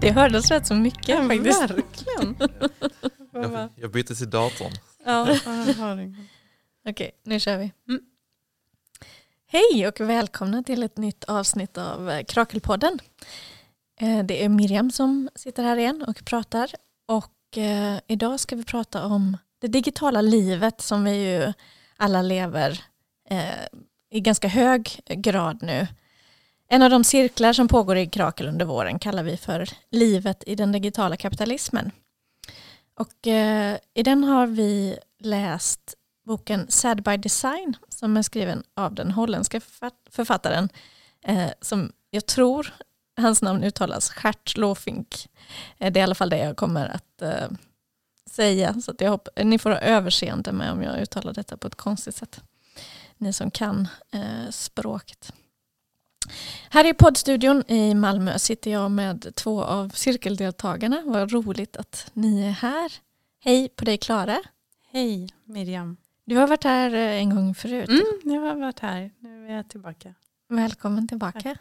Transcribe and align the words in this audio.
Det 0.00 0.10
hördes 0.12 0.50
rätt 0.50 0.66
så 0.66 0.74
mycket 0.74 1.08
Ja, 1.08 1.28
faktiskt. 1.28 1.60
verkligen. 1.60 2.36
Jag, 3.32 3.68
jag 3.76 3.90
bytte 3.90 4.14
till 4.14 4.30
datorn. 4.30 4.72
Ja. 5.04 5.36
Okej, 6.88 7.10
nu 7.24 7.40
kör 7.40 7.58
vi. 7.58 7.72
Mm. 7.88 8.00
Hej 9.46 9.88
och 9.88 10.00
välkomna 10.00 10.62
till 10.62 10.82
ett 10.82 10.96
nytt 10.98 11.24
avsnitt 11.24 11.78
av 11.78 12.10
eh, 12.10 12.24
Krakelpodden. 12.24 12.98
Eh, 14.00 14.24
Det 14.24 14.44
är 14.44 14.48
Miriam 14.48 14.90
som 14.90 15.28
sitter 15.34 15.62
här 15.62 15.76
igen 15.76 16.02
och 16.08 16.24
pratar. 16.24 16.70
Och 17.06 17.58
eh, 17.58 17.98
idag 18.06 18.40
ska 18.40 18.56
vi 18.56 18.64
prata 18.64 19.04
om 19.06 19.36
det 19.58 19.68
digitala 19.68 20.20
livet 20.20 20.80
som 20.80 21.04
vi 21.04 21.30
ju 21.30 21.52
alla 21.96 22.22
lever 22.22 22.84
i 24.10 24.20
ganska 24.20 24.48
hög 24.48 25.00
grad 25.06 25.62
nu. 25.62 25.86
En 26.72 26.82
av 26.82 26.90
de 26.90 27.04
cirklar 27.04 27.52
som 27.52 27.68
pågår 27.68 27.96
i 27.96 28.06
Krakel 28.06 28.48
under 28.48 28.64
våren 28.64 28.98
kallar 28.98 29.22
vi 29.22 29.36
för 29.36 29.68
livet 29.90 30.44
i 30.46 30.54
den 30.54 30.72
digitala 30.72 31.16
kapitalismen. 31.16 31.90
Och 32.94 33.26
eh, 33.26 33.76
i 33.94 34.02
den 34.02 34.24
har 34.24 34.46
vi 34.46 34.98
läst 35.18 35.94
boken 36.26 36.66
Sad 36.70 37.02
by 37.02 37.16
Design 37.16 37.76
som 37.88 38.16
är 38.16 38.22
skriven 38.22 38.62
av 38.74 38.94
den 38.94 39.10
holländska 39.10 39.60
författaren 40.10 40.68
eh, 41.24 41.50
som 41.60 41.92
jag 42.10 42.26
tror 42.26 42.74
hans 43.16 43.42
namn 43.42 43.64
uttalas 43.64 44.12
Gert 44.24 44.56
Lofink. 44.56 45.28
Eh, 45.78 45.92
det 45.92 45.98
är 45.98 46.02
i 46.02 46.04
alla 46.04 46.14
fall 46.14 46.30
det 46.30 46.38
jag 46.38 46.56
kommer 46.56 46.88
att 46.88 47.22
eh, 47.22 47.50
säga 48.30 48.80
så 48.80 48.90
att 48.90 49.00
jag 49.00 49.20
ni 49.44 49.58
får 49.58 49.70
ha 49.70 49.78
överseende 49.78 50.52
med 50.52 50.72
om 50.72 50.82
jag 50.82 51.00
uttalar 51.00 51.32
detta 51.32 51.56
på 51.56 51.66
ett 51.66 51.74
konstigt 51.74 52.16
sätt. 52.16 52.40
Ni 53.16 53.32
som 53.32 53.50
kan 53.50 53.88
eh, 54.12 54.50
språket. 54.50 55.32
Här 56.70 56.86
i 56.86 56.94
poddstudion 56.94 57.64
i 57.70 57.94
Malmö 57.94 58.38
sitter 58.38 58.70
jag 58.70 58.90
med 58.90 59.34
två 59.34 59.62
av 59.64 59.88
cirkeldeltagarna. 59.88 61.02
Vad 61.06 61.32
roligt 61.32 61.76
att 61.76 62.10
ni 62.14 62.42
är 62.46 62.50
här. 62.50 62.92
Hej 63.40 63.68
på 63.68 63.84
dig 63.84 63.98
Klara. 63.98 64.38
Hej 64.90 65.28
Miriam. 65.44 65.96
Du 66.24 66.36
har 66.36 66.46
varit 66.48 66.64
här 66.64 66.94
eh, 66.94 67.00
en 67.20 67.34
gång 67.34 67.54
förut. 67.54 67.88
Mm, 67.88 68.34
jag 68.34 68.40
har 68.40 68.54
varit 68.54 68.78
här, 68.80 69.10
nu 69.18 69.46
är 69.48 69.56
jag 69.56 69.68
tillbaka. 69.68 70.14
Välkommen 70.48 71.08
tillbaka. 71.08 71.56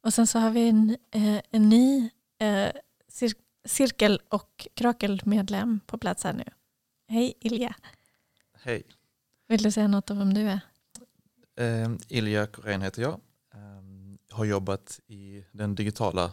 Och 0.00 0.14
sen 0.14 0.26
så 0.26 0.38
har 0.38 0.50
vi 0.50 0.68
en, 0.68 0.96
eh, 1.10 1.40
en 1.50 1.68
ny 1.68 2.10
eh, 2.38 2.68
cir- 3.12 3.34
cirkel 3.64 4.20
och 4.28 4.68
krakelmedlem 4.74 5.80
på 5.86 5.98
plats 5.98 6.24
här 6.24 6.32
nu. 6.32 6.44
Hej 7.08 7.34
Ilja. 7.40 7.74
Hej, 8.62 8.82
Vill 9.48 9.62
du 9.62 9.70
säga 9.70 9.88
något 9.88 10.10
om 10.10 10.18
vem 10.18 10.34
du 10.34 10.40
är? 10.40 10.60
eh, 11.56 11.90
Ilja 12.08 12.46
Korén 12.46 12.82
heter 12.82 13.02
jag. 13.02 13.20
Har 14.38 14.44
jobbat 14.44 15.00
i 15.06 15.44
den 15.52 15.74
digitala 15.74 16.32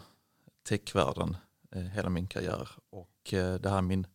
techvärlden 0.68 1.36
eh, 1.74 1.82
hela 1.82 2.10
min 2.10 2.26
karriär 2.26 2.68
och 2.90 3.34
eh, 3.34 3.54
det 3.54 3.70
här 3.70 3.76
är 3.76 3.82
min 3.82 4.06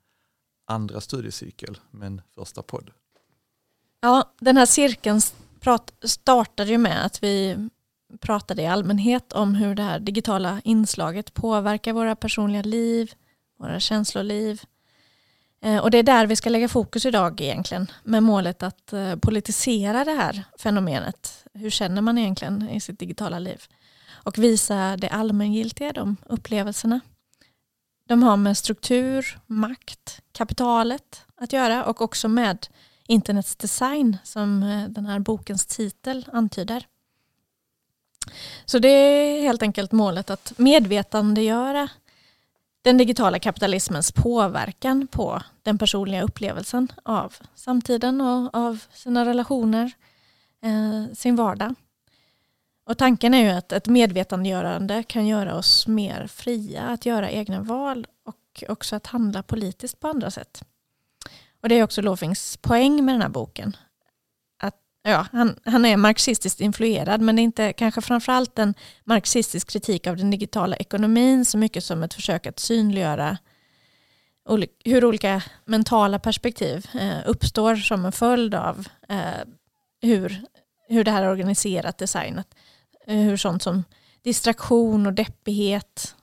andra 0.66 1.02
studiecykel 1.02 1.78
men 1.90 2.22
första 2.36 2.62
podd. 2.62 2.92
Ja, 4.02 4.34
den 4.40 4.58
här 4.58 4.66
cirkeln 4.66 5.22
prat, 5.60 5.94
startade 6.02 6.70
ju 6.70 6.78
med 6.78 7.06
att 7.06 7.24
vi 7.24 7.70
pratade 8.20 8.62
i 8.62 8.68
allmänhet 8.68 9.34
om 9.34 9.56
hur 9.56 9.76
det 9.76 9.84
här 9.84 10.00
digitala 10.00 10.62
inslaget 10.64 11.34
påverkar 11.34 11.94
våra 11.94 12.16
personliga 12.16 12.62
liv, 12.62 13.14
våra 13.58 13.80
känsloliv. 13.80 14.62
Eh, 15.62 15.78
och 15.78 15.92
det 15.92 15.98
är 15.98 16.04
där 16.04 16.28
vi 16.28 16.36
ska 16.36 16.50
lägga 16.50 16.70
fokus 16.70 17.06
idag 17.06 17.42
egentligen 17.42 17.92
med 18.04 18.24
målet 18.24 18.64
att 18.64 18.94
eh, 18.94 19.16
politisera 19.16 20.06
det 20.06 20.12
här 20.12 20.44
fenomenet. 20.60 21.46
Hur 21.54 21.70
känner 21.70 22.02
man 22.02 22.18
egentligen 22.18 22.70
i 22.70 22.80
sitt 22.80 23.00
digitala 23.00 23.40
liv? 23.40 23.62
Och 24.24 24.38
visa 24.38 24.98
det 24.98 25.10
allmängiltiga 25.10 25.94
de 25.94 26.18
upplevelserna. 26.26 27.00
De 28.08 28.24
har 28.24 28.38
med 28.38 28.58
struktur, 28.58 29.40
makt, 29.48 30.22
kapitalet 30.32 31.26
att 31.36 31.54
göra 31.54 31.86
och 31.86 32.02
också 32.02 32.28
med 32.28 32.68
internets 33.08 33.56
design 33.56 34.18
som 34.24 34.64
eh, 34.64 34.90
den 34.90 35.06
här 35.06 35.20
bokens 35.20 35.66
titel 35.66 36.30
antyder. 36.34 36.86
Så 38.66 38.80
det 38.80 38.90
är 38.90 39.42
helt 39.42 39.64
enkelt 39.64 39.92
målet 39.92 40.30
att 40.30 40.54
medvetandegöra 40.58 41.90
den 42.82 42.98
digitala 42.98 43.40
kapitalismens 43.40 44.12
påverkan 44.12 45.08
på 45.08 45.42
den 45.64 45.78
personliga 45.78 46.24
upplevelsen 46.24 46.88
av 47.04 47.36
samtiden 47.56 48.22
och 48.22 48.56
av 48.56 48.84
sina 48.94 49.26
relationer, 49.26 49.92
eh, 50.64 51.14
sin 51.14 51.36
vardag. 51.36 51.76
Och 52.92 52.98
tanken 52.98 53.34
är 53.34 53.44
ju 53.44 53.50
att 53.50 53.72
ett 53.72 53.88
medvetandegörande 53.88 55.04
kan 55.04 55.28
göra 55.28 55.56
oss 55.56 55.88
mer 55.88 56.28
fria 56.28 56.82
att 56.82 57.06
göra 57.06 57.32
egna 57.32 57.62
val 57.62 58.08
och 58.26 58.64
också 58.70 58.96
att 58.96 59.08
handla 59.08 59.44
politiskt 59.44 60.00
på 60.00 60.08
andra 60.08 60.32
sätt. 60.32 60.64
Och 61.62 61.70
det 61.70 61.76
är 61.76 61.84
också 61.84 62.02
Lofings 62.02 62.58
poäng 62.58 63.06
med 63.06 63.16
den 63.16 63.22
här 63.22 63.30
boken. 63.30 63.78
Att, 64.60 64.76
ja, 65.04 65.28
han, 65.32 65.56
han 65.66 65.86
är 65.86 65.98
marxistiskt 65.98 66.62
influerad 66.62 67.22
men 67.22 67.36
det 67.36 67.42
är 67.42 67.44
inte 67.44 67.74
kanske 67.74 68.02
framförallt 68.02 68.60
en 68.60 68.74
marxistisk 69.04 69.70
kritik 69.70 70.08
av 70.08 70.18
den 70.18 70.32
digitala 70.32 70.76
ekonomin 70.76 71.46
så 71.46 71.58
mycket 71.58 71.84
som 71.84 72.04
ett 72.04 72.14
försök 72.14 72.48
att 72.48 72.60
synliggöra 72.60 73.38
hur 74.86 75.06
olika 75.06 75.44
mentala 75.66 76.20
perspektiv 76.20 76.88
eh, 77.00 77.20
uppstår 77.26 77.76
som 77.76 78.06
en 78.06 78.12
följd 78.12 78.56
av 78.56 78.88
eh, 79.10 79.46
hur, 80.02 80.42
hur 80.88 81.04
det 81.04 81.12
här 81.12 81.24
är 81.24 81.30
organiserat, 81.30 81.98
designat. 81.98 82.48
Eh, 83.08 83.18
hur 83.18 83.38
sånt 83.38 83.64
som 83.64 83.84
distraktion 84.22 85.06
och 85.06 85.14
deppighet 85.14 86.16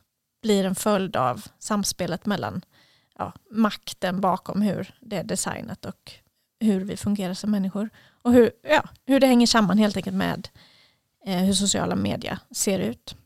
blir 0.43 0.65
en 0.65 0.75
följd 0.75 1.17
av 1.17 1.45
samspelet 1.59 2.27
mellan 2.27 2.65
ja, 3.19 3.33
makten 3.51 4.21
bakom 4.21 4.63
hur 4.63 4.95
det 5.01 5.17
är 5.17 5.25
designat 5.25 5.85
och 5.85 6.13
hur 6.61 6.85
vi 6.85 6.97
fungerar 6.97 7.35
som 7.35 7.51
människor. 7.51 7.91
Och 8.23 8.33
hur, 8.33 8.51
ja, 8.63 8.89
hur 9.07 9.21
det 9.21 9.27
hänger 9.27 9.47
samman 9.47 9.79
helt 9.79 9.97
enkelt 9.97 10.17
med 10.17 10.49
eh, 11.25 11.39
hur 11.39 11.53
sociala 11.53 11.97
medier 11.97 12.39
ser 12.51 12.79
ut. 12.79 13.17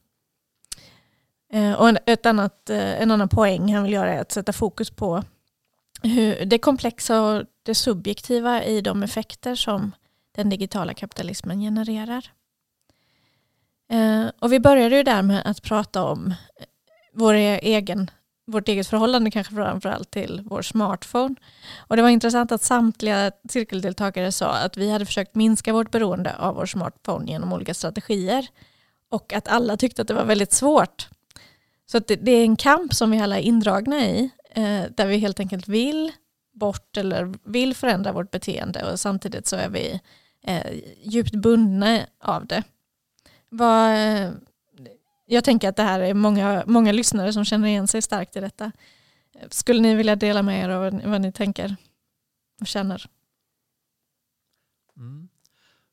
Eh, 1.53 1.73
och 1.73 1.89
en, 1.89 1.99
ett 2.07 2.27
annat, 2.27 2.71
eh, 2.71 3.03
en 3.03 3.11
annan 3.11 3.29
poäng 3.29 3.75
han 3.75 3.83
vill 3.83 3.93
göra 3.93 4.15
är 4.15 4.21
att 4.21 4.33
sätta 4.33 4.53
fokus 4.53 4.91
på 4.91 5.25
hur 6.03 6.45
det 6.45 6.59
komplexa 6.59 7.23
och 7.23 7.45
det 7.63 7.75
subjektiva 7.75 8.65
i 8.65 8.81
de 8.81 9.03
effekter 9.03 9.55
som 9.55 9.93
den 10.33 10.51
digitala 10.51 10.95
kapitalismen 10.95 11.61
genererar. 11.61 12.33
Eh, 13.93 14.31
och 14.39 14.53
vi 14.53 14.61
började 14.61 14.97
ju 14.97 15.03
där 15.03 15.23
med 15.23 15.43
att 15.45 15.63
prata 15.63 16.05
om 16.05 16.27
eh, 16.27 16.67
vår 17.15 17.35
e-, 17.35 17.61
egen 17.63 18.11
vårt 18.47 18.69
eget 18.69 18.87
förhållande 18.87 19.31
kanske 19.31 19.55
framförallt 19.55 20.11
till 20.11 20.43
vår 20.45 20.63
smartphone. 20.63 21.35
Och 21.77 21.97
det 21.97 22.03
var 22.03 22.09
intressant 22.09 22.53
att 22.53 22.63
samtliga 22.63 23.33
cirkeldeltagare 23.49 24.33
sa 24.33 24.55
att 24.55 24.77
vi 24.77 24.91
hade 24.91 25.07
försökt 25.07 25.35
minska 25.35 25.73
vårt 25.73 25.91
beroende 25.91 26.37
av 26.37 26.55
vår 26.55 26.67
smartphone 26.67 27.31
genom 27.31 27.53
olika 27.53 27.75
strategier. 27.75 28.47
Och 29.09 29.33
att 29.33 29.49
alla 29.49 29.77
tyckte 29.77 30.03
att 30.03 30.09
det 30.09 30.15
var 30.15 30.25
väldigt 30.25 30.53
svårt. 30.53 31.09
Så 31.87 31.99
att 31.99 32.07
det, 32.07 32.17
det 32.17 32.33
är 32.33 32.45
en 32.45 32.57
kamp 32.57 32.95
som 32.95 33.11
vi 33.11 33.21
alla 33.21 33.39
är 33.39 33.43
indragna 33.43 34.07
i. 34.07 34.31
Eh, 34.51 34.83
där 34.97 35.07
vi 35.07 35.17
helt 35.17 35.41
enkelt 35.41 35.69
vill 35.69 36.13
bort 36.53 36.97
eller 36.97 37.35
vill 37.45 37.75
förändra 37.75 38.13
vårt 38.13 38.31
beteende 38.31 38.93
och 38.93 39.01
samtidigt 39.01 39.47
så 39.47 39.57
är 39.57 39.69
vi 39.69 40.01
eh, 40.45 40.73
djupt 41.05 41.35
bundna 41.35 42.01
av 42.21 42.47
det. 42.47 42.63
Vad, 43.55 43.97
jag 45.27 45.45
tänker 45.45 45.69
att 45.69 45.77
det 45.77 45.83
här 45.83 46.01
är 46.01 46.15
många, 46.15 46.65
många 46.67 46.93
lyssnare 46.93 47.33
som 47.33 47.45
känner 47.45 47.69
igen 47.69 47.87
sig 47.87 48.03
starkt 48.03 48.37
i 48.37 48.41
detta. 48.41 48.73
Skulle 49.51 49.81
ni 49.81 49.95
vilja 49.95 50.17
dela 50.17 50.43
med 50.43 50.65
er 50.65 50.69
av 50.69 50.81
vad, 50.83 51.03
vad 51.05 51.21
ni 51.21 51.33
tänker 51.33 51.77
och 52.61 52.67
känner? 52.67 53.07
Mm. 54.97 55.29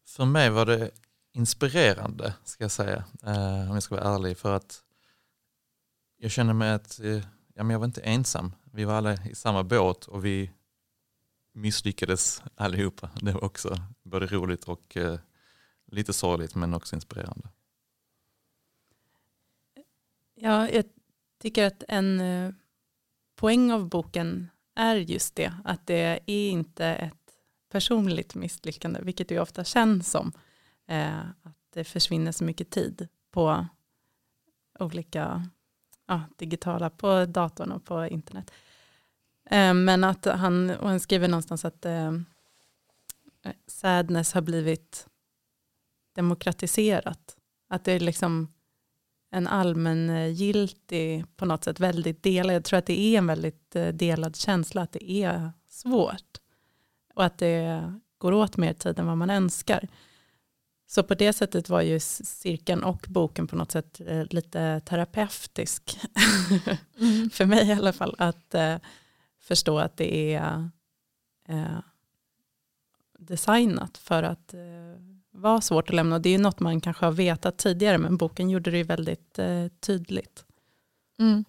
För 0.07 0.25
mig 0.25 0.49
var 0.49 0.65
det 0.65 0.91
inspirerande 1.33 2.33
ska 2.43 2.63
jag 2.63 2.71
säga, 2.71 3.03
eh, 3.23 3.69
om 3.69 3.73
jag 3.73 3.83
ska 3.83 3.95
vara 3.95 4.15
ärlig, 4.15 4.37
för 4.37 4.55
att 4.55 4.83
jag 6.17 6.31
känner 6.31 6.53
mig 6.53 6.71
att 6.71 6.99
eh, 6.99 7.23
ja, 7.53 7.63
men 7.63 7.69
jag 7.69 7.79
var 7.79 7.85
inte 7.85 8.01
ensam. 8.01 8.51
Vi 8.71 8.85
var 8.85 8.93
alla 8.93 9.13
i 9.13 9.35
samma 9.35 9.63
båt 9.63 10.05
och 10.05 10.25
vi 10.25 10.51
misslyckades 11.53 12.43
allihopa. 12.55 13.09
Det 13.21 13.31
var 13.31 13.43
också 13.43 13.75
både 14.03 14.25
roligt 14.25 14.63
och 14.63 14.97
eh, 14.97 15.19
lite 15.91 16.13
sorgligt 16.13 16.55
men 16.55 16.73
också 16.73 16.95
inspirerande. 16.95 17.49
Ja, 20.35 20.69
jag 20.69 20.85
tycker 21.37 21.65
att 21.65 21.83
en 21.87 22.19
eh, 22.19 22.51
poäng 23.35 23.71
av 23.71 23.89
boken 23.89 24.49
är 24.75 24.95
just 24.95 25.35
det, 25.35 25.53
att 25.63 25.87
det 25.87 25.95
är 25.95 26.19
inte 26.29 26.85
ett 26.85 27.13
personligt 27.71 28.35
misslyckande, 28.35 28.99
vilket 29.03 29.27
det 29.27 29.35
ju 29.35 29.41
ofta 29.41 29.63
känns 29.63 30.11
som. 30.11 30.31
Eh, 30.87 31.19
att 31.19 31.57
det 31.73 31.83
försvinner 31.83 32.31
så 32.31 32.43
mycket 32.43 32.69
tid 32.69 33.07
på 33.31 33.67
olika 34.79 35.49
ja, 36.05 36.21
digitala, 36.37 36.89
på 36.89 37.25
datorn 37.25 37.71
och 37.71 37.85
på 37.85 38.05
internet. 38.05 38.51
Eh, 39.45 39.73
men 39.73 40.03
att 40.03 40.25
han, 40.25 40.69
och 40.69 40.89
han 40.89 40.99
skriver 40.99 41.27
någonstans 41.27 41.65
att 41.65 41.85
eh, 41.85 42.07
eh 43.43 43.53
sadness 43.67 44.33
har 44.33 44.41
blivit 44.41 45.07
demokratiserat. 46.19 47.37
Att 47.69 47.83
det 47.83 47.91
är 47.91 47.99
liksom 47.99 48.53
en 49.31 49.47
allmängiltig, 49.47 51.25
på 51.35 51.45
något 51.45 51.63
sätt 51.63 51.79
väldigt 51.79 52.23
delad, 52.23 52.55
jag 52.55 52.63
tror 52.63 52.79
att 52.79 52.85
det 52.85 52.99
är 52.99 53.17
en 53.17 53.27
väldigt 53.27 53.75
eh, 53.75 53.87
delad 53.87 54.35
känsla 54.35 54.81
att 54.81 54.91
det 54.91 55.11
är 55.11 55.51
svårt. 55.69 56.37
Och 57.15 57.25
att 57.25 57.37
det 57.37 57.93
går 58.17 58.31
åt 58.31 58.57
mer 58.57 58.73
tid 58.73 58.99
än 58.99 59.07
vad 59.07 59.17
man 59.17 59.29
önskar. 59.29 59.87
Så 60.87 61.03
på 61.03 61.15
det 61.15 61.33
sättet 61.33 61.69
var 61.69 61.81
ju 61.81 61.99
cirkeln 61.99 62.83
och 62.83 63.05
boken 63.09 63.47
på 63.47 63.55
något 63.55 63.71
sätt 63.71 64.01
eh, 64.05 64.25
lite 64.29 64.81
terapeutisk. 64.85 65.99
Mm. 66.99 67.29
För 67.33 67.45
mig 67.45 67.67
i 67.67 67.71
alla 67.71 67.93
fall. 67.93 68.15
Att 68.17 68.55
eh, 68.55 68.75
förstå 69.39 69.79
att 69.79 69.97
det 69.97 70.33
är 70.33 70.69
eh, 71.47 71.79
designat 73.19 73.97
för 73.97 74.23
att 74.23 74.53
eh, 74.53 75.18
var 75.31 75.61
svårt 75.61 75.89
att 75.89 75.95
lämna. 75.95 76.15
Och 76.15 76.21
det 76.21 76.29
är 76.29 76.37
ju 76.37 76.43
något 76.43 76.59
man 76.59 76.81
kanske 76.81 77.05
har 77.05 77.11
vetat 77.11 77.57
tidigare 77.57 77.97
men 77.97 78.17
boken 78.17 78.49
gjorde 78.49 78.71
det 78.71 78.77
ju 78.77 78.83
väldigt 78.83 79.39
eh, 79.39 79.67
tydligt. 79.79 80.45
Mm. 81.19 81.45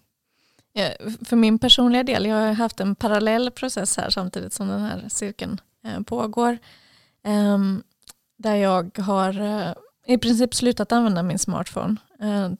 Ja, 0.73 0.89
för 1.25 1.35
min 1.35 1.59
personliga 1.59 2.03
del, 2.03 2.25
jag 2.25 2.35
har 2.35 2.53
haft 2.53 2.79
en 2.79 2.95
parallell 2.95 3.51
process 3.51 3.97
här 3.97 4.09
samtidigt 4.09 4.53
som 4.53 4.67
den 4.67 4.81
här 4.81 5.05
cirkeln 5.09 5.61
eh, 5.85 6.01
pågår. 6.01 6.57
Eh, 7.23 7.57
där 8.37 8.55
jag 8.55 8.97
har 8.97 9.41
eh, 9.41 9.73
i 10.07 10.17
princip 10.17 10.55
slutat 10.55 10.91
använda 10.91 11.23
min 11.23 11.39
smartphone. 11.39 11.95
Eh, 12.19 12.51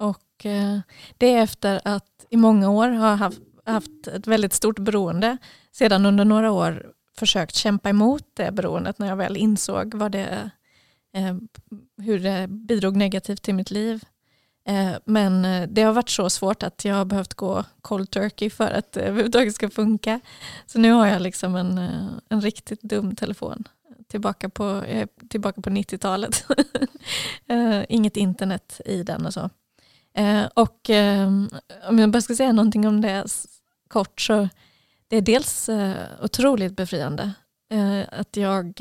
och 0.00 0.46
eh, 0.46 0.78
det 1.18 1.26
är 1.34 1.42
efter 1.42 1.80
att 1.84 2.26
i 2.30 2.36
många 2.36 2.70
år 2.70 2.88
har 2.88 3.16
haft, 3.16 3.40
haft 3.66 4.06
ett 4.06 4.26
väldigt 4.26 4.52
stort 4.52 4.78
beroende. 4.78 5.36
Sedan 5.72 6.06
under 6.06 6.24
några 6.24 6.52
år 6.52 6.92
försökt 7.18 7.54
kämpa 7.54 7.88
emot 7.88 8.24
det 8.34 8.52
beroendet 8.52 8.98
när 8.98 9.08
jag 9.08 9.16
väl 9.16 9.36
insåg 9.36 9.94
vad 9.94 10.12
det, 10.12 10.50
Eh, 11.14 11.36
hur 12.02 12.18
det 12.18 12.46
bidrog 12.48 12.96
negativt 12.96 13.42
till 13.42 13.54
mitt 13.54 13.70
liv. 13.70 14.04
Eh, 14.68 14.92
men 15.04 15.44
eh, 15.44 15.68
det 15.68 15.82
har 15.82 15.92
varit 15.92 16.08
så 16.08 16.30
svårt 16.30 16.62
att 16.62 16.84
jag 16.84 16.94
har 16.94 17.04
behövt 17.04 17.34
gå 17.34 17.64
cold 17.82 18.10
turkey 18.10 18.50
för 18.50 18.70
att 18.70 18.92
det 18.92 19.00
överhuvudtaget 19.00 19.54
ska 19.54 19.70
funka. 19.70 20.20
Så 20.66 20.78
nu 20.78 20.92
har 20.92 21.06
jag 21.06 21.22
liksom 21.22 21.56
en, 21.56 21.78
en 22.28 22.40
riktigt 22.40 22.82
dum 22.82 23.16
telefon 23.16 23.64
tillbaka 24.08 24.48
på, 24.48 24.82
tillbaka 25.28 25.60
på 25.60 25.70
90-talet. 25.70 26.46
Inget 27.88 28.16
internet 28.16 28.80
i 28.84 29.02
den 29.02 29.26
och 29.26 29.34
så. 29.34 29.50
Och 30.54 30.90
om 31.88 31.98
jag 31.98 32.10
bara 32.10 32.20
ska 32.20 32.34
säga 32.34 32.52
någonting 32.52 32.88
om 32.88 33.00
det 33.00 33.24
kort 33.88 34.20
så 34.20 34.48
det 35.08 35.16
är 35.16 35.20
dels 35.20 35.70
otroligt 36.22 36.76
befriande 36.76 37.32
att 38.10 38.36
jag 38.36 38.80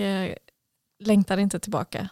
längtar 0.99 1.37
inte 1.37 1.59
tillbaka. 1.59 2.09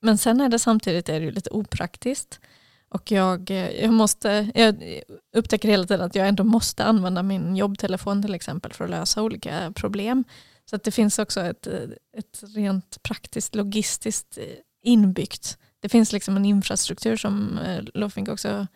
Men 0.00 0.18
sen 0.18 0.40
är 0.40 0.48
det 0.48 0.58
samtidigt 0.58 1.08
är 1.08 1.20
det 1.20 1.30
lite 1.30 1.50
opraktiskt. 1.50 2.40
Och 2.88 3.10
jag, 3.10 3.50
eh, 3.50 3.70
jag, 3.70 3.92
måste, 3.92 4.50
jag 4.54 5.00
upptäcker 5.36 5.68
hela 5.68 5.86
tiden 5.86 6.06
att 6.06 6.14
jag 6.14 6.28
ändå 6.28 6.44
måste 6.44 6.84
använda 6.84 7.22
min 7.22 7.56
jobbtelefon 7.56 8.22
till 8.22 8.34
exempel 8.34 8.72
för 8.72 8.84
att 8.84 8.90
lösa 8.90 9.22
olika 9.22 9.72
problem. 9.74 10.24
Så 10.64 10.76
att 10.76 10.82
det 10.82 10.90
finns 10.90 11.18
också 11.18 11.40
ett, 11.40 11.66
eh, 11.66 11.80
ett 12.16 12.42
rent 12.56 13.02
praktiskt 13.02 13.54
logistiskt 13.54 14.38
eh, 14.38 14.44
inbyggt. 14.82 15.58
Det 15.80 15.88
finns 15.88 16.12
liksom 16.12 16.36
en 16.36 16.44
infrastruktur 16.44 17.16
som 17.16 17.58
Lofink 17.94 18.28
också 18.28 18.66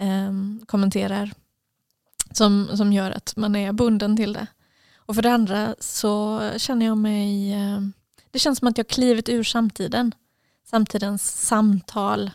eh, 0.00 0.32
kommenterar 0.66 1.30
som, 2.36 2.68
som 2.76 2.92
gör 2.92 3.10
att 3.10 3.36
man 3.36 3.56
är 3.56 3.72
bunden 3.72 4.16
till 4.16 4.32
det. 4.32 4.46
Och 4.96 5.14
för 5.14 5.22
det 5.22 5.32
andra 5.32 5.74
så 5.78 6.40
känner 6.56 6.86
jag 6.86 6.98
mig, 6.98 7.52
eh, 7.52 7.80
det 8.30 8.38
känns 8.38 8.58
som 8.58 8.68
att 8.68 8.78
jag 8.78 8.88
klivit 8.88 9.28
ur 9.28 9.42
samtiden. 9.42 10.14
Samtidens 10.64 11.46
samtal. 11.46 12.30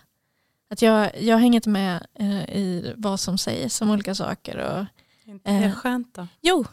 Att 0.69 0.81
jag, 0.81 1.21
jag 1.21 1.37
hänger 1.37 1.55
inte 1.55 1.69
med 1.69 2.07
eh, 2.13 2.49
i 2.49 2.93
vad 2.97 3.19
som 3.19 3.37
sägs 3.37 3.81
om 3.81 3.89
olika 3.89 4.15
saker. 4.15 4.57
Och, 4.57 4.85
inte 5.25 5.51
det 5.51 5.57
är 5.57 5.71
skönt 5.71 6.13
då? 6.13 6.27
Jo, 6.41 6.65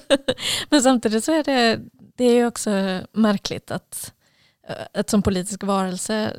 Men 0.70 0.82
samtidigt 0.82 1.24
så 1.24 1.32
är 1.32 1.44
det, 1.44 1.80
det 1.92 2.24
är 2.24 2.46
också 2.46 3.00
märkligt 3.12 3.70
att, 3.70 4.12
att 4.94 5.10
som 5.10 5.22
politisk 5.22 5.62
varelse 5.62 6.36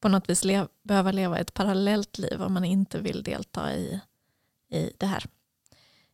på 0.00 0.08
något 0.08 0.30
vis 0.30 0.44
lev, 0.44 0.68
behöva 0.82 1.12
leva 1.12 1.38
ett 1.38 1.54
parallellt 1.54 2.18
liv 2.18 2.42
om 2.42 2.52
man 2.52 2.64
inte 2.64 2.98
vill 2.98 3.22
delta 3.22 3.74
i, 3.74 4.00
i 4.70 4.90
det 4.98 5.06
här. 5.06 5.24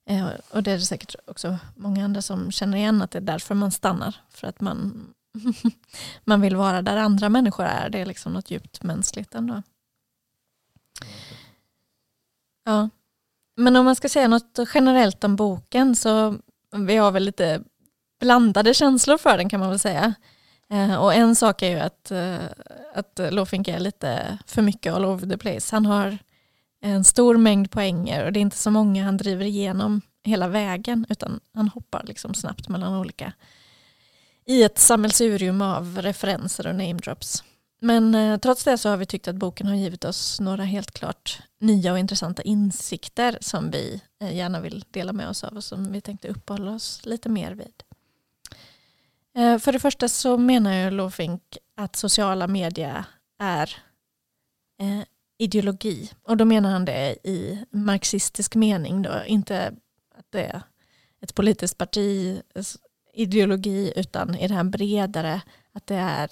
Eh, 0.07 0.29
och 0.51 0.63
det 0.63 0.71
är 0.71 0.79
det 0.79 0.85
säkert 0.85 1.15
också 1.27 1.59
många 1.77 2.05
andra 2.05 2.23
som 2.23 2.53
känner 2.53 2.79
igen 2.79 3.03
att 3.03 3.11
det 3.11 3.19
är 3.19 3.23
därför 3.23 3.55
man 3.55 3.71
stannar. 3.71 4.17
För 4.31 4.47
att 4.47 4.61
man, 4.61 5.07
man 6.25 6.41
vill 6.41 6.57
vara 6.57 6.83
där 6.83 6.97
andra 6.97 7.29
människor 7.29 7.65
är. 7.65 7.91
Det 7.91 7.99
är 7.99 8.07
liksom 8.07 8.33
något 8.33 8.51
djupt 8.51 8.83
mänskligt 8.83 9.35
ändå. 9.35 9.63
Ja. 12.65 12.89
Men 13.57 13.77
om 13.77 13.85
man 13.85 13.97
ska 13.97 14.09
säga 14.09 14.29
något 14.29 14.59
generellt 14.75 15.25
om 15.25 15.37
boken 15.37 15.97
så 15.97 16.39
vi 16.77 16.97
har 16.97 17.13
väl 17.13 17.25
lite 17.25 17.63
blandade 18.21 18.75
känslor 18.75 19.19
för 19.19 19.39
den 19.39 19.49
kan 19.49 19.61
man 19.61 19.69
väl 19.69 19.79
säga. 19.79 20.15
Eh, 20.71 20.95
och 20.95 21.15
en 21.15 21.37
sak 21.37 21.63
är 21.63 21.71
ju 21.71 21.79
att, 21.79 22.11
eh, 22.11 22.39
att 22.95 23.21
Lofink 23.31 23.69
är 23.69 23.81
lite 23.81 24.39
för 24.47 24.63
mycket 24.63 24.95
all 24.95 25.05
over 25.05 25.29
the 25.29 25.39
place. 25.39 25.77
Han 25.77 25.87
har 25.87 26.19
en 26.81 27.05
stor 27.05 27.37
mängd 27.37 27.71
poänger 27.71 28.25
och 28.25 28.33
det 28.33 28.39
är 28.39 28.43
inte 28.43 28.57
så 28.57 28.71
många 28.71 29.05
han 29.05 29.17
driver 29.17 29.45
igenom 29.45 30.01
hela 30.25 30.49
vägen 30.49 31.07
utan 31.09 31.41
han 31.55 31.69
hoppar 31.69 32.03
liksom 32.07 32.35
snabbt 32.35 32.69
mellan 32.69 32.95
olika 32.95 33.33
i 34.47 34.63
ett 34.63 34.79
sammelsurium 34.79 35.63
av 35.63 35.99
referenser 36.03 36.67
och 36.67 36.75
namedrops. 36.75 37.45
Men 37.81 38.15
eh, 38.15 38.39
trots 38.39 38.65
det 38.65 38.79
så 38.79 38.89
har 38.89 38.97
vi 38.97 39.07
tyckt 39.07 39.29
att 39.29 39.37
boken 39.37 39.67
har 39.67 39.75
givit 39.75 40.05
oss 40.05 40.41
några 40.41 40.65
helt 40.65 40.91
klart 40.91 41.43
nya 41.59 41.93
och 41.93 41.99
intressanta 41.99 42.43
insikter 42.43 43.39
som 43.41 43.71
vi 43.71 44.03
eh, 44.21 44.37
gärna 44.37 44.61
vill 44.61 44.85
dela 44.91 45.13
med 45.13 45.29
oss 45.29 45.45
av 45.45 45.57
och 45.57 45.65
som 45.65 45.93
vi 45.93 46.01
tänkte 46.01 46.29
uppehålla 46.29 46.71
oss 46.71 47.01
lite 47.05 47.29
mer 47.29 47.53
vid. 47.53 47.83
Eh, 49.35 49.59
för 49.59 49.73
det 49.73 49.81
första 49.81 50.09
så 50.09 50.39
menar 50.39 50.75
ju 50.75 50.91
Lofink 50.91 51.43
att 51.77 51.97
sociala 51.97 52.47
medier 52.47 53.05
är 53.39 53.77
eh, 54.81 55.05
ideologi. 55.39 56.11
Och 56.23 56.37
då 56.37 56.45
menar 56.45 56.71
han 56.71 56.85
det 56.85 57.17
i 57.25 57.65
marxistisk 57.71 58.55
mening. 58.55 59.03
Då. 59.03 59.25
Inte 59.27 59.75
att 60.19 60.27
det 60.31 60.45
är 60.45 60.63
ett 61.21 61.35
politiskt 61.35 61.79
parti 61.79 62.43
ideologi 63.13 63.93
utan 63.97 64.35
i 64.35 64.49
det 64.49 64.55
här 64.55 64.65
bredare 64.65 65.43
att 65.73 65.87
det 65.87 65.97
är 65.97 66.31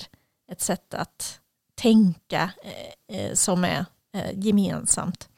ett 0.50 0.60
sätt 0.60 0.94
att 0.94 1.40
tänka 1.74 2.52
eh, 2.62 3.16
eh, 3.16 3.34
som 3.34 3.64
är 3.64 3.84
eh, 4.12 4.38
gemensamt 4.38 5.28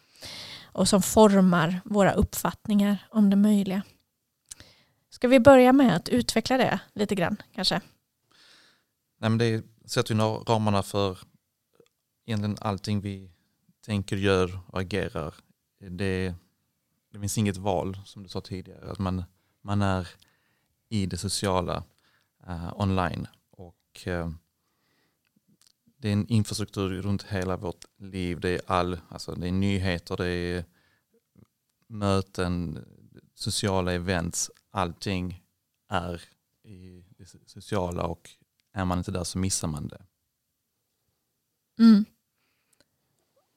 och 0.64 0.88
som 0.88 1.02
formar 1.02 1.80
våra 1.84 2.12
uppfattningar 2.12 3.06
om 3.10 3.30
det 3.30 3.36
möjliga. 3.36 3.82
Ska 5.10 5.28
vi 5.28 5.40
börja 5.40 5.72
med 5.72 5.96
att 5.96 6.08
utveckla 6.08 6.56
det 6.56 6.80
lite 6.94 7.14
grann 7.14 7.36
kanske? 7.54 7.80
Nej, 9.18 9.30
men 9.30 9.38
det 9.38 9.64
sätter 9.86 10.14
ju 10.14 10.20
ramarna 10.20 10.82
för 10.82 11.18
egentligen 12.26 12.56
allting 12.60 13.00
vi 13.00 13.30
tänker, 13.86 14.16
gör 14.16 14.60
och 14.66 14.80
agerar. 14.80 15.34
Det, 15.90 16.34
det 17.12 17.20
finns 17.20 17.38
inget 17.38 17.56
val 17.56 17.98
som 18.04 18.22
du 18.22 18.28
sa 18.28 18.40
tidigare. 18.40 18.90
Att 18.90 18.98
man, 18.98 19.24
man 19.62 19.82
är 19.82 20.08
i 20.92 21.06
det 21.06 21.16
sociala 21.16 21.84
uh, 22.48 22.80
online. 22.80 23.26
Och 23.50 24.06
uh, 24.06 24.30
det 25.96 26.08
är 26.08 26.12
en 26.12 26.26
infrastruktur 26.26 27.02
runt 27.02 27.22
hela 27.22 27.56
vårt 27.56 27.84
liv. 27.98 28.40
Det 28.40 28.48
är, 28.48 28.60
all, 28.66 29.00
alltså 29.08 29.34
det 29.34 29.48
är 29.48 29.52
nyheter, 29.52 30.16
det 30.16 30.26
är 30.26 30.64
möten, 31.86 32.84
sociala 33.34 33.92
events. 33.92 34.50
Allting 34.70 35.42
är 35.88 36.22
i 36.64 37.04
det 37.18 37.26
sociala 37.46 38.02
och 38.02 38.30
är 38.72 38.84
man 38.84 38.98
inte 38.98 39.10
där 39.10 39.24
så 39.24 39.38
missar 39.38 39.68
man 39.68 39.88
det. 39.88 40.02
Mm. 41.78 42.04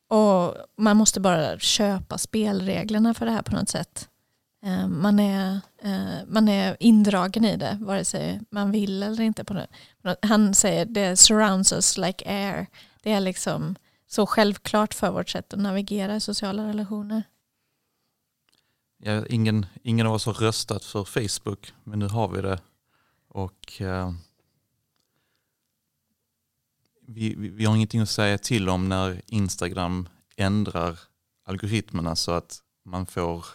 Och 0.08 0.56
man 0.76 0.98
måste 0.98 1.20
bara 1.20 1.60
köpa 1.60 2.18
spelreglerna 2.18 3.14
för 3.14 3.26
det 3.26 3.32
här 3.32 3.42
på 3.42 3.56
något 3.56 3.70
sätt. 3.70 4.10
Eh, 4.66 4.88
man 4.88 5.20
är, 5.20 5.60
eh, 5.78 6.26
man 6.28 6.48
är 6.48 6.78
indragen 6.80 7.46
i 7.46 7.58
det, 7.58 7.78
vare 7.82 8.06
sig 8.06 8.42
man 8.50 8.72
vill 8.72 9.04
eller 9.04 9.24
inte. 9.24 9.44
På 9.44 9.54
det. 9.54 9.68
Han 10.22 10.54
säger 10.54 10.86
det 10.86 11.16
surrounds 11.16 11.74
us 11.74 11.98
like 11.98 12.30
air. 12.30 12.68
Det 13.04 13.12
är 13.12 13.20
liksom 13.20 13.76
så 14.08 14.26
självklart 14.26 14.94
för 14.94 15.12
vårt 15.12 15.30
sätt 15.30 15.54
att 15.54 15.60
navigera 15.60 16.16
i 16.16 16.20
sociala 16.20 16.68
relationer. 16.68 17.24
Ja, 18.98 19.26
ingen, 19.26 19.66
ingen 19.84 20.08
av 20.08 20.14
oss 20.14 20.26
har 20.26 20.34
röstat 20.34 20.86
för 20.86 21.04
Facebook, 21.04 21.74
men 21.84 22.00
nu 22.00 22.08
har 22.08 22.28
vi 22.28 22.42
det. 22.42 22.60
Och 23.28 23.82
eh, 23.82 24.12
vi, 27.08 27.36
vi 27.36 27.66
har 27.66 27.76
ingenting 27.76 28.02
att 28.02 28.10
säga 28.10 28.38
till 28.38 28.70
om 28.70 28.90
när 28.90 29.22
Instagram 29.26 30.10
ändrar 30.36 31.00
algoritmerna 31.46 32.16
så 32.16 32.32
att 32.32 32.62
man 32.86 33.06
får 33.06 33.46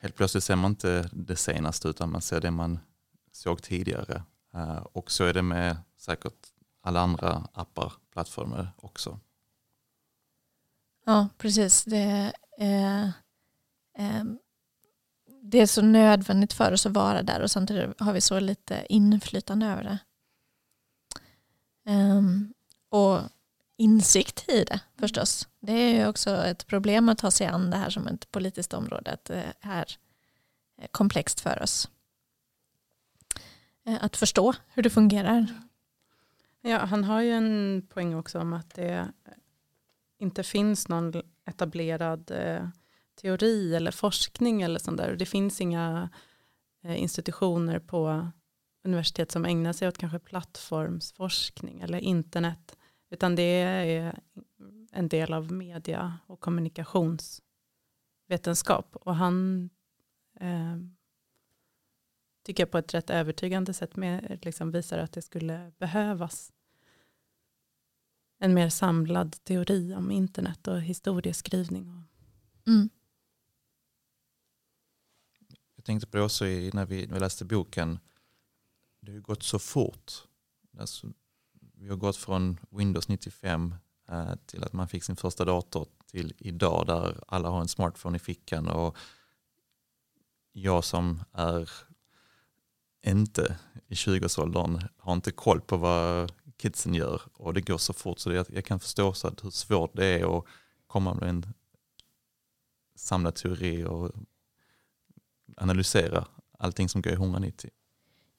helt 0.00 0.16
plötsligt 0.16 0.44
ser 0.44 0.56
man 0.56 0.70
inte 0.70 1.08
det 1.12 1.36
senaste 1.36 1.88
utan 1.88 2.10
man 2.10 2.22
ser 2.22 2.40
det 2.40 2.50
man 2.50 2.78
såg 3.32 3.62
tidigare. 3.62 4.22
Eh, 4.54 4.76
och 4.76 5.10
så 5.10 5.24
är 5.24 5.34
det 5.34 5.42
med 5.42 5.76
säkert 5.96 6.46
alla 6.82 7.00
andra 7.00 7.48
appar, 7.52 7.92
plattformar 8.12 8.72
också. 8.76 9.20
Ja, 11.06 11.28
precis. 11.38 11.84
Det 11.84 12.32
är, 12.58 13.12
eh, 13.98 14.24
det 15.42 15.60
är 15.60 15.66
så 15.66 15.82
nödvändigt 15.82 16.52
för 16.52 16.72
oss 16.72 16.86
att 16.86 16.92
vara 16.92 17.22
där 17.22 17.42
och 17.42 17.50
samtidigt 17.50 18.00
har 18.00 18.12
vi 18.12 18.20
så 18.20 18.40
lite 18.40 18.86
inflytande 18.88 19.66
över 19.66 19.84
det. 19.84 19.98
Ehm, 21.90 22.54
och 22.88 23.20
insikt 23.80 24.48
i 24.48 24.64
det 24.64 24.80
förstås. 24.98 25.48
Det 25.60 25.72
är 25.72 25.94
ju 25.94 26.06
också 26.06 26.30
ett 26.30 26.66
problem 26.66 27.08
att 27.08 27.18
ta 27.18 27.30
sig 27.30 27.46
an 27.46 27.70
det 27.70 27.76
här 27.76 27.90
som 27.90 28.06
ett 28.06 28.30
politiskt 28.30 28.74
område. 28.74 29.12
Att 29.12 29.24
det 29.24 29.44
är 29.60 29.96
komplext 30.90 31.40
för 31.40 31.62
oss. 31.62 31.88
Eh, 33.86 34.04
att 34.04 34.16
förstå 34.16 34.54
hur 34.68 34.82
det 34.82 34.90
fungerar. 34.90 35.46
Ja, 36.60 36.78
han 36.78 37.04
har 37.04 37.20
ju 37.20 37.32
en 37.32 37.86
poäng 37.88 38.14
också 38.14 38.38
om 38.38 38.52
att 38.52 38.74
det 38.74 39.12
inte 40.18 40.42
finns 40.42 40.88
någon 40.88 41.12
etablerad 41.46 42.30
eh, 42.30 42.68
teori 43.20 43.74
eller 43.74 43.90
forskning 43.90 44.62
eller 44.62 44.78
sånt 44.78 44.98
där. 44.98 45.16
Det 45.16 45.26
finns 45.26 45.60
inga 45.60 46.10
eh, 46.84 47.02
institutioner 47.02 47.78
på 47.78 48.30
universitet 48.84 49.30
som 49.30 49.44
ägnar 49.44 49.72
sig 49.72 49.88
åt 49.88 49.98
kanske 49.98 50.18
plattformsforskning 50.18 51.80
eller 51.80 51.98
internet. 51.98 52.76
Utan 53.10 53.36
det 53.36 53.42
är 53.42 54.20
en 54.92 55.08
del 55.08 55.32
av 55.32 55.52
media 55.52 56.18
och 56.26 56.40
kommunikationsvetenskap. 56.40 58.96
Och 58.96 59.16
han 59.16 59.70
eh, 60.40 60.76
tycker 62.42 62.62
jag 62.62 62.70
på 62.70 62.78
ett 62.78 62.94
rätt 62.94 63.10
övertygande 63.10 63.74
sätt 63.74 63.96
med, 63.96 64.38
liksom 64.42 64.70
visar 64.70 64.98
att 64.98 65.12
det 65.12 65.22
skulle 65.22 65.72
behövas 65.78 66.52
en 68.38 68.54
mer 68.54 68.68
samlad 68.68 69.44
teori 69.44 69.94
om 69.94 70.10
internet 70.10 70.68
och 70.68 70.80
historieskrivning. 70.80 72.04
Mm. 72.66 72.90
Jag 75.76 75.84
tänkte 75.84 76.06
på 76.06 76.16
det 76.16 76.22
också 76.22 76.44
när 76.44 76.86
vi, 76.86 77.06
när 77.06 77.14
vi 77.14 77.20
läste 77.20 77.44
boken. 77.44 77.98
Det 79.00 79.12
har 79.12 79.18
gått 79.18 79.42
så 79.42 79.58
fort. 79.58 80.12
Alltså, 80.78 81.12
vi 81.80 81.88
har 81.88 81.96
gått 81.96 82.16
från 82.16 82.58
Windows 82.70 83.08
95 83.08 83.74
eh, 84.08 84.34
till 84.46 84.64
att 84.64 84.72
man 84.72 84.88
fick 84.88 85.04
sin 85.04 85.16
första 85.16 85.44
dator 85.44 85.86
till 86.06 86.34
idag 86.38 86.86
där 86.86 87.24
alla 87.28 87.48
har 87.48 87.60
en 87.60 87.68
smartphone 87.68 88.16
i 88.16 88.20
fickan. 88.20 88.68
Och 88.68 88.96
jag 90.52 90.84
som 90.84 91.22
är 91.32 91.70
inte 93.06 93.58
i 93.86 93.94
20-årsåldern 93.94 94.88
har 94.96 95.12
inte 95.12 95.32
koll 95.32 95.60
på 95.60 95.76
vad 95.76 96.32
kidsen 96.56 96.94
gör 96.94 97.22
och 97.34 97.54
det 97.54 97.60
går 97.60 97.78
så 97.78 97.92
fort 97.92 98.18
så 98.18 98.30
det, 98.30 98.50
jag 98.50 98.64
kan 98.64 98.80
förstå 98.80 99.12
så 99.12 99.28
att 99.28 99.44
hur 99.44 99.50
svårt 99.50 99.90
det 99.94 100.06
är 100.06 100.38
att 100.38 100.44
komma 100.86 101.14
med 101.14 101.28
en 101.28 101.46
samlad 102.94 103.34
teori 103.34 103.84
och 103.84 104.12
analysera 105.56 106.26
allting 106.58 106.88
som 106.88 107.02
går 107.02 107.12
i 107.12 107.16
190. 107.16 107.70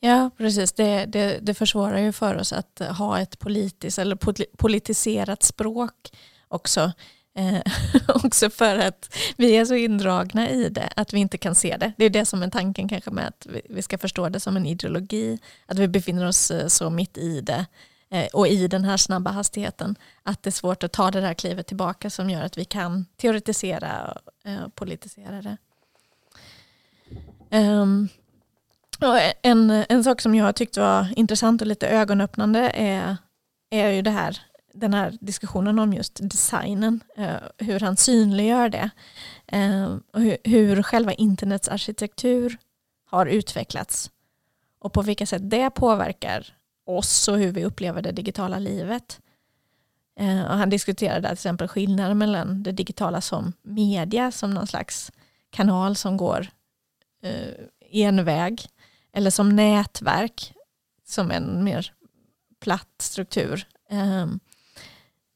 Ja, 0.04 0.30
precis. 0.38 0.72
Det, 0.72 1.06
det, 1.06 1.40
det 1.42 1.54
försvårar 1.54 1.98
ju 1.98 2.12
för 2.12 2.36
oss 2.36 2.54
att 2.54 2.82
ha 2.98 3.20
ett 3.20 3.40
politiskt 3.40 4.00
eller 4.00 4.16
politiserat 4.58 5.44
språk 5.44 6.12
också. 6.48 6.92
Eh, 7.36 7.62
också 8.08 8.50
för 8.50 8.78
att 8.78 9.16
vi 9.38 9.56
är 9.56 9.66
så 9.66 9.76
indragna 9.76 10.50
i 10.50 10.70
det 10.70 10.90
att 10.96 11.14
vi 11.14 11.20
inte 11.20 11.38
kan 11.38 11.56
se 11.56 11.78
det. 11.78 11.94
Det 11.98 12.06
är 12.06 12.10
det 12.10 12.26
som 12.26 12.44
är 12.44 12.50
tanken 12.50 12.90
kanske 12.90 13.12
med 13.12 13.28
att 13.28 13.48
vi 13.70 13.82
ska 13.82 13.98
förstå 13.98 14.30
det 14.30 14.40
som 14.40 14.58
en 14.58 14.66
ideologi. 14.66 15.40
Att 15.66 15.80
vi 15.80 15.88
befinner 15.88 16.28
oss 16.28 16.52
eh, 16.52 16.68
så 16.68 16.90
mitt 16.90 17.18
i 17.18 17.42
det 17.42 17.66
eh, 18.10 18.28
och 18.34 18.48
i 18.48 18.68
den 18.68 18.84
här 18.84 18.98
snabba 18.98 19.32
hastigheten. 19.32 19.96
Att 20.24 20.44
det 20.44 20.50
är 20.50 20.52
svårt 20.52 20.84
att 20.84 20.92
ta 20.92 21.12
det 21.12 21.22
där 21.22 21.34
klivet 21.34 21.68
tillbaka 21.68 22.10
som 22.10 22.30
gör 22.30 22.42
att 22.42 22.58
vi 22.58 22.66
kan 22.66 23.06
teoretisera 23.18 24.12
och 24.12 24.50
eh, 24.50 24.68
politisera 24.76 25.42
det. 25.42 25.58
Um, 27.58 28.10
en, 29.42 29.70
en 29.90 30.04
sak 30.04 30.22
som 30.22 30.36
jag 30.36 30.56
tyckte 30.56 30.80
var 30.80 31.14
intressant 31.16 31.62
och 31.62 31.68
lite 31.68 31.88
ögonöppnande 31.88 32.72
är, 32.76 33.18
är 33.70 33.90
ju 33.90 34.02
det 34.02 34.12
här 34.12 34.42
den 34.74 34.94
här 34.94 35.18
diskussionen 35.22 35.80
om 35.80 35.94
just 35.94 36.20
designen, 36.22 37.04
eh, 37.18 37.36
hur 37.58 37.80
han 37.80 37.98
synliggör 37.98 38.70
det 38.70 38.90
eh, 39.48 39.96
och 40.14 40.22
hur 40.44 40.84
själva 40.84 41.14
internets 41.14 41.68
arkitektur 41.68 42.58
har 43.06 43.26
utvecklats 43.26 44.12
och 44.80 44.94
på 44.94 45.02
vilka 45.02 45.26
sätt 45.26 45.50
det 45.50 45.70
påverkar 45.70 46.56
oss 46.86 47.28
och 47.28 47.38
hur 47.38 47.52
vi 47.52 47.66
upplever 47.66 48.02
det 48.02 48.12
digitala 48.12 48.60
livet. 48.60 49.20
Eh, 50.20 50.42
och 50.42 50.58
han 50.58 50.70
diskuterade 50.70 51.28
till 51.28 51.34
exempel 51.34 51.68
skillnaden 51.68 52.18
mellan 52.18 52.64
det 52.64 52.72
digitala 52.72 53.22
som 53.22 53.54
media, 53.62 54.32
som 54.32 54.52
någon 54.52 54.68
slags 54.68 55.12
kanal 55.50 55.96
som 55.96 56.18
går 56.18 56.48
en 57.92 58.24
väg, 58.24 58.68
eller 59.14 59.30
som 59.30 59.50
nätverk, 59.50 60.54
som 61.08 61.32
en 61.32 61.64
mer 61.64 61.94
platt 62.60 62.96
struktur. 63.02 63.68
Ehm, 63.90 64.40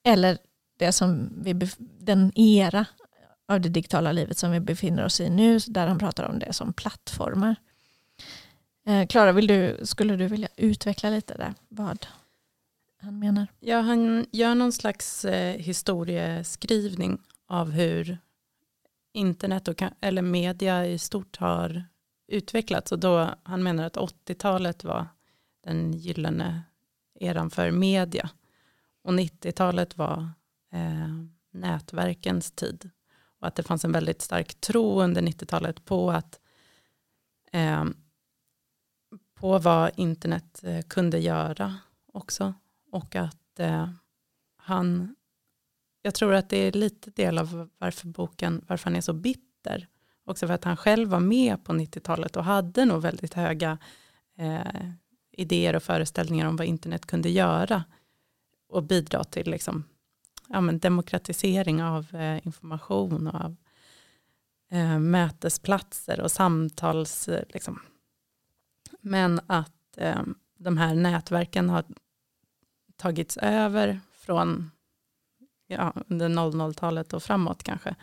eller 0.03 0.38
det 0.77 0.91
som 0.91 1.29
vi, 1.44 1.53
den 1.79 2.39
era 2.39 2.86
av 3.48 3.62
det 3.62 3.70
digitala 3.70 4.12
livet 4.12 4.38
som 4.38 4.51
vi 4.51 4.60
befinner 4.60 5.05
oss 5.05 5.22
i 5.22 5.29
nu, 5.29 5.60
där 5.67 5.88
han 5.88 6.00
pratar 6.00 6.24
om 6.24 6.39
det 6.39 6.53
som 6.53 6.74
plattformar. 6.74 7.55
Eh, 8.88 9.08
Klara, 9.08 9.34
du, 9.34 9.77
skulle 9.84 10.15
du 10.15 10.27
vilja 10.27 10.48
utveckla 10.55 11.10
lite 11.10 11.34
där 11.38 11.53
vad 11.70 12.08
han 13.01 13.20
menar? 13.20 13.48
Ja, 13.60 13.79
han 13.79 14.25
gör 14.32 14.55
någon 14.55 14.72
slags 14.72 15.25
eh, 15.25 15.58
historieskrivning 15.58 17.22
av 17.48 17.72
hur 17.72 18.17
internet 19.13 19.67
och, 19.67 19.84
eller 20.01 20.22
media 20.22 20.88
i 20.88 20.98
stort 20.98 21.38
har 21.38 21.84
utvecklats. 22.27 22.91
Och 22.91 23.00
då, 23.00 23.36
han 23.44 23.63
menar 23.63 23.84
att 23.84 23.98
80-talet 23.98 24.84
var 24.84 25.08
den 25.63 25.94
gyllene 25.94 26.63
eran 27.20 27.50
för 27.50 27.72
media. 27.72 28.29
Och 29.01 29.13
90-talet 29.13 29.98
var 29.98 30.29
eh, 30.74 31.10
nätverkens 31.51 32.51
tid. 32.51 32.89
Och 33.39 33.48
att 33.48 33.55
det 33.55 33.63
fanns 33.63 33.86
en 33.86 33.91
väldigt 33.91 34.22
stark 34.22 34.62
tro 34.62 35.01
under 35.01 35.22
90-talet 35.22 35.86
på 35.86 36.12
att 36.12 36.39
eh, 37.51 37.86
på 39.34 39.60
vad 39.60 39.91
internet 39.96 40.63
eh, 40.63 40.82
kunde 40.82 41.20
göra 41.20 41.75
också. 42.13 42.53
Och 42.91 43.15
att 43.15 43.60
eh, 43.60 43.89
han, 44.58 45.15
jag 46.01 46.15
tror 46.15 46.34
att 46.34 46.50
det 46.50 46.58
är 46.58 46.72
lite 46.72 47.12
del 47.12 47.38
av 47.38 47.70
varför 47.77 48.08
boken, 48.08 48.65
varför 48.67 48.84
han 48.89 48.96
är 48.96 49.01
så 49.01 49.13
bitter. 49.13 49.88
Också 50.25 50.48
för 50.48 50.53
att 50.53 50.63
han 50.63 50.77
själv 50.77 51.10
var 51.10 51.20
med 51.20 51.63
på 51.63 51.74
90-talet 51.74 52.36
och 52.36 52.44
hade 52.44 52.86
nog 52.86 53.01
väldigt 53.01 53.34
höga 53.34 53.77
eh, 54.38 54.91
idéer 55.32 55.75
och 55.75 55.84
föreställningar 55.84 56.48
om 56.48 56.55
vad 56.55 56.67
internet 56.67 57.05
kunde 57.05 57.29
göra 57.29 57.84
och 58.70 58.84
bidra 58.84 59.24
till 59.24 59.51
liksom, 59.51 59.84
ja, 60.48 60.62
men 60.62 60.79
demokratisering 60.79 61.84
av 61.84 62.15
eh, 62.15 62.48
information 62.48 63.27
och 63.27 63.41
av 63.41 63.55
eh, 64.72 65.00
mötesplatser 65.00 66.22
och 66.22 66.32
samtals... 66.32 67.27
Eh, 67.27 67.44
liksom. 67.50 67.82
Men 69.01 69.39
att 69.48 69.98
eh, 69.98 70.22
de 70.58 70.77
här 70.77 70.96
nätverken 70.96 71.70
har 71.70 71.84
tagits 72.96 73.38
över 73.38 74.00
från 74.12 74.72
ja, 75.67 75.94
under 76.08 76.29
00-talet 76.29 77.13
och 77.13 77.24
framåt 77.24 77.63
kanske 77.63 77.96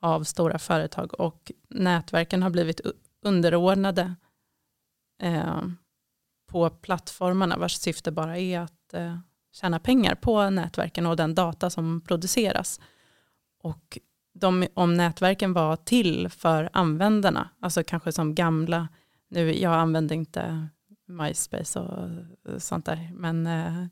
av 0.00 0.24
stora 0.24 0.58
företag 0.58 1.20
och 1.20 1.52
nätverken 1.68 2.42
har 2.42 2.50
blivit 2.50 2.80
underordnade 3.22 4.14
eh, 5.22 5.62
på 6.46 6.70
plattformarna 6.70 7.56
vars 7.56 7.76
syfte 7.76 8.12
bara 8.12 8.38
är 8.38 8.60
att 8.60 8.94
eh, 8.94 9.18
tjäna 9.52 9.78
pengar 9.78 10.14
på 10.14 10.50
nätverken 10.50 11.06
och 11.06 11.16
den 11.16 11.34
data 11.34 11.70
som 11.70 12.00
produceras. 12.00 12.80
Och 13.62 13.98
de, 14.34 14.66
om 14.74 14.94
nätverken 14.94 15.52
var 15.52 15.76
till 15.76 16.28
för 16.28 16.70
användarna, 16.72 17.48
alltså 17.60 17.82
kanske 17.84 18.12
som 18.12 18.34
gamla, 18.34 18.88
nu 19.28 19.58
jag 19.58 19.74
använder 19.74 20.16
inte 20.16 20.68
MySpace 21.06 21.80
och 21.80 22.08
sånt 22.62 22.86
där, 22.86 23.10
men 23.14 23.46
eh, 23.46 23.86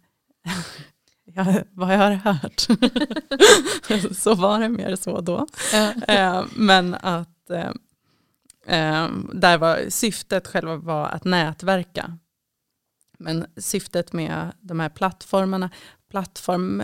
ja, 1.34 1.62
vad 1.72 1.94
jag 1.94 1.98
har 1.98 2.10
hört 2.10 2.60
så 4.16 4.34
var 4.34 4.60
det 4.60 4.68
mer 4.68 4.96
så 4.96 5.20
då. 5.20 5.46
Eh, 6.08 6.44
men 6.54 6.94
att 6.94 7.50
eh, 7.50 7.70
eh, 8.66 9.10
där 9.32 9.58
var 9.58 9.90
syftet 9.90 10.46
själva 10.46 10.76
var 10.76 11.08
att 11.08 11.24
nätverka 11.24 12.18
men 13.18 13.46
syftet 13.56 14.12
med 14.12 14.52
de 14.60 14.80
här 14.80 14.88
plattformarna, 14.88 15.70
plattform 16.10 16.82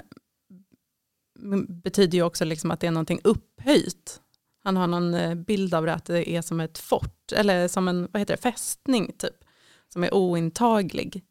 betyder 1.69 2.19
ju 2.19 2.25
också 2.25 2.45
liksom 2.45 2.71
att 2.71 2.81
det 2.81 2.87
är 2.87 2.91
någonting 2.91 3.21
upphöjt. 3.25 4.21
Han 4.65 4.77
har 4.77 4.87
någon 4.87 5.15
eh, 5.15 5.35
bild 5.35 5.75
av 5.75 5.87
det 5.87 5.95
att 5.95 6.05
det 6.05 6.31
är 6.31 6.43
som 6.43 6.61
ett 6.61 6.79
fort, 6.79 7.33
eller 7.33 7.69
som 7.69 7.89
en 7.89 8.09
vad 8.13 8.21
heter 8.21 8.37
det, 8.37 8.43
fästning 8.43 9.13
typ, 9.19 9.45
som 9.89 10.05
är 10.05 10.15
ointaglig. 10.15 11.25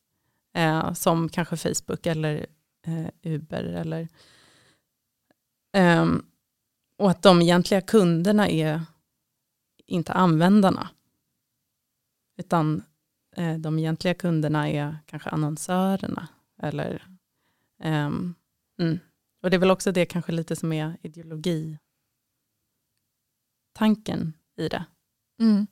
Eh, 0.53 0.93
som 0.93 1.29
kanske 1.29 1.57
Facebook 1.57 2.05
eller 2.05 2.45
eh, 2.87 3.07
Uber 3.23 3.63
eller 3.63 4.07
eh, 5.73 6.05
och 6.97 7.11
att 7.11 7.21
de 7.21 7.41
egentliga 7.41 7.81
kunderna 7.81 8.49
är 8.49 8.81
inte 9.85 10.13
användarna. 10.13 10.89
Utan 12.37 12.83
eh, 13.35 13.57
de 13.57 13.79
egentliga 13.79 14.13
kunderna 14.13 14.69
är 14.69 14.97
kanske 15.05 15.29
annonsörerna. 15.29 16.27
Eller, 16.61 17.07
um, 17.83 18.35
mm. 18.79 18.99
Och 19.41 19.49
det 19.49 19.57
är 19.57 19.59
väl 19.59 19.71
också 19.71 19.91
det 19.91 20.05
kanske 20.05 20.31
lite 20.31 20.55
som 20.55 20.73
är 20.73 20.97
ideologi 21.01 21.77
tanken 23.73 24.33
i 24.57 24.69
det. 24.69 24.85
Mm. 25.39 25.67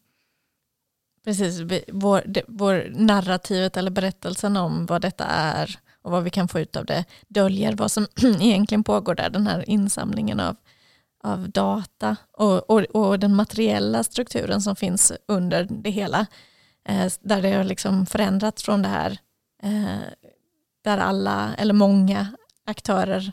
Precis, 1.24 1.62
vår, 1.88 2.24
det, 2.26 2.44
vår 2.48 2.92
narrativet 2.96 3.78
eller 3.78 3.92
berättelsen 3.92 4.58
om 4.58 4.86
vad 4.86 5.02
detta 5.02 5.26
är 5.26 5.80
och 6.10 6.14
vad 6.14 6.24
vi 6.24 6.30
kan 6.30 6.48
få 6.48 6.60
ut 6.60 6.76
av 6.76 6.86
det 6.86 7.06
döljer 7.28 7.76
vad 7.76 7.92
som 7.92 8.08
egentligen 8.42 8.84
pågår 8.84 9.16
där, 9.16 9.30
den 9.30 9.48
här 9.48 9.70
insamlingen 9.70 10.40
av, 10.40 10.56
av 11.24 11.50
data 11.50 12.16
och, 12.38 12.70
och, 12.70 12.82
och 12.82 13.20
den 13.20 13.36
materiella 13.36 14.04
strukturen 14.04 14.62
som 14.62 14.76
finns 14.76 15.12
under 15.28 15.68
det 15.70 15.90
hela. 15.90 16.26
Eh, 16.88 17.12
där 17.22 17.42
det 17.42 17.52
har 17.52 17.64
liksom 17.64 18.06
förändrats 18.06 18.64
från 18.64 18.82
det 18.82 18.88
här 18.88 19.18
eh, 19.64 20.00
där 20.84 20.98
alla 20.98 21.56
eller 21.58 21.74
många 21.74 22.28
aktörer 22.66 23.32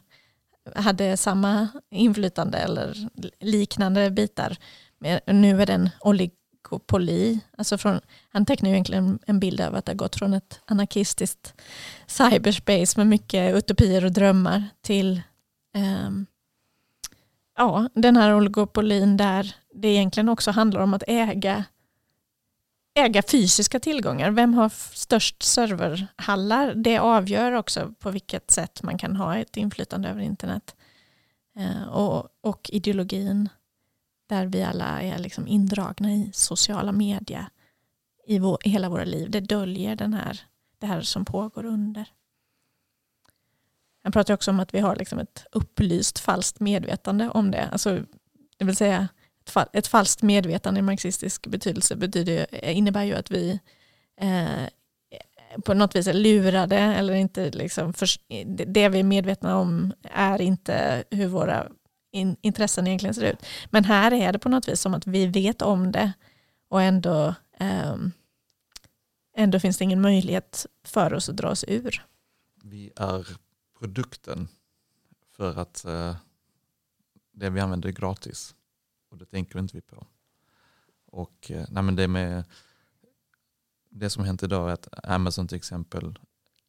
hade 0.75 1.16
samma 1.16 1.68
inflytande 1.90 2.59
eller 2.59 3.09
liknande 3.40 4.11
bitar. 4.11 4.56
Nu 5.26 5.62
är 5.62 5.66
den 5.66 5.90
olig 6.00 6.33
oligopoli. 6.73 7.40
Alltså 7.58 7.78
från, 7.78 8.00
han 8.28 8.46
tecknar 8.46 8.70
ju 8.70 8.75
egentligen 8.75 9.18
en 9.26 9.40
bild 9.40 9.61
av 9.61 9.75
att 9.75 9.85
det 9.85 9.92
har 9.92 9.96
gått 9.96 10.16
från 10.16 10.35
ett 10.35 10.61
anarkistiskt 10.64 11.54
cyberspace 12.06 12.94
med 12.96 13.06
mycket 13.06 13.54
utopier 13.54 14.04
och 14.04 14.12
drömmar 14.12 14.64
till 14.82 15.23
eh, 15.75 16.11
ja, 17.56 17.88
den 17.94 18.16
här 18.16 18.35
oligopolin 18.35 19.16
där 19.16 19.54
det 19.75 19.88
egentligen 19.88 20.28
också 20.28 20.50
handlar 20.50 20.80
om 20.80 20.94
att 20.94 21.04
äga 21.06 21.64
äga 22.99 23.23
fysiska 23.23 23.80
tillgångar. 23.80 24.30
Vem 24.30 24.54
har 24.54 24.68
störst 24.94 25.42
serverhallar? 25.42 26.75
Det 26.75 26.99
avgör 26.99 27.52
också 27.52 27.94
på 27.99 28.11
vilket 28.11 28.50
sätt 28.50 28.82
man 28.82 28.99
kan 28.99 29.16
ha 29.16 29.37
ett 29.37 29.56
inflytande 29.56 30.08
över 30.08 30.20
internet. 30.20 30.75
Eh, 31.58 31.88
och, 31.88 32.28
och 32.40 32.70
ideologin 32.73 33.49
där 34.26 34.47
vi 34.47 34.62
alla 34.62 35.02
är 35.02 35.18
liksom 35.18 35.49
indragna 35.49 36.12
i 36.12 36.30
sociala 36.33 36.92
medier 36.92 37.49
i, 38.26 38.38
vår, 38.38 38.59
i 38.64 38.68
hela 38.68 38.88
våra 38.88 39.04
liv. 39.04 39.30
Det 39.30 39.40
döljer 39.40 39.97
den 39.97 40.14
här, 40.14 40.40
det 40.78 40.87
här 40.87 41.00
som 41.00 41.25
pågår 41.25 41.64
under. 41.64 42.09
Han 44.02 44.12
pratar 44.12 44.35
också 44.35 44.50
om 44.50 44.61
att 44.61 44.75
vi 44.75 44.80
har 44.80 44.97
liksom 44.97 45.18
ett 45.18 45.47
upplyst 45.52 46.18
falskt 46.18 46.61
medvetande 46.61 47.28
om 47.28 47.50
det. 47.50 47.68
Alltså, 47.73 48.02
det 48.56 48.64
vill 48.64 48.76
säga 48.76 49.09
ett 49.73 49.87
falskt 49.87 50.23
medvetande 50.23 50.80
i 50.80 50.83
marxistisk 50.83 51.47
betydelse 51.47 51.97
betyder, 51.97 52.64
innebär 52.64 53.04
ju 53.04 53.14
att 53.14 53.30
vi 53.30 53.61
eh, 54.21 54.68
på 55.64 55.75
något 55.75 55.97
vis 55.97 56.06
är 56.06 56.12
lurade 56.12 56.78
eller 56.78 57.14
inte 57.14 57.50
liksom 57.50 57.92
för, 57.92 58.09
det 58.66 58.88
vi 58.88 58.99
är 58.99 59.04
medvetna 59.04 59.56
om 59.56 59.92
är 60.02 60.40
inte 60.40 61.04
hur 61.11 61.26
våra 61.26 61.68
in, 62.16 62.37
intressen 62.40 62.87
egentligen 62.87 63.14
ser 63.14 63.32
ut. 63.32 63.46
Men 63.70 63.85
här 63.85 64.12
är 64.12 64.32
det 64.32 64.38
på 64.38 64.49
något 64.49 64.68
vis 64.68 64.80
som 64.80 64.94
att 64.94 65.06
vi 65.06 65.26
vet 65.26 65.62
om 65.62 65.92
det 65.92 66.12
och 66.68 66.82
ändå, 66.82 67.35
um, 67.61 68.12
ändå 69.37 69.61
finns 69.61 69.78
det 69.78 69.85
ingen 69.85 70.00
möjlighet 70.00 70.66
för 70.85 71.14
oss 71.14 71.29
att 71.29 71.37
dra 71.37 71.50
oss 71.50 71.64
ur. 71.68 72.07
Vi 72.62 72.92
är 72.96 73.26
produkten 73.79 74.48
för 75.33 75.59
att 75.59 75.85
uh, 75.88 76.16
det 77.33 77.50
vi 77.50 77.61
använder 77.61 77.88
är 77.88 77.92
gratis. 77.92 78.55
Och 79.11 79.18
det 79.18 79.26
tänker 79.26 79.59
inte 79.59 79.76
vi 79.76 79.81
på. 79.81 80.07
Och 81.07 81.50
uh, 81.50 81.64
nej 81.68 81.83
men 81.83 81.96
det, 81.96 82.09
med, 82.09 82.44
det 83.90 84.11
som 84.11 84.24
hänt 84.24 84.42
idag 84.42 84.68
är 84.68 84.72
att 84.72 84.88
Amazon 85.05 85.48
till 85.48 85.57
exempel, 85.57 86.18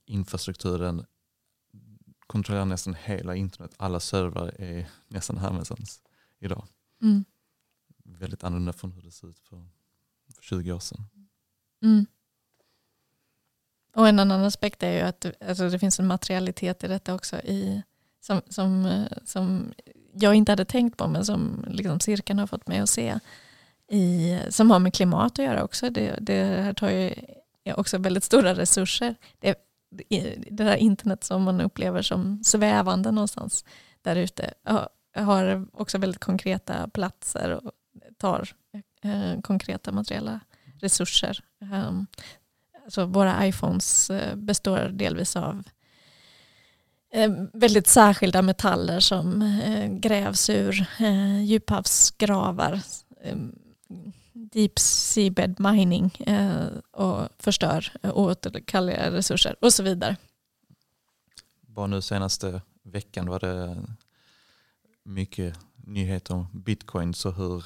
infrastrukturen 0.06 1.06
kontrollerar 2.28 2.66
nästan 2.66 2.96
hela 3.04 3.36
internet. 3.36 3.74
Alla 3.78 4.00
servrar 4.00 4.62
är 4.62 4.90
nästan 5.08 5.38
Amazons 5.38 6.02
idag. 6.40 6.68
Mm. 7.02 7.26
Väldigt 8.04 8.44
annorlunda 8.44 8.74
från 8.74 8.92
hur 8.92 9.02
det 9.02 9.12
såg 9.12 9.30
ut 9.30 9.40
för, 9.40 9.70
för 10.36 10.44
20 10.44 10.72
år 10.72 10.80
sedan. 10.80 11.06
Mm. 11.82 12.06
Och 13.96 14.08
en 14.08 14.20
annan 14.20 14.44
aspekt 14.44 14.84
är 14.84 14.92
ju 14.92 15.00
att 15.00 15.26
alltså, 15.48 15.70
det 15.70 15.80
finns 15.80 16.00
en 16.00 16.08
materialitet 16.08 16.84
i 16.84 16.88
detta 16.88 17.16
också 17.16 17.36
i, 17.36 17.84
som, 18.20 18.42
som, 18.50 18.86
eh, 18.86 19.18
som 19.26 19.74
jag 20.14 20.36
inte 20.36 20.52
hade 20.52 20.66
tänkt 20.66 20.98
på 20.98 21.08
men 21.08 21.26
som 21.26 21.66
liksom 21.68 22.00
cirkeln 22.00 22.40
har 22.40 22.48
fått 22.48 22.68
mig 22.68 22.80
att 22.80 22.90
se. 22.90 23.20
I, 23.88 24.40
som 24.50 24.72
har 24.72 24.80
med 24.80 24.94
klimat 24.94 25.32
att 25.40 25.46
göra 25.46 25.64
också. 25.64 25.90
Det, 25.90 26.18
det 26.22 26.44
här 26.44 26.74
tar 26.74 26.90
ju 26.90 27.14
också 27.76 27.98
väldigt 27.98 28.24
stora 28.24 28.56
resurser. 28.56 29.16
Det, 29.40 29.67
det 29.90 30.50
där 30.50 30.76
internet 30.76 31.24
som 31.24 31.44
man 31.44 31.62
upplever 31.62 32.02
som 32.02 32.44
svävande 32.44 33.12
någonstans 33.12 33.66
där 34.02 34.16
ute 34.16 34.54
har 35.16 35.68
också 35.74 35.98
väldigt 35.98 36.20
konkreta 36.20 36.88
platser 36.88 37.52
och 37.52 37.72
tar 38.18 38.50
eh, 39.04 39.42
konkreta 39.42 39.92
materiella 39.92 40.40
resurser. 40.80 41.44
Ehm, 41.62 42.08
alltså 42.84 43.06
våra 43.06 43.48
iPhones 43.48 44.10
eh, 44.10 44.36
består 44.36 44.90
delvis 44.94 45.36
av 45.36 45.64
ehm, 47.14 47.50
väldigt 47.54 47.88
särskilda 47.88 48.42
metaller 48.42 49.00
som 49.00 49.42
eh, 49.42 49.88
grävs 49.88 50.50
ur 50.50 50.86
djuphavsgravar, 51.42 52.82
ehm, 53.24 53.56
deep 54.52 54.80
seabed 54.80 55.60
mining 55.60 56.12
eh, 56.20 56.68
och 56.92 57.30
förstör 57.40 57.92
eh, 58.04 58.12
oåterkalleliga 58.18 59.12
resurser 59.12 59.56
och 59.62 59.74
så 59.74 59.84
vidare. 59.84 60.16
Bara 61.62 61.88
nu 61.88 62.02
senaste 62.02 62.62
veckan 62.84 63.30
var 63.30 63.40
det 63.40 63.86
mycket 65.04 65.60
nyheter 65.76 66.34
om 66.34 66.48
bitcoin 66.54 67.14
så 67.14 67.32
hur 67.32 67.66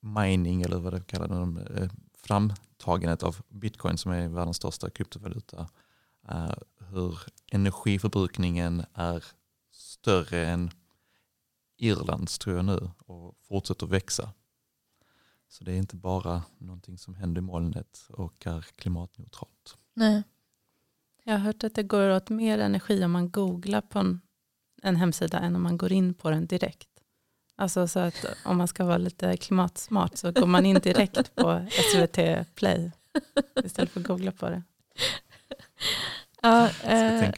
mining 0.00 0.62
eller 0.62 0.76
vad 0.76 0.92
det 0.92 1.06
kallar 1.06 1.28
de, 1.28 1.58
eh, 1.58 1.90
framtagandet 2.16 3.22
av 3.22 3.36
bitcoin 3.48 3.98
som 3.98 4.12
är 4.12 4.28
världens 4.28 4.56
största 4.56 4.90
kryptovaluta 4.90 5.68
hur 6.78 7.18
energiförbrukningen 7.52 8.84
är 8.94 9.24
större 9.72 10.46
än 10.46 10.70
Irlands 11.76 12.38
tror 12.38 12.56
jag 12.56 12.64
nu 12.64 12.90
och 13.06 13.36
fortsätter 13.48 13.86
växa. 13.86 14.32
Så 15.54 15.64
det 15.64 15.72
är 15.72 15.76
inte 15.76 15.96
bara 15.96 16.42
någonting 16.58 16.98
som 16.98 17.14
händer 17.14 17.38
i 17.38 17.42
molnet 17.42 18.06
och 18.08 18.46
är 18.46 18.66
klimatneutralt. 18.76 19.76
Nej. 19.94 20.22
Jag 21.24 21.32
har 21.32 21.38
hört 21.38 21.64
att 21.64 21.74
det 21.74 21.82
går 21.82 22.10
åt 22.10 22.30
mer 22.30 22.58
energi 22.58 23.04
om 23.04 23.10
man 23.10 23.30
googlar 23.30 23.80
på 23.80 23.98
en, 23.98 24.20
en 24.82 24.96
hemsida 24.96 25.38
än 25.38 25.56
om 25.56 25.62
man 25.62 25.78
går 25.78 25.92
in 25.92 26.14
på 26.14 26.30
den 26.30 26.46
direkt. 26.46 26.88
Alltså 27.56 27.88
så 27.88 27.98
att 27.98 28.26
om 28.44 28.56
man 28.56 28.68
ska 28.68 28.84
vara 28.84 28.98
lite 28.98 29.36
klimatsmart 29.36 30.16
så 30.16 30.32
går 30.32 30.46
man 30.46 30.66
in 30.66 30.78
direkt 30.78 31.34
på 31.34 31.66
SVT 31.92 32.18
Play 32.54 32.92
istället 33.64 33.90
för 33.90 34.00
att 34.00 34.06
googla 34.06 34.32
på 34.32 34.50
det. 34.50 34.62
Ja, 36.42 36.70
eh, 36.82 37.30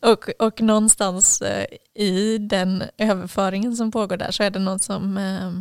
och, 0.12 0.28
och 0.38 0.60
någonstans 0.60 1.42
eh, 1.42 1.66
i 1.94 2.38
den 2.38 2.82
överföringen 2.98 3.76
som 3.76 3.90
pågår 3.90 4.16
där 4.16 4.30
så 4.30 4.42
är 4.42 4.50
det 4.50 4.58
någon 4.58 4.78
som, 4.78 5.18
eh, 5.18 5.52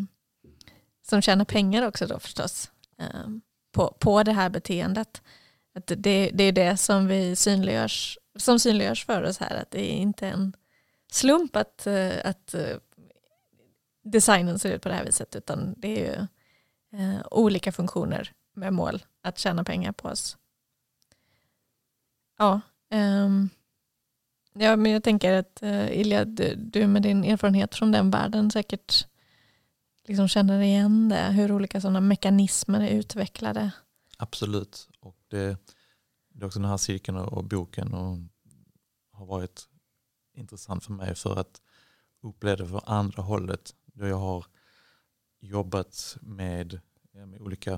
som 1.14 1.22
tjänar 1.22 1.46
pengar 1.46 1.88
också 1.88 2.08
då 2.08 2.20
förstås 2.20 2.72
ehm, 2.98 3.42
på, 3.72 3.96
på 4.00 4.24
det 4.24 4.32
här 4.32 4.50
beteendet. 4.50 5.22
Att 5.76 5.88
det, 5.88 6.32
det 6.34 6.44
är 6.44 6.52
det 6.52 6.78
som 6.78 7.08
vi 7.08 7.36
synliggörs, 7.36 8.18
som 8.36 8.60
synliggörs 8.60 9.06
för 9.06 9.24
oss 9.24 9.38
här, 9.38 9.56
att 9.56 9.72
det 9.72 9.92
är 9.92 9.96
inte 9.96 10.28
en 10.28 10.56
slump 11.12 11.56
att, 11.56 11.88
eh, 11.88 12.12
att 12.24 12.54
eh, 12.54 12.78
designen 14.04 14.60
ser 14.60 14.72
ut 14.72 14.82
på 14.82 14.90
det 14.90 14.96
här 14.96 15.06
viset 15.06 15.36
utan 15.36 15.74
det 15.78 15.88
är 15.88 16.08
ju 16.08 16.28
eh, 17.00 17.22
olika 17.32 17.72
funktioner 17.72 18.32
med 18.54 18.74
mål 18.74 19.04
att 19.22 19.40
tjäna 19.40 19.64
pengar 19.64 19.92
på 19.92 20.08
oss. 20.08 20.38
Ja, 22.38 22.62
um, 22.92 23.50
ja 24.54 24.76
men 24.76 24.92
jag 24.92 25.04
tänker 25.04 25.34
att 25.34 25.60
uh, 25.64 26.00
Ilja, 26.00 26.26
du, 26.26 26.56
du, 26.56 26.88
med 26.88 27.02
din 27.02 27.24
erfarenhet 27.24 27.76
från 27.76 27.92
den 27.92 28.12
världen 28.12 28.52
säkert 28.52 29.08
liksom 30.06 30.28
känner 30.28 30.62
igen 30.62 31.10
det, 31.10 31.32
hur 31.32 31.52
olika 31.52 31.82
sådana 31.82 32.02
mekanismer 32.02 32.82
är 32.82 32.90
utvecklade. 32.90 33.72
Absolut, 34.18 34.90
och 35.00 35.18
det, 35.28 35.58
det 36.30 36.44
är 36.44 36.48
också 36.48 36.60
den 36.60 36.70
här 36.70 36.78
cirkeln 36.78 37.18
och 37.18 37.44
boken 37.44 37.94
och 37.94 38.18
har 39.12 39.26
varit 39.26 39.70
intressant 40.34 40.84
för 40.84 40.94
mig 40.94 41.16
för 41.16 41.40
att 41.40 41.62
uppleva 42.22 42.56
det 42.56 42.68
från 42.68 42.82
andra 42.86 43.24
hållet. 43.24 43.76
Då 43.86 44.08
jag 44.08 44.18
har 44.18 44.46
jobbat 45.40 46.18
med, 46.22 46.82
med 47.12 47.42
olika 47.42 47.74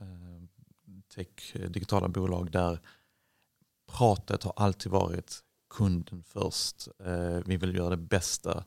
eh, 0.00 0.42
tech, 1.14 1.52
digitala 1.68 2.08
bolag 2.08 2.50
där 2.50 2.80
pratet 3.86 4.42
har 4.42 4.52
alltid 4.56 4.92
varit 4.92 5.44
kunden 5.70 6.22
först. 6.22 6.88
Eh, 6.98 7.40
vi 7.46 7.56
vill 7.56 7.74
göra 7.74 7.90
det 7.90 7.96
bästa 7.96 8.64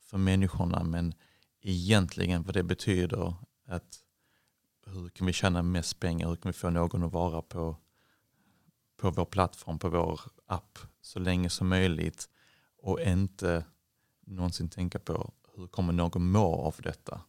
för 0.00 0.18
människorna 0.18 0.84
men 0.84 1.14
egentligen 1.60 2.42
vad 2.42 2.54
det 2.54 2.62
betyder 2.62 3.34
att 3.66 3.98
hur 4.86 5.08
kan 5.08 5.26
vi 5.26 5.32
tjäna 5.32 5.62
mest 5.62 6.00
pengar, 6.00 6.28
hur 6.28 6.36
kan 6.36 6.52
vi 6.52 6.58
få 6.58 6.70
någon 6.70 7.02
att 7.02 7.12
vara 7.12 7.42
på, 7.42 7.76
på 8.96 9.10
vår 9.10 9.24
plattform, 9.24 9.78
på 9.78 9.88
vår 9.88 10.20
app 10.46 10.78
så 11.00 11.18
länge 11.18 11.50
som 11.50 11.68
möjligt 11.68 12.28
och 12.78 13.00
inte 13.00 13.64
någonsin 14.26 14.68
tänka 14.68 14.98
på 14.98 15.32
hur 15.56 15.66
kommer 15.66 15.92
någon 15.92 16.30
må 16.30 16.54
av 16.54 16.74
detta. 16.78 17.20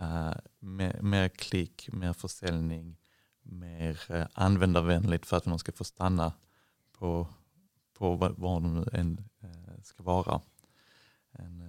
Uh, 0.00 0.34
mer, 0.58 1.02
mer 1.02 1.28
klick, 1.28 1.88
mer 1.92 2.12
försäljning, 2.12 2.96
mer 3.42 4.00
uh, 4.10 4.26
användarvänligt 4.32 5.26
för 5.26 5.36
att 5.36 5.46
man 5.46 5.58
ska 5.58 5.72
få 5.72 5.84
stanna 5.84 6.32
på, 6.92 7.28
på 7.92 8.16
var, 8.16 8.30
var 8.30 8.60
de 8.60 8.74
nu 8.74 8.84
än 8.92 9.28
uh, 9.44 9.82
ska 9.82 10.02
vara. 10.02 10.40
En, 11.30 11.60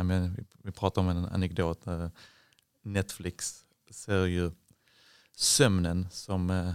uh, 0.00 0.06
men, 0.06 0.46
vi, 0.62 0.72
pratar 0.72 1.02
om 1.02 1.08
en 1.08 1.24
anekdot. 1.24 1.84
Netflix 2.82 3.64
ser 3.90 4.24
ju 4.24 4.50
sömnen 5.36 6.08
som 6.10 6.74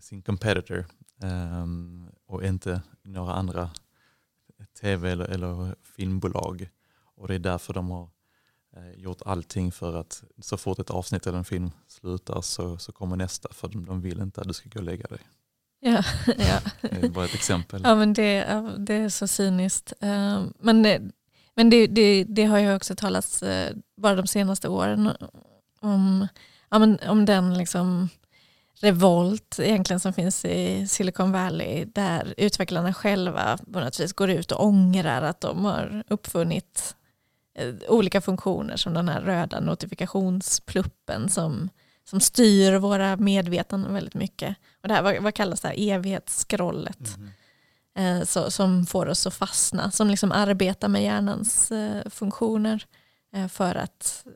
sin 0.00 0.22
competitor 0.22 0.86
um, 1.22 2.08
och 2.26 2.44
inte 2.44 2.82
några 3.02 3.32
andra 3.32 3.70
tv 4.80 5.10
eller, 5.10 5.24
eller 5.24 5.74
filmbolag. 5.82 6.70
Och 7.16 7.28
det 7.28 7.34
är 7.34 7.38
därför 7.38 7.74
de 7.74 7.90
har 7.90 8.10
eh, 8.76 9.00
gjort 9.00 9.22
allting 9.24 9.72
för 9.72 9.96
att 9.96 10.24
så 10.38 10.56
fort 10.56 10.78
ett 10.78 10.90
avsnitt 10.90 11.26
eller 11.26 11.38
en 11.38 11.44
film 11.44 11.70
slutar 11.86 12.40
så, 12.40 12.78
så 12.78 12.92
kommer 12.92 13.16
nästa 13.16 13.48
för 13.52 13.68
de, 13.68 13.84
de 13.84 14.00
vill 14.00 14.20
inte 14.20 14.40
att 14.40 14.48
du 14.48 14.54
ska 14.54 14.68
gå 14.68 14.78
och 14.78 14.84
lägga 14.84 15.06
dig. 15.06 15.20
Ja, 15.80 16.04
ja. 16.26 16.60
Det 16.80 17.02
är 17.02 17.08
bara 17.08 17.24
ett 17.24 17.34
exempel. 17.34 17.82
Ja, 17.84 17.94
men 17.94 18.12
det, 18.12 18.44
det 18.78 18.94
är 18.94 19.08
så 19.08 19.28
cyniskt. 19.28 19.92
Eh, 20.00 20.44
men 20.58 20.82
det, 20.82 21.02
men 21.56 21.70
det, 21.70 21.86
det, 21.86 22.24
det 22.24 22.44
har 22.44 22.58
ju 22.58 22.74
också 22.74 22.94
talats 22.94 23.42
eh, 23.42 23.76
bara 23.96 24.14
de 24.14 24.26
senaste 24.26 24.68
åren 24.68 25.10
om, 25.80 26.28
ja, 26.70 26.78
men 26.78 26.98
om 27.08 27.24
den 27.24 27.58
liksom 27.58 28.08
revolt 28.80 29.58
egentligen 29.58 30.00
som 30.00 30.12
finns 30.12 30.44
i 30.44 30.86
Silicon 30.88 31.32
Valley 31.32 31.84
där 31.84 32.34
utvecklarna 32.36 32.94
själva 32.94 33.58
på 33.72 33.80
något 33.80 34.00
vis 34.00 34.12
går 34.12 34.30
ut 34.30 34.52
och 34.52 34.64
ångrar 34.64 35.22
att 35.22 35.40
de 35.40 35.64
har 35.64 36.04
uppfunnit 36.08 36.96
eh, 37.58 37.74
olika 37.88 38.20
funktioner 38.20 38.76
som 38.76 38.94
den 38.94 39.08
här 39.08 39.20
röda 39.20 39.60
notifikationspluppen 39.60 41.28
som, 41.28 41.68
som 42.04 42.20
styr 42.20 42.74
våra 42.74 43.16
medvetanden 43.16 43.94
väldigt 43.94 44.14
mycket. 44.14 44.56
Och 44.82 44.88
det 44.88 44.94
här, 44.94 45.02
vad, 45.02 45.22
vad 45.22 45.34
kallas 45.34 45.60
det 45.60 45.68
här, 45.68 45.76
evighetsskrollet? 45.78 47.16
Mm. 47.16 47.30
Eh, 47.94 48.22
så, 48.22 48.50
som 48.50 48.86
får 48.86 49.06
oss 49.06 49.26
att 49.26 49.34
fastna, 49.34 49.90
som 49.90 50.08
liksom 50.08 50.32
arbetar 50.32 50.88
med 50.88 51.02
hjärnans 51.02 51.72
eh, 51.72 52.10
funktioner 52.10 52.86
eh, 53.32 53.48
för, 53.48 53.74
att, 53.74 54.26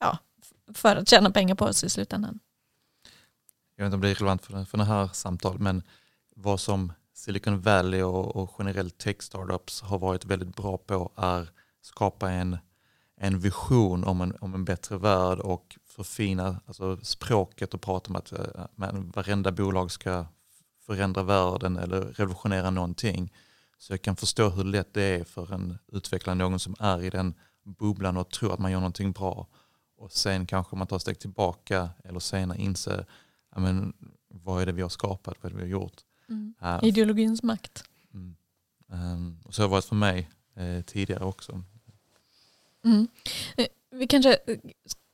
ja, 0.00 0.18
för 0.74 0.96
att 0.96 1.08
tjäna 1.08 1.30
pengar 1.30 1.54
på 1.54 1.64
oss 1.64 1.84
i 1.84 1.90
slutändan. 1.90 2.38
Jag 3.76 3.84
vet 3.84 3.86
inte 3.86 3.94
om 3.94 4.00
det 4.00 4.10
är 4.10 4.14
relevant 4.14 4.44
för, 4.44 4.64
för 4.64 4.78
det 4.78 4.84
här 4.84 5.08
samtalet, 5.12 5.60
men 5.60 5.82
vad 6.36 6.60
som 6.60 6.92
Silicon 7.14 7.60
Valley 7.60 8.02
och, 8.02 8.36
och 8.36 8.54
generellt 8.58 8.98
tech 8.98 9.22
startups 9.22 9.80
har 9.80 9.98
varit 9.98 10.24
väldigt 10.24 10.56
bra 10.56 10.78
på 10.78 11.12
är 11.16 11.50
skapa 11.82 12.30
en, 12.30 12.58
en 13.16 13.38
vision 13.38 14.04
om 14.04 14.20
en, 14.20 14.36
om 14.40 14.54
en 14.54 14.64
bättre 14.64 14.98
värld 14.98 15.38
och 15.38 15.78
förfina 15.86 16.60
alltså 16.66 16.96
språket 17.02 17.74
och 17.74 17.80
prata 17.80 18.10
om 18.10 18.16
att 18.16 18.32
eh, 18.32 18.66
men, 18.74 19.10
varenda 19.10 19.52
bolag 19.52 19.90
ska 19.90 20.26
förändra 20.86 21.22
världen 21.22 21.76
eller 21.76 22.00
revolutionera 22.00 22.70
någonting. 22.70 23.32
Så 23.78 23.92
jag 23.92 24.02
kan 24.02 24.16
förstå 24.16 24.48
hur 24.48 24.64
lätt 24.64 24.94
det 24.94 25.02
är 25.02 25.24
för 25.24 25.54
en 25.54 25.78
utvecklare, 25.92 26.34
någon 26.34 26.58
som 26.58 26.76
är 26.78 27.02
i 27.02 27.10
den 27.10 27.34
bubblan 27.64 28.16
och 28.16 28.30
tror 28.30 28.52
att 28.52 28.58
man 28.58 28.72
gör 28.72 28.80
någonting 28.80 29.12
bra. 29.12 29.46
Och 29.98 30.12
sen 30.12 30.46
kanske 30.46 30.76
man 30.76 30.86
tar 30.86 30.96
ett 30.96 31.02
steg 31.02 31.18
tillbaka 31.18 31.90
eller 32.04 32.20
senare 32.20 32.58
inser 32.58 33.06
men, 33.56 33.92
vad 34.28 34.62
är 34.62 34.66
det 34.66 34.72
vi 34.72 34.82
har 34.82 34.88
skapat, 34.88 35.36
vad 35.40 35.52
är 35.52 35.56
det 35.56 35.64
vi 35.64 35.72
har 35.72 35.80
gjort. 35.80 36.00
Mm. 36.28 36.54
Uh, 36.62 36.88
Ideologins 36.88 37.42
makt. 37.42 37.84
Mm. 38.14 38.36
Um, 38.88 39.40
och 39.44 39.54
så 39.54 39.62
har 39.62 39.68
det 39.68 39.72
varit 39.72 39.84
för 39.84 39.96
mig 39.96 40.30
eh, 40.54 40.82
tidigare 40.82 41.24
också. 41.24 41.62
Mm. 42.84 43.08
Eh, 43.56 43.66
vi 43.90 44.06
kanske, 44.06 44.38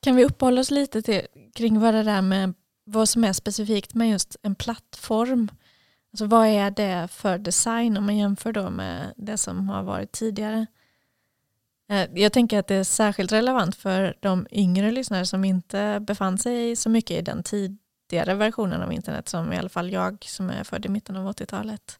kan 0.00 0.16
vi 0.16 0.24
uppehålla 0.24 0.60
oss 0.60 0.70
lite 0.70 1.02
till, 1.02 1.26
kring 1.54 1.80
vad 1.80 1.94
det 1.94 2.02
där 2.02 2.22
med 2.22 2.54
vad 2.84 3.08
som 3.08 3.24
är 3.24 3.32
specifikt 3.32 3.94
med 3.94 4.10
just 4.10 4.36
en 4.42 4.54
plattform. 4.54 5.50
Alltså 6.12 6.26
vad 6.26 6.46
är 6.46 6.70
det 6.70 7.08
för 7.08 7.38
design 7.38 7.96
om 7.96 8.06
man 8.06 8.16
jämför 8.16 8.52
då 8.52 8.70
med 8.70 9.12
det 9.16 9.36
som 9.36 9.68
har 9.68 9.82
varit 9.82 10.12
tidigare? 10.12 10.66
Eh, 11.88 12.08
jag 12.14 12.32
tänker 12.32 12.58
att 12.58 12.66
det 12.66 12.74
är 12.74 12.84
särskilt 12.84 13.32
relevant 13.32 13.76
för 13.76 14.16
de 14.20 14.46
yngre 14.50 14.90
lyssnare 14.90 15.26
som 15.26 15.44
inte 15.44 16.00
befann 16.00 16.38
sig 16.38 16.76
så 16.76 16.88
mycket 16.88 17.18
i 17.18 17.22
den 17.22 17.42
tidigare 17.42 18.34
versionen 18.34 18.82
av 18.82 18.92
internet 18.92 19.28
som 19.28 19.52
i 19.52 19.58
alla 19.58 19.68
fall 19.68 19.92
jag 19.92 20.24
som 20.24 20.50
är 20.50 20.64
född 20.64 20.86
i 20.86 20.88
mitten 20.88 21.16
av 21.16 21.32
80-talet 21.32 21.98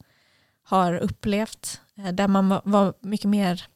har 0.62 0.94
upplevt. 0.94 1.80
Eh, 1.96 2.12
där 2.12 2.28
man 2.28 2.60
var 2.64 2.94
mycket 3.00 3.30
mer 3.30 3.66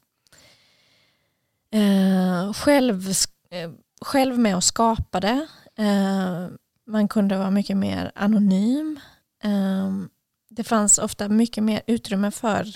eh, 1.70 2.53
själv, 2.53 3.03
själv 4.01 4.38
med 4.38 4.57
och 4.57 4.64
skapade. 4.64 5.46
Man 6.87 7.09
kunde 7.09 7.38
vara 7.38 7.51
mycket 7.51 7.77
mer 7.77 8.12
anonym. 8.14 9.01
Ehm, 9.42 10.09
det 10.57 10.64
fanns 10.64 10.99
ofta 10.99 11.29
mycket 11.29 11.64
mer 11.64 11.83
utrymme 11.87 12.31
för 12.31 12.66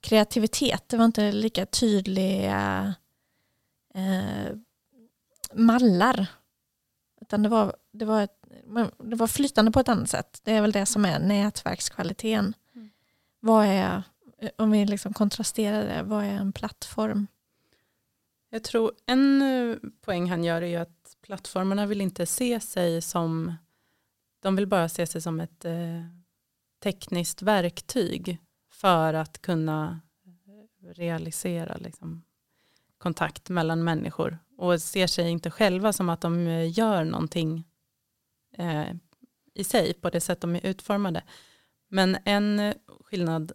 kreativitet. 0.00 0.84
Det 0.86 0.96
var 0.96 1.04
inte 1.04 1.32
lika 1.32 1.66
tydliga 1.66 2.94
eh, 3.94 4.56
mallar. 5.52 6.26
Utan 7.20 7.42
det 7.42 7.48
var, 7.48 7.76
det 7.92 8.04
var 8.04 8.22
ett 8.22 8.38
det 8.98 9.16
var 9.16 9.26
flytande 9.26 9.70
på 9.70 9.80
ett 9.80 9.88
annat 9.88 10.10
sätt. 10.10 10.40
Det 10.44 10.52
är 10.52 10.60
väl 10.60 10.72
det 10.72 10.86
som 10.86 11.04
är 11.04 11.18
nätverkskvaliteten. 11.18 12.54
Mm. 12.74 12.90
Vad 13.40 13.66
är, 13.66 14.02
om 14.56 14.70
vi 14.70 14.86
liksom 14.86 15.12
kontrasterar 15.12 15.84
det, 15.84 16.02
vad 16.02 16.24
är 16.24 16.32
en 16.32 16.52
plattform? 16.52 17.26
Jag 18.50 18.64
tror 18.64 18.92
en 19.06 19.42
eh, 19.42 19.76
poäng 20.00 20.30
han 20.30 20.44
gör 20.44 20.62
är 20.62 20.66
ju 20.66 20.76
att 20.76 21.16
plattformarna 21.22 21.86
vill 21.86 22.00
inte 22.00 22.26
se 22.26 22.60
sig 22.60 23.02
som, 23.02 23.54
de 24.40 24.56
vill 24.56 24.66
bara 24.66 24.88
se 24.88 25.06
sig 25.06 25.20
som 25.20 25.40
ett 25.40 25.64
eh, 25.64 26.04
tekniskt 26.82 27.42
verktyg 27.42 28.38
för 28.70 29.14
att 29.14 29.42
kunna 29.42 30.00
realisera 30.82 31.76
liksom, 31.76 32.22
kontakt 32.98 33.48
mellan 33.48 33.84
människor 33.84 34.38
och 34.56 34.82
ser 34.82 35.06
sig 35.06 35.30
inte 35.30 35.50
själva 35.50 35.92
som 35.92 36.08
att 36.08 36.20
de 36.20 36.46
eh, 36.46 36.78
gör 36.78 37.04
någonting 37.04 37.64
eh, 38.58 38.90
i 39.54 39.64
sig 39.64 39.94
på 39.94 40.10
det 40.10 40.20
sätt 40.20 40.40
de 40.40 40.56
är 40.56 40.66
utformade. 40.66 41.22
Men 41.88 42.16
en 42.24 42.74
skillnad 43.00 43.52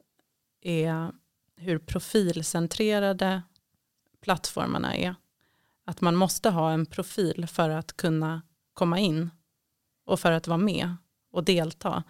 är 0.62 1.12
hur 1.56 1.80
profilcentrerade 1.80 3.42
plattformarna 4.22 4.96
är. 4.96 5.16
Att 5.86 6.02
man 6.02 6.16
måste 6.16 6.50
ha 6.50 6.72
en 6.72 6.86
profil 6.86 7.48
för 7.48 7.70
att 7.70 7.98
kunna 7.98 8.42
komma 8.74 9.00
in 9.00 9.30
och 10.06 10.20
för 10.20 10.32
att 10.32 10.48
vara 10.48 10.58
med 10.58 10.96
och 11.32 11.44
delta. 11.44 12.04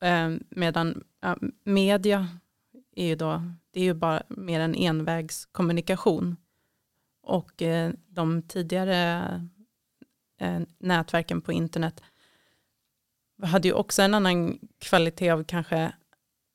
Ehm, 0.00 0.44
medan 0.50 1.04
ja, 1.20 1.36
media 1.64 2.28
är 2.96 3.06
ju, 3.06 3.16
då, 3.16 3.42
det 3.70 3.80
är 3.80 3.84
ju 3.84 3.94
bara 3.94 4.22
mer 4.28 4.60
en 4.60 4.74
envägskommunikation. 4.74 6.36
Och 7.22 7.62
eh, 7.62 7.92
de 8.08 8.42
tidigare 8.42 9.22
eh, 10.40 10.60
nätverken 10.78 11.40
på 11.40 11.52
internet 11.52 12.02
hade 13.42 13.68
ju 13.68 13.74
också 13.74 14.02
en 14.02 14.14
annan 14.14 14.58
kvalitet 14.78 15.30
av 15.30 15.44
kanske 15.44 15.92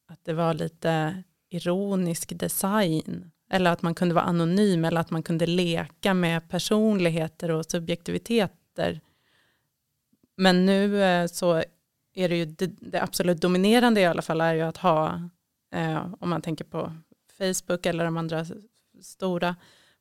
att 0.08 0.26
det 0.26 0.34
var 0.34 0.54
lite 0.54 1.24
ironisk 1.50 2.40
design. 2.40 3.32
Eller 3.50 3.72
att 3.72 3.82
man 3.82 3.96
kunde 3.96 4.16
vara 4.16 4.26
anonym 4.26 4.86
eller 4.86 5.02
att 5.02 5.12
man 5.12 5.24
kunde 5.24 5.46
leka 5.46 6.14
med 6.14 6.50
personligheter 6.50 7.52
och 7.52 7.66
subjektiviteter. 7.66 9.02
Men 10.36 10.66
nu 10.66 11.04
eh, 11.04 11.28
så 11.28 11.64
är 12.14 12.30
det 12.30 12.36
ju 12.36 12.46
det, 12.46 12.68
det, 12.68 13.02
absolut 13.02 13.42
dominerande 13.42 14.02
i 14.02 14.06
alla 14.06 14.22
fall 14.22 14.42
är 14.42 14.54
ju 14.54 14.62
att 14.62 14.78
ha, 14.78 15.30
eh, 15.72 16.14
om 16.20 16.30
man 16.30 16.42
tänker 16.42 16.66
på 16.66 16.94
Facebook 17.38 17.86
eller 17.86 18.06
de 18.06 18.18
andra 18.18 18.46
stora 19.02 19.56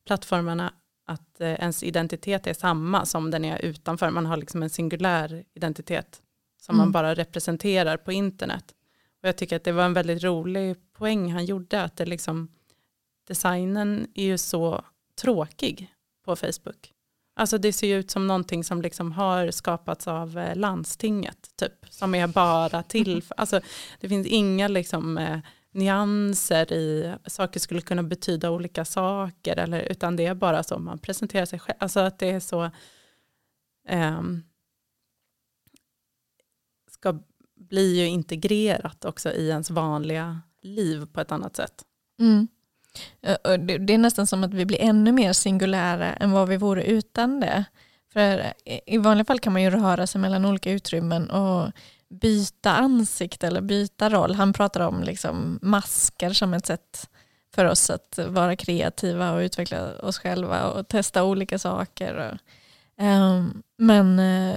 plattformarna, 0.06 0.72
att 1.06 1.40
eh, 1.40 1.52
ens 1.52 1.82
identitet 1.82 2.46
är 2.46 2.54
samma 2.54 3.06
som 3.06 3.30
den 3.30 3.44
är 3.44 3.58
utanför. 3.58 4.10
Man 4.10 4.26
har 4.26 4.36
liksom 4.36 4.62
en 4.62 4.70
singulär 4.70 5.44
identitet 5.54 6.22
som 6.60 6.74
mm. 6.74 6.86
man 6.86 6.92
bara 6.92 7.14
representerar 7.14 7.96
på 7.96 8.12
internet. 8.12 8.74
Och 9.22 9.28
jag 9.28 9.36
tycker 9.36 9.56
att 9.56 9.64
det 9.64 9.72
var 9.72 9.84
en 9.84 9.94
väldigt 9.94 10.24
rolig 10.24 10.76
poäng 10.92 11.32
han 11.32 11.44
gjorde, 11.44 11.82
att 11.82 11.96
det 11.96 12.06
liksom, 12.06 12.48
designen 13.28 14.06
är 14.14 14.24
ju 14.24 14.38
så 14.38 14.84
tråkig 15.20 15.94
på 16.24 16.36
Facebook. 16.36 16.92
Alltså 17.42 17.58
det 17.58 17.72
ser 17.72 17.86
ju 17.86 17.98
ut 17.98 18.10
som 18.10 18.26
någonting 18.26 18.64
som 18.64 18.82
liksom 18.82 19.12
har 19.12 19.50
skapats 19.50 20.08
av 20.08 20.38
eh, 20.38 20.56
landstinget, 20.56 21.56
typ, 21.56 21.72
som 21.90 22.14
är 22.14 22.26
bara 22.26 22.82
till, 22.82 23.24
alltså 23.36 23.60
det 24.00 24.08
finns 24.08 24.26
inga 24.26 24.68
liksom 24.68 25.18
eh, 25.18 25.38
nyanser 25.72 26.72
i 26.72 27.14
saker 27.26 27.60
skulle 27.60 27.80
kunna 27.80 28.02
betyda 28.02 28.50
olika 28.50 28.84
saker 28.84 29.56
eller 29.56 29.80
utan 29.80 30.16
det 30.16 30.26
är 30.26 30.34
bara 30.34 30.62
så 30.62 30.78
man 30.78 30.98
presenterar 30.98 31.44
sig 31.44 31.58
själv. 31.58 31.76
Alltså 31.80 32.00
att 32.00 32.18
det 32.18 32.30
är 32.30 32.40
så 32.40 32.70
um, 33.90 34.42
ska 36.90 37.18
bli 37.56 38.00
ju 38.00 38.06
integrerat 38.06 39.04
också 39.04 39.32
i 39.32 39.48
ens 39.48 39.70
vanliga 39.70 40.40
liv 40.60 41.06
på 41.12 41.20
ett 41.20 41.32
annat 41.32 41.56
sätt. 41.56 41.84
Mm. 42.20 42.48
Eh, 43.22 43.54
det 43.58 43.94
är 43.94 43.98
nästan 43.98 44.26
som 44.26 44.44
att 44.44 44.54
vi 44.54 44.66
blir 44.66 44.80
ännu 44.80 45.12
mer 45.12 45.32
singulära 45.32 46.12
än 46.14 46.30
vad 46.30 46.48
vi 46.48 46.56
vore 46.56 46.84
utan 46.84 47.40
det. 47.40 47.64
För 48.12 48.52
eh, 48.64 48.78
I 48.86 48.98
vanliga 48.98 49.24
fall 49.24 49.40
kan 49.40 49.52
man 49.52 49.62
ju 49.62 49.70
röra 49.70 50.06
sig 50.06 50.20
mellan 50.20 50.44
olika 50.44 50.70
utrymmen 50.70 51.30
och 51.30 51.72
byta 52.08 52.72
ansikte 52.72 53.46
eller 53.46 53.60
byta 53.60 54.10
roll. 54.10 54.34
Han 54.34 54.52
pratar 54.52 54.80
om 54.80 55.02
liksom 55.02 55.58
masker 55.62 56.30
som 56.30 56.54
ett 56.54 56.66
sätt 56.66 57.08
för 57.54 57.64
oss 57.64 57.90
att 57.90 58.18
vara 58.26 58.56
kreativa 58.56 59.32
och 59.32 59.38
utveckla 59.38 59.98
oss 59.98 60.18
själva 60.18 60.68
och 60.68 60.88
testa 60.88 61.24
olika 61.24 61.58
saker. 61.58 62.38
Ehm, 62.98 63.62
men 63.78 64.18
eh, 64.18 64.56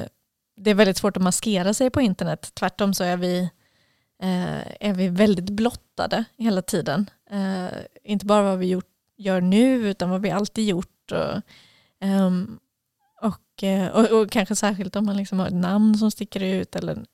det 0.57 0.71
är 0.71 0.75
väldigt 0.75 0.97
svårt 0.97 1.17
att 1.17 1.23
maskera 1.23 1.73
sig 1.73 1.89
på 1.89 2.01
internet. 2.01 2.51
Tvärtom 2.53 2.93
så 2.93 3.03
är 3.03 3.17
vi, 3.17 3.49
är 4.79 4.93
vi 4.93 5.07
väldigt 5.07 5.49
blottade 5.49 6.23
hela 6.37 6.61
tiden. 6.61 7.09
Eh, 7.29 7.79
inte 8.03 8.25
bara 8.25 8.43
vad 8.43 8.59
vi 8.59 8.67
gjort, 8.67 8.89
gör 9.17 9.41
nu 9.41 9.89
utan 9.89 10.09
vad 10.09 10.21
vi 10.21 10.31
alltid 10.31 10.65
gjort. 10.65 11.11
Och, 11.11 11.41
um, 12.07 12.59
och, 13.21 13.63
eh, 13.63 13.87
och, 13.87 14.21
och, 14.21 14.31
kanske 14.31 14.55
särskilt 14.55 14.95
om 14.95 15.05
man 15.05 15.17
liksom 15.17 15.39
har 15.39 15.47
ett 15.47 15.53
namn 15.53 15.97
som 15.97 16.11
sticker 16.11 16.43
ut 16.43 16.75
eller 16.75 17.05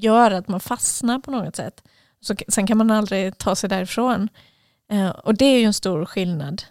gör 0.00 0.30
att 0.30 0.48
man 0.48 0.60
fastnar 0.60 1.18
på 1.18 1.30
något 1.30 1.56
sätt. 1.56 1.82
Så, 2.20 2.34
sen 2.48 2.66
kan 2.66 2.78
man 2.78 2.90
aldrig 2.90 3.38
ta 3.38 3.54
sig 3.54 3.68
därifrån. 3.68 4.28
Eh, 4.90 5.08
och 5.08 5.34
det 5.34 5.44
är 5.44 5.58
ju 5.58 5.64
en 5.64 5.74
stor 5.74 6.04
skillnad. 6.04 6.62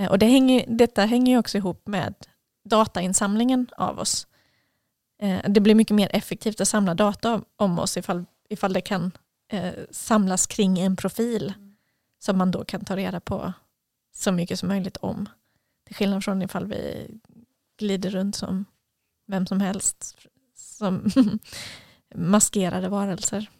Eh, 0.00 0.10
och 0.10 0.18
det 0.18 0.26
hänger, 0.26 0.64
detta 0.68 1.04
hänger 1.04 1.32
ju 1.32 1.38
också 1.38 1.58
ihop 1.58 1.86
med 1.86 2.14
datainsamlingen 2.64 3.66
av 3.76 3.98
oss. 3.98 4.26
Eh, 5.22 5.40
det 5.48 5.60
blir 5.60 5.74
mycket 5.74 5.94
mer 5.94 6.08
effektivt 6.12 6.60
att 6.60 6.68
samla 6.68 6.94
data 6.94 7.42
om 7.56 7.78
oss 7.78 7.96
ifall, 7.96 8.24
ifall 8.48 8.72
det 8.72 8.80
kan 8.80 9.10
eh, 9.52 9.72
samlas 9.90 10.46
kring 10.46 10.78
en 10.78 10.96
profil 10.96 11.54
mm 11.56 11.71
som 12.22 12.38
man 12.38 12.50
då 12.50 12.64
kan 12.64 12.84
ta 12.84 12.96
reda 12.96 13.20
på 13.20 13.52
så 14.12 14.32
mycket 14.32 14.58
som 14.58 14.68
möjligt 14.68 14.96
om. 14.96 15.28
Till 15.84 15.96
skillnad 15.96 16.24
från 16.24 16.42
ifall 16.42 16.66
vi 16.66 17.10
glider 17.76 18.10
runt 18.10 18.36
som 18.36 18.64
vem 19.26 19.46
som 19.46 19.60
helst 19.60 20.16
som 20.54 21.10
maskerade 22.14 22.88
varelser. 22.88 23.50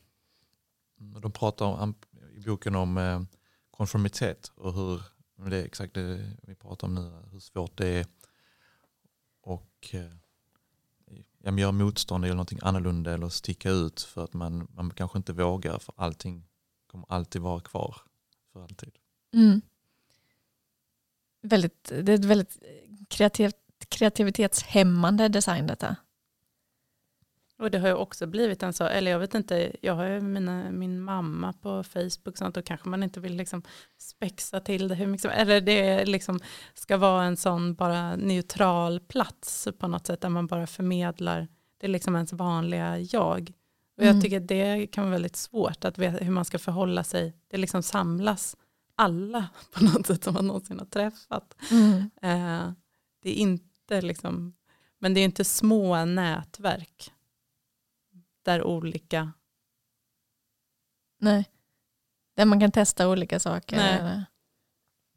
Mm, 1.01 1.21
de 1.21 1.33
pratar 1.33 1.67
om, 1.67 1.95
i 2.37 2.41
boken 2.41 2.75
om 2.75 2.99
eh, 2.99 3.23
konformitet 3.71 4.53
och 4.55 4.75
hur 4.75 5.03
det 5.51 5.57
är 5.57 5.65
exakt 5.65 5.95
det 5.95 6.37
vi 6.43 6.55
pratar 6.55 6.87
om 6.87 6.95
nu, 6.95 7.13
hur 7.33 7.41
svårt 7.41 7.77
det 7.77 7.89
är 7.89 8.07
och 9.41 9.91
eh, 9.93 11.59
göra 11.59 11.73
motstånd 11.73 12.25
eller 12.25 12.35
någonting 12.35 12.59
annorlunda 12.63 13.13
eller 13.13 13.29
sticka 13.29 13.71
ut 13.71 14.03
för 14.03 14.25
att 14.25 14.35
man, 14.35 14.69
man 14.75 14.91
kanske 14.91 15.19
inte 15.19 15.33
vågar 15.33 15.79
för 15.79 15.95
allting 15.97 16.49
kommer 16.87 17.07
alltid 17.09 17.43
vara 17.43 17.61
kvar 17.61 17.97
alltid. 18.61 18.93
Mm. 19.35 19.61
Väldigt, 21.43 21.85
det 21.85 22.13
är 22.13 22.19
ett 22.19 22.25
väldigt 22.25 22.59
kreativt, 23.09 23.57
kreativitetshämmande 23.89 25.29
design 25.29 25.67
detta. 25.67 25.97
Och 27.63 27.71
det 27.71 27.79
har 27.79 27.89
ju 27.89 27.95
också 27.95 28.27
blivit 28.27 28.63
en 28.63 28.73
så, 28.73 28.85
eller 28.85 29.11
jag 29.11 29.19
vet 29.19 29.35
inte, 29.35 29.77
jag 29.81 29.95
har 29.95 30.07
ju 30.07 30.21
mina, 30.21 30.71
min 30.71 31.01
mamma 31.01 31.53
på 31.53 31.83
Facebook 31.83 32.27
och 32.27 32.39
sånt, 32.39 32.55
då 32.55 32.63
kanske 32.63 32.89
man 32.89 33.03
inte 33.03 33.21
vill 33.21 33.37
liksom 33.37 33.63
spexa 33.99 34.61
till 34.61 34.89
det 34.89 34.95
hur 34.95 35.07
mycket 35.07 35.33
eller 35.33 35.61
det 35.61 36.05
liksom 36.05 36.41
ska 36.75 36.97
vara 36.97 37.25
en 37.25 37.37
sån 37.37 37.75
bara 37.75 38.17
neutral 38.17 39.01
plats 39.01 39.69
på 39.79 39.89
något 39.89 40.07
sätt 40.07 40.21
där 40.21 40.29
man 40.29 40.47
bara 40.47 40.67
förmedlar, 40.67 41.49
det 41.79 41.87
är 41.87 41.91
liksom 41.91 42.15
ens 42.15 42.33
vanliga 42.33 42.99
jag. 42.99 43.53
Och 44.03 44.07
mm. 44.07 44.17
jag 44.17 44.25
tycker 44.25 44.41
det 44.41 44.87
kan 44.87 45.05
vara 45.05 45.13
väldigt 45.13 45.37
svårt 45.37 45.85
att 45.85 45.99
veta 45.99 46.25
hur 46.25 46.33
man 46.33 46.45
ska 46.45 46.59
förhålla 46.59 47.05
sig, 47.05 47.37
det 47.49 47.57
liksom 47.57 47.83
samlas 47.83 48.57
alla 48.95 49.49
på 49.73 49.85
något 49.85 50.07
sätt 50.07 50.25
som 50.25 50.35
man 50.35 50.47
någonsin 50.47 50.79
har 50.79 50.87
träffat. 50.87 51.55
Mm. 51.71 52.11
Eh, 52.23 52.73
det 53.23 53.31
är 53.31 53.35
inte 53.35 54.01
liksom, 54.01 54.55
men 54.99 55.15
det 55.15 55.21
är 55.21 55.25
inte 55.25 55.45
små 55.45 56.05
nätverk 56.05 57.13
där 58.43 58.63
olika... 58.63 59.33
Nej. 61.19 61.49
Där 62.37 62.45
man 62.45 62.61
kan 62.61 62.73
testa 62.73 63.09
olika 63.09 63.41
saker. 63.41 63.77
Eller 63.77 64.25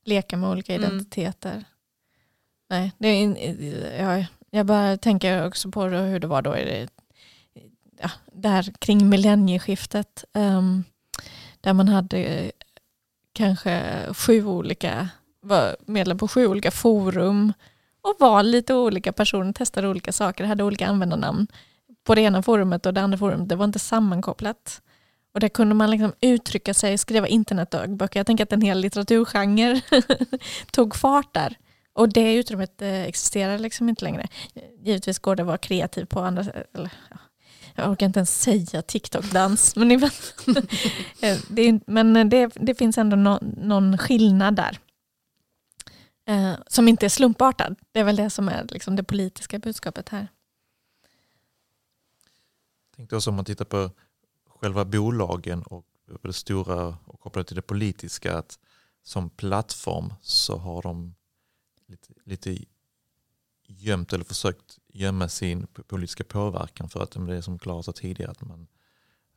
leka 0.03 0.37
med 0.37 0.49
olika 0.49 0.75
mm. 0.75 0.87
identiteter. 0.87 1.51
Mm. 1.51 1.63
Nej, 2.69 2.91
det 2.97 3.07
är 3.07 3.21
in, 3.21 3.37
jag, 3.99 4.25
jag 4.49 4.65
bara 4.65 4.97
tänker 4.97 5.47
också 5.47 5.71
på 5.71 5.83
hur 5.83 6.19
det 6.19 6.27
var 6.27 6.41
då 6.41 6.57
i 6.57 6.87
ja, 8.01 8.11
där 8.33 8.73
kring 8.79 9.09
millennieskiftet. 9.09 10.25
Um, 10.33 10.83
där 11.61 11.73
man 11.73 11.87
hade 11.87 12.17
eh, 12.17 12.51
kanske 13.33 13.83
sju 14.13 14.45
olika, 14.45 15.09
var 15.41 15.75
medlem 15.85 16.17
på 16.17 16.27
sju 16.27 16.47
olika 16.47 16.71
forum 16.71 17.53
och 18.01 18.15
var 18.19 18.43
lite 18.43 18.73
olika 18.73 19.13
personer, 19.13 19.53
testade 19.53 19.87
olika 19.87 20.11
saker, 20.11 20.43
hade 20.43 20.63
olika 20.63 20.87
användarnamn 20.87 21.47
på 22.03 22.15
det 22.15 22.21
ena 22.21 22.43
forumet 22.43 22.85
och 22.85 22.93
det 22.93 23.01
andra 23.01 23.17
forumet, 23.17 23.49
det 23.49 23.55
var 23.55 23.65
inte 23.65 23.79
sammankopplat. 23.79 24.81
Och 25.33 25.39
där 25.39 25.49
kunde 25.49 25.75
man 25.75 25.91
liksom 25.91 26.13
uttrycka 26.21 26.73
sig, 26.73 26.97
skriva 26.97 27.27
internetdagböcker. 27.27 28.19
Jag 28.19 28.27
tänker 28.27 28.43
att 28.43 28.53
en 28.53 28.61
hel 28.61 28.79
litteraturgenre 28.79 29.81
tog 30.71 30.95
fart 30.95 31.33
där. 31.33 31.57
Och 31.93 32.09
det 32.09 32.35
utrymmet 32.35 32.81
eh, 32.81 33.03
existerar 33.03 33.57
liksom 33.57 33.89
inte 33.89 34.03
längre. 34.03 34.27
Givetvis 34.83 35.19
går 35.19 35.35
det 35.35 35.43
att 35.43 35.47
vara 35.47 35.57
kreativ 35.57 36.05
på 36.05 36.19
andra 36.19 36.43
eller, 36.73 36.89
ja, 37.09 37.17
jag 37.75 37.91
orkar 37.91 38.05
inte 38.05 38.19
ens 38.19 38.41
säga 38.41 38.81
TikTok-dans. 38.81 39.75
Men, 39.75 39.91
eh, 41.21 41.37
det, 41.49 41.79
men 41.87 42.29
det, 42.29 42.51
det, 42.55 42.75
finns 42.75 42.97
ändå 42.97 43.15
no, 43.17 43.39
någon 43.57 43.97
skillnad 43.97 44.55
där. 44.55 44.79
Eh, 46.27 46.53
som 46.67 46.87
inte 46.87 47.05
är 47.05 47.09
slumpartad. 47.09 47.75
Det 47.91 47.99
är 47.99 48.03
väl 48.03 48.15
det 48.15 48.29
som 48.29 48.49
är 48.49 48.67
liksom 48.69 48.95
det 48.95 49.03
politiska 49.03 49.59
budskapet 49.59 50.09
här 50.09 50.27
tänkte 52.95 53.15
också 53.15 53.29
om 53.29 53.35
man 53.35 53.45
tittar 53.45 53.65
på 53.65 53.91
själva 54.45 54.85
bolagen 54.85 55.63
och 55.63 55.85
det 56.21 56.33
stora 56.33 56.97
och 57.05 57.19
kopplat 57.19 57.47
till 57.47 57.55
det 57.55 57.61
politiska 57.61 58.37
att 58.37 58.59
som 59.03 59.29
plattform 59.29 60.13
så 60.21 60.57
har 60.57 60.81
de 60.81 61.15
lite, 61.87 62.13
lite 62.23 62.57
gömt 63.67 64.13
eller 64.13 64.25
försökt 64.25 64.79
gömma 64.87 65.29
sin 65.29 65.67
politiska 65.87 66.23
påverkan 66.23 66.89
för 66.89 67.03
att 67.03 67.11
det 67.11 67.35
är 67.35 67.41
som 67.41 67.59
Klara 67.59 67.83
sa 67.83 67.91
tidigare 67.91 68.31
att 68.31 68.41
man, 68.41 68.67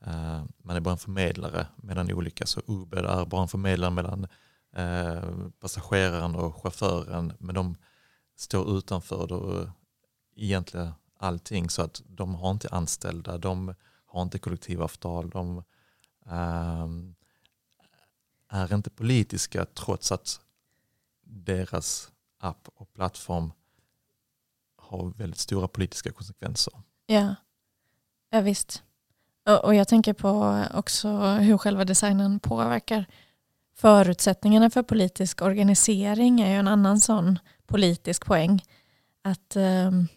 eh, 0.05 0.45
man 0.59 0.77
är 0.77 0.81
bara 0.81 0.93
en 0.93 0.99
förmedlare 0.99 1.67
mellan 1.77 2.12
olika. 2.12 2.47
Så 2.47 2.62
Uber 2.67 3.05
är 3.05 3.25
bara 3.27 3.43
en 3.43 3.49
förmedlare 3.49 3.91
mellan 3.91 4.27
eh, 4.73 5.49
passageraren 5.61 6.35
och 6.35 6.62
chauffören 6.62 7.33
men 7.38 7.55
de 7.55 7.77
står 8.37 8.79
utanför 8.79 9.27
då, 9.27 9.61
eh, 9.61 9.71
egentligen 10.37 10.93
allting 11.17 11.71
så 11.71 11.83
att 11.83 12.03
de 12.07 12.35
har 12.35 12.51
inte 12.51 12.69
anställda, 12.69 13.38
de 13.38 13.75
har 14.07 14.23
inte 14.23 14.38
kollektivavtal, 14.38 15.31
de 15.31 15.62
eh, 16.27 16.87
är 18.49 18.75
inte 18.75 18.91
politiska 18.91 19.64
trots 19.64 20.12
att 20.12 20.41
deras 21.23 22.12
app 22.38 22.69
och 22.75 22.93
plattform 22.93 23.53
har 24.88 25.12
väldigt 25.16 25.40
stora 25.40 25.68
politiska 25.68 26.12
konsekvenser. 26.12 26.72
Ja, 27.07 27.35
ja 28.31 28.40
visst. 28.40 28.83
Och, 29.46 29.64
och 29.64 29.74
jag 29.74 29.88
tänker 29.88 30.12
på 30.12 30.64
också 30.74 31.09
hur 31.18 31.59
själva 31.59 31.85
designen 31.85 32.40
påverkar 32.40 33.07
förutsättningarna 33.77 34.70
för 34.70 34.83
politisk 34.83 35.42
organisering 35.42 36.40
är 36.40 36.51
ju 36.51 36.57
en 36.57 36.68
annan 36.68 37.01
sån 37.01 37.38
politisk 37.66 38.27
poäng. 38.27 38.62
Att 39.22 39.57
um, 39.57 40.09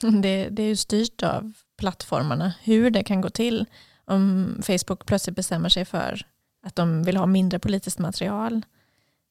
Det, 0.22 0.48
det 0.50 0.62
är 0.62 0.66
ju 0.66 0.76
styrt 0.76 1.22
av 1.22 1.52
plattformarna 1.76 2.54
hur 2.62 2.90
det 2.90 3.02
kan 3.02 3.20
gå 3.20 3.30
till 3.30 3.66
om 4.04 4.54
Facebook 4.62 5.06
plötsligt 5.06 5.36
bestämmer 5.36 5.68
sig 5.68 5.84
för 5.84 6.26
att 6.62 6.76
de 6.76 7.02
vill 7.02 7.16
ha 7.16 7.26
mindre 7.26 7.58
politiskt 7.58 7.98
material 7.98 8.62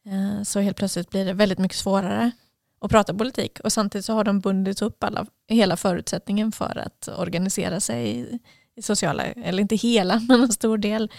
eh, 0.05 0.43
så 0.43 0.59
helt 0.59 0.77
plötsligt 0.77 1.09
blir 1.09 1.25
det 1.25 1.33
väldigt 1.33 1.59
mycket 1.59 1.77
svårare 1.77 2.31
och 2.79 2.89
prata 2.89 3.13
politik 3.13 3.59
och 3.59 3.73
samtidigt 3.73 4.05
så 4.05 4.13
har 4.13 4.23
de 4.23 4.39
bundit 4.39 4.81
upp 4.81 5.03
alla, 5.03 5.25
hela 5.47 5.77
förutsättningen 5.77 6.51
för 6.51 6.77
att 6.77 7.09
organisera 7.17 7.79
sig 7.79 8.19
i, 8.19 8.39
i 8.75 8.81
sociala, 8.81 9.23
eller 9.25 9.61
inte 9.61 9.75
hela 9.75 10.19
men 10.27 10.41
en 10.41 10.51
stor 10.51 10.77
del. 10.77 11.11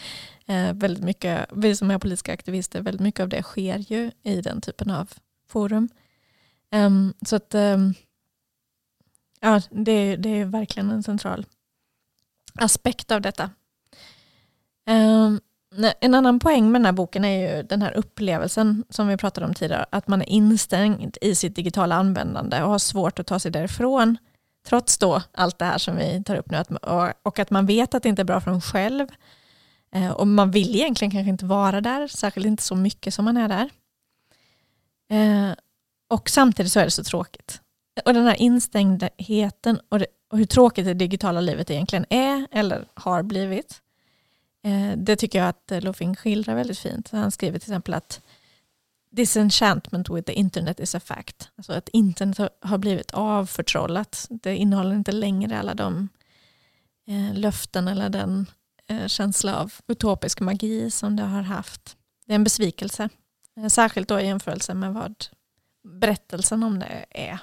Eh, 0.47 0.73
väldigt 0.73 1.05
mycket, 1.05 1.49
vi 1.53 1.77
som 1.77 1.91
är 1.91 1.99
politiska 1.99 2.33
aktivister, 2.33 2.83
väldigt 2.83 3.01
mycket 3.01 3.21
av 3.21 3.29
det 3.29 3.43
sker 3.43 3.79
ju 3.79 4.11
i 4.23 4.41
den 4.41 4.61
typen 4.61 4.91
av 4.91 5.11
forum. 5.49 5.89
Um, 6.73 7.15
så 7.27 7.37
att 7.37 7.55
um, 7.55 7.95
Ja, 9.41 9.61
det, 9.71 10.17
det 10.17 10.29
är 10.29 10.45
verkligen 10.45 10.91
en 10.91 11.03
central 11.03 11.47
aspekt 12.55 13.11
av 13.11 13.21
detta. 13.21 13.51
Um, 14.91 15.41
en 16.01 16.15
annan 16.15 16.39
poäng 16.39 16.73
med 16.73 16.81
den 16.81 16.87
här 16.87 16.93
boken 16.93 17.25
är 17.25 17.57
ju 17.57 17.63
den 17.63 17.83
här 17.83 17.93
upplevelsen 17.93 18.85
som 18.89 19.09
vi 19.09 19.17
pratade 19.17 19.47
om 19.47 19.55
tidigare, 19.55 19.87
att 19.91 20.09
man 20.09 20.23
är 20.23 20.29
instängd 20.29 21.17
i 21.21 21.35
sitt 21.35 21.57
digitala 21.57 21.95
användande 21.95 22.63
och 22.63 22.71
har 22.71 22.79
svårt 22.79 23.19
att 23.19 23.27
ta 23.27 23.39
sig 23.39 23.51
därifrån, 23.51 24.17
trots 24.67 24.99
då 24.99 25.23
allt 25.33 25.59
det 25.59 25.65
här 25.65 25.79
som 25.79 25.97
vi 25.97 26.23
tar 26.25 26.37
upp 26.37 26.51
nu, 26.51 26.63
och 27.23 27.39
att 27.39 27.51
man 27.51 27.67
vet 27.67 27.95
att 27.95 28.03
det 28.03 28.09
inte 28.09 28.23
är 28.23 28.25
bra 28.25 28.41
för 28.41 28.51
en 28.51 28.61
själv, 28.61 29.09
eh, 29.95 30.11
och 30.11 30.27
man 30.27 30.51
vill 30.51 30.77
egentligen 30.77 31.11
kanske 31.11 31.31
inte 31.31 31.47
vara 31.47 31.81
där, 31.81 32.07
särskilt 32.07 32.47
inte 32.47 32.63
så 32.63 32.75
mycket 32.75 33.15
som 33.15 33.25
man 33.25 33.37
är 33.37 33.49
där. 33.49 33.71
Eh, 35.11 35.55
och 36.11 36.31
samtidigt 36.31 36.73
så 36.73 36.81
är 36.81 36.85
det 36.85 36.91
så 36.91 37.05
tråkigt. 37.05 37.61
Och 38.05 38.15
den 38.15 38.27
här 38.27 38.43
instängdheten 38.43 39.81
och, 39.89 39.99
det, 39.99 40.07
och 40.31 40.39
hur 40.39 40.45
tråkigt 40.45 40.85
det 40.85 40.95
digitala 40.95 41.41
livet 41.41 41.71
egentligen 41.71 42.07
är 42.11 42.47
eller 42.51 42.85
har 42.95 43.23
blivit. 43.23 43.83
Eh, 44.63 44.93
det 44.97 45.17
tycker 45.17 45.39
jag 45.39 45.49
att 45.49 45.73
eh, 45.73 45.81
Lofing 45.81 46.17
skildrar 46.17 46.55
väldigt 46.55 46.79
fint. 46.79 47.11
Han 47.11 47.31
skriver 47.31 47.59
till 47.59 47.71
exempel 47.71 47.95
att 47.95 48.21
disenchantment 49.11 50.11
with 50.11 50.27
the 50.27 50.33
internet 50.33 50.81
is 50.81 50.95
a 50.95 51.01
fact. 51.01 51.49
Alltså 51.57 51.73
att 51.73 51.89
internet 51.89 52.53
har 52.61 52.79
blivit 52.79 53.11
avförtrollat. 53.11 54.27
Det 54.31 54.57
innehåller 54.57 54.95
inte 54.95 55.13
längre 55.13 55.59
alla 55.59 55.75
de 55.75 56.09
eh, 57.07 57.35
löften 57.35 57.89
eller 57.89 58.09
den 58.09 58.47
känsla 59.07 59.57
av 59.57 59.73
utopisk 59.87 60.41
magi 60.41 60.91
som 60.91 61.17
det 61.17 61.23
har 61.23 61.43
haft. 61.43 61.97
Det 62.27 62.33
är 62.33 62.35
en 62.35 62.45
besvikelse. 62.45 63.09
Särskilt 63.69 64.09
då 64.09 64.21
i 64.21 64.27
jämförelse 64.27 64.75
med 64.75 64.95
vad 64.95 65.15
berättelsen 66.01 66.63
om 66.63 66.79
det 66.79 67.07
är. 67.11 67.39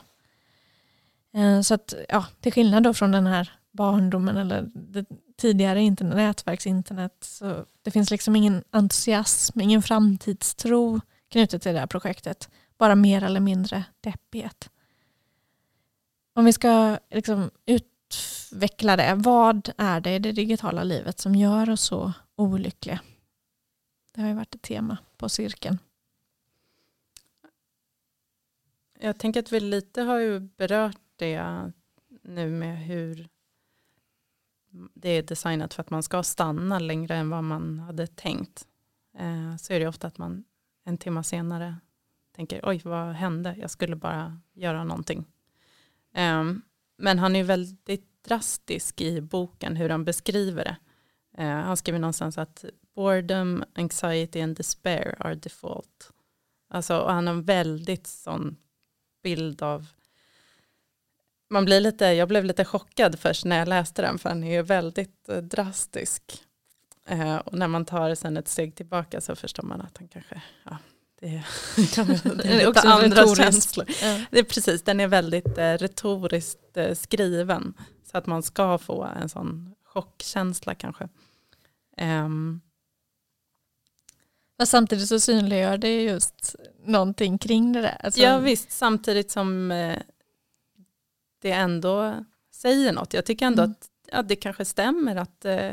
Så 1.63 1.73
att, 1.73 1.93
ja, 2.10 2.25
till 2.41 2.53
skillnad 2.53 2.84
då 2.84 2.93
från 2.93 3.12
den 3.12 3.27
här 3.27 3.51
barndomen 3.71 4.38
eller 4.38 4.69
det 4.73 5.06
tidigare 5.38 5.82
internet, 5.82 6.15
nätverksinternet, 6.15 7.17
så 7.21 7.65
det 7.82 7.91
finns 7.91 8.12
liksom 8.12 8.36
ingen 8.36 8.63
entusiasm, 8.71 9.60
ingen 9.60 9.82
framtidstro 9.82 11.02
knutet 11.30 11.62
till 11.62 11.73
det 11.73 11.80
här 11.80 11.88
projektet. 11.88 12.50
Bara 12.78 12.95
mer 12.95 13.23
eller 13.23 13.39
mindre 13.39 13.84
deppighet. 14.02 14.69
Om 16.34 16.45
vi 16.45 16.54
ska 16.54 16.97
liksom 17.12 17.52
utveckla 17.65 18.95
det, 18.95 19.15
vad 19.15 19.69
är 19.78 20.00
det 20.00 20.15
i 20.15 20.19
det 20.19 20.32
digitala 20.32 20.84
livet 20.84 21.19
som 21.19 21.36
gör 21.36 21.69
oss 21.69 21.82
så 21.82 22.13
olyckliga? 22.36 23.00
Det 24.12 24.21
har 24.21 24.28
ju 24.28 24.36
varit 24.36 24.56
ett 24.56 24.62
tema 24.62 24.97
på 25.17 25.30
cirkeln. 25.30 25.78
Jag 29.00 29.17
tänker 29.17 29.39
att 29.39 29.52
vi 29.52 29.60
lite 29.60 30.02
har 30.02 30.19
ju 30.19 30.39
berört 30.39 31.02
det 31.15 31.71
nu 32.21 32.50
med 32.50 32.78
hur 32.78 33.30
det 34.94 35.10
är 35.10 35.24
designat 35.24 35.74
för 35.74 35.82
att 35.82 35.90
man 35.90 36.04
ska 36.04 36.24
stanna 36.24 36.80
längre 36.80 37.16
än 37.16 37.30
vad 37.30 37.44
man 37.44 37.80
hade 37.80 38.08
tänkt. 38.08 38.68
Eh, 39.18 39.56
så 39.58 39.74
är 39.74 39.80
det 39.80 39.88
ofta 39.88 40.08
att 40.08 40.18
man 40.18 40.44
en 40.86 40.98
timme 40.98 41.24
senare 41.24 41.76
tänker 42.36 42.62
oj 42.63 42.82
vad 42.84 43.16
hände, 43.16 43.56
jag 43.60 43.70
skulle 43.70 43.96
bara 43.96 44.42
göra 44.54 44.84
någonting. 44.84 45.26
Eh, 46.13 46.44
men 46.98 47.20
han 47.20 47.36
är 47.36 47.44
väldigt 47.44 48.24
drastisk 48.24 49.02
i 49.02 49.22
boken 49.22 49.76
hur 49.76 49.90
han 49.90 50.06
beskriver 50.06 50.63
det. 50.63 50.78
Eh, 51.44 51.50
han 51.50 51.78
skriver 51.78 52.00
någonstans 52.00 52.38
att 52.38 52.66
boredom, 52.96 53.63
anxiety 53.76 54.42
and 54.42 54.58
despair 54.58 55.16
are 55.20 55.36
default. 55.36 56.12
Alltså, 56.70 57.00
och 57.00 57.13
han 57.13 57.28
har 57.28 57.34
en 57.34 57.44
väldigt 57.44 58.08
sån 58.08 58.58
bild 59.24 59.62
av 59.62 59.88
man 61.50 61.66
blir 61.66 61.80
lite, 61.80 62.06
jag 62.06 62.28
blev 62.28 62.46
lite 62.46 62.66
chockad 62.66 63.20
först 63.20 63.46
när 63.46 63.60
jag 63.60 63.68
läste 63.68 64.02
den 64.02 64.18
för 64.18 64.30
den 64.30 64.44
är 64.44 64.52
ju 64.52 64.62
väldigt 64.62 65.30
eh, 65.30 65.38
drastisk. 65.38 66.44
Eh, 67.08 67.36
och 67.36 67.54
när 67.54 67.68
man 67.68 67.86
tar 67.86 68.16
sen 68.16 68.38
ett 68.38 68.48
steg 68.48 68.76
tillbaka 68.76 69.22
så 69.22 69.36
förstår 69.36 69.64
man 69.64 69.82
att 69.82 69.98
han 69.98 70.08
kanske, 70.08 70.42
ja, 70.64 70.78
det 71.20 71.28
är, 71.28 71.48
det 72.44 72.64
är 72.64 72.68
också 72.70 72.88
andra 72.88 73.22
retoriskt. 73.22 73.44
känslor. 73.44 73.86
Ja. 74.02 74.22
Det 74.32 74.40
är 74.40 74.44
precis, 74.44 74.82
den 74.82 75.00
är 75.00 75.08
väldigt 75.08 75.58
eh, 75.58 75.74
retoriskt 75.74 76.78
eh, 76.78 76.96
skriven 76.96 77.74
så 78.12 78.18
att 78.18 78.26
man 78.26 78.44
ska 78.44 78.78
få 78.78 79.04
en 79.04 79.30
sån 79.30 79.76
chockkänsla 79.84 80.76
kanske. 80.76 81.08
Um, 82.02 82.62
men 84.58 84.68
samtidigt 84.68 85.08
så 85.08 85.20
synliggör 85.20 85.78
det 85.78 86.04
just 86.04 86.56
någonting 86.86 87.38
kring 87.38 87.74
det 87.74 87.82
där. 87.82 87.98
Alltså, 88.04 88.22
ja 88.22 88.38
visst, 88.38 88.72
samtidigt 88.72 89.32
som 89.32 89.72
eh, 89.72 89.98
det 91.39 91.52
ändå 91.52 92.26
säger 92.52 92.93
något. 92.93 93.13
Jag 93.13 93.26
tycker 93.26 93.45
ändå 93.45 93.63
mm. 93.63 93.71
att 93.71 93.89
ja, 94.12 94.21
det 94.21 94.36
kanske 94.36 94.65
stämmer 94.65 95.15
att 95.15 95.45
eh, 95.45 95.71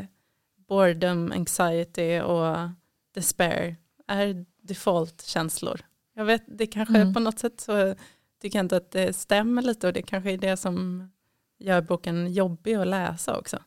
boredom, 0.68 1.32
anxiety 1.32 2.20
och 2.20 2.70
despair 3.14 3.76
är 4.06 4.46
default-känslor. 4.62 5.80
Jag 6.14 6.24
vet, 6.24 6.42
det 6.46 6.66
kanske 6.66 6.96
mm. 6.96 7.14
på 7.14 7.20
något 7.20 7.38
sätt 7.38 7.60
så 7.60 7.94
tycker 8.42 8.58
jag 8.58 8.64
inte 8.64 8.76
att 8.76 8.90
det 8.90 9.16
stämmer 9.16 9.62
lite 9.62 9.86
och 9.86 9.92
det 9.92 10.02
kanske 10.02 10.32
är 10.32 10.38
det 10.38 10.56
som 10.56 11.10
gör 11.58 11.80
boken 11.80 12.32
jobbig 12.32 12.74
att 12.74 12.86
läsa 12.86 13.38
också. 13.38 13.62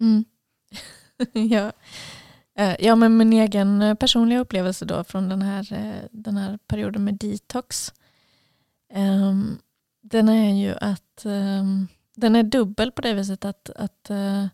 Mm. 0.00 0.24
ja. 1.50 1.72
Eh, 2.58 2.76
ja, 2.78 2.96
men 2.96 3.16
min 3.16 3.32
egen 3.32 3.96
personliga 4.00 4.40
upplevelse 4.40 4.84
då 4.84 5.04
från 5.04 5.28
den 5.28 5.42
här, 5.42 5.72
eh, 5.72 6.08
den 6.10 6.36
här 6.36 6.58
perioden 6.66 7.04
med 7.04 7.14
detox. 7.14 7.94
Um, 8.94 9.58
den 10.10 10.28
är 10.28 10.54
ju 10.54 10.74
att 10.80 11.22
um, 11.24 11.88
den 12.16 12.36
är 12.36 12.42
dubbel 12.42 12.92
på 12.92 13.02
det 13.02 13.14
viset 13.14 13.44
att, 13.44 13.70
att 13.70 14.10
uh, 14.10 14.46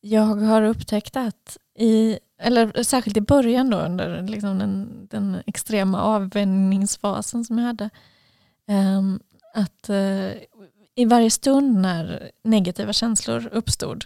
jag 0.00 0.36
har 0.36 0.62
upptäckt 0.62 1.16
att 1.16 1.58
i, 1.78 2.18
eller 2.38 2.82
särskilt 2.82 3.16
i 3.16 3.20
början 3.20 3.70
då 3.70 3.76
under 3.76 4.22
liksom 4.22 4.58
den, 4.58 5.06
den 5.10 5.42
extrema 5.46 6.02
avvänjningsfasen 6.02 7.44
som 7.44 7.58
jag 7.58 7.66
hade, 7.66 7.90
um, 8.68 9.20
att 9.54 9.90
uh, 9.90 10.30
i 10.94 11.04
varje 11.04 11.30
stund 11.30 11.76
när 11.78 12.30
negativa 12.42 12.92
känslor 12.92 13.48
uppstod, 13.52 14.04